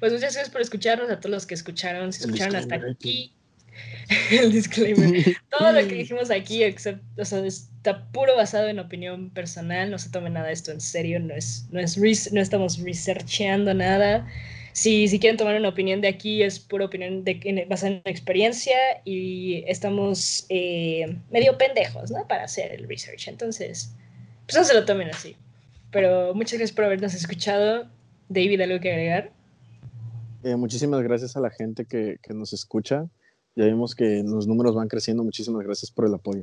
Pues 0.00 0.12
muchas 0.12 0.34
gracias 0.34 0.50
por 0.50 0.60
escucharnos, 0.60 1.10
a 1.10 1.20
todos 1.20 1.30
los 1.30 1.46
que 1.46 1.54
escucharon, 1.54 2.12
si 2.12 2.24
El 2.24 2.30
escucharon 2.30 2.56
hasta 2.56 2.76
aquí. 2.76 3.32
El 4.30 4.52
disclaimer. 4.52 5.36
Todo 5.50 5.72
lo 5.72 5.80
que 5.80 5.94
dijimos 5.94 6.30
aquí, 6.30 6.62
excepto, 6.62 7.02
o 7.20 7.24
sea, 7.24 7.44
está 7.44 8.06
puro 8.12 8.36
basado 8.36 8.68
en 8.68 8.78
opinión 8.78 9.30
personal, 9.30 9.90
no 9.90 9.98
se 9.98 10.10
tome 10.10 10.30
nada 10.30 10.46
de 10.46 10.52
esto 10.52 10.70
en 10.70 10.80
serio, 10.80 11.18
no 11.20 11.34
es, 11.34 11.66
no 11.70 11.80
es 11.80 12.32
no 12.32 12.40
estamos 12.40 12.78
researchando 12.78 13.74
nada. 13.74 14.26
Si, 14.74 15.06
si 15.06 15.20
quieren 15.20 15.36
tomar 15.36 15.54
una 15.56 15.68
opinión 15.68 16.00
de 16.00 16.08
aquí, 16.08 16.42
es 16.42 16.58
pura 16.58 16.86
opinión 16.86 17.22
de, 17.22 17.38
en- 17.44 17.68
basada 17.68 17.92
en 17.92 18.02
experiencia 18.06 18.76
y 19.04 19.62
estamos 19.68 20.46
eh, 20.48 21.16
medio 21.30 21.56
pendejos, 21.56 22.10
¿no? 22.10 22.26
Para 22.26 22.42
hacer 22.44 22.72
el 22.72 22.88
research. 22.88 23.28
Entonces, 23.28 23.94
pues 24.46 24.56
no 24.58 24.64
se 24.64 24.74
lo 24.74 24.84
tomen 24.84 25.08
así. 25.10 25.36
Pero 25.92 26.34
muchas 26.34 26.58
gracias 26.58 26.74
por 26.74 26.86
habernos 26.86 27.14
escuchado 27.14 27.88
David, 28.28 28.60
¿algo 28.62 28.80
que 28.80 28.90
agregar? 28.90 29.30
Eh, 30.42 30.56
muchísimas 30.56 31.02
gracias 31.02 31.36
a 31.36 31.40
la 31.40 31.50
gente 31.50 31.84
que, 31.84 32.16
que 32.20 32.34
nos 32.34 32.52
escucha. 32.52 33.06
Ya 33.54 33.66
vimos 33.66 33.94
que 33.94 34.24
los 34.24 34.48
números 34.48 34.74
van 34.74 34.88
creciendo. 34.88 35.22
Muchísimas 35.22 35.62
gracias 35.64 35.92
por 35.92 36.06
el 36.06 36.14
apoyo. 36.14 36.42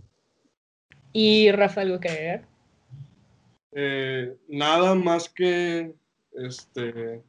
¿Y 1.12 1.52
Rafa, 1.52 1.82
algo 1.82 2.00
que 2.00 2.08
agregar? 2.08 2.46
Eh, 3.74 4.34
nada 4.48 4.96
más 4.96 5.28
que 5.28 5.94
este 6.34 7.22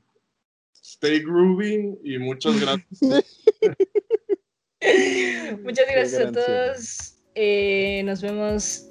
stay 0.93 1.20
groovy 1.20 1.99
y 2.05 2.18
muchas 2.18 2.61
gracias. 3.01 3.01
muchas 5.62 5.86
gracias 5.90 6.26
a 6.26 6.32
todos. 6.32 7.16
Eh, 7.34 8.03
nos 8.05 8.20
vemos 8.20 8.86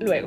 luego. 0.00 0.26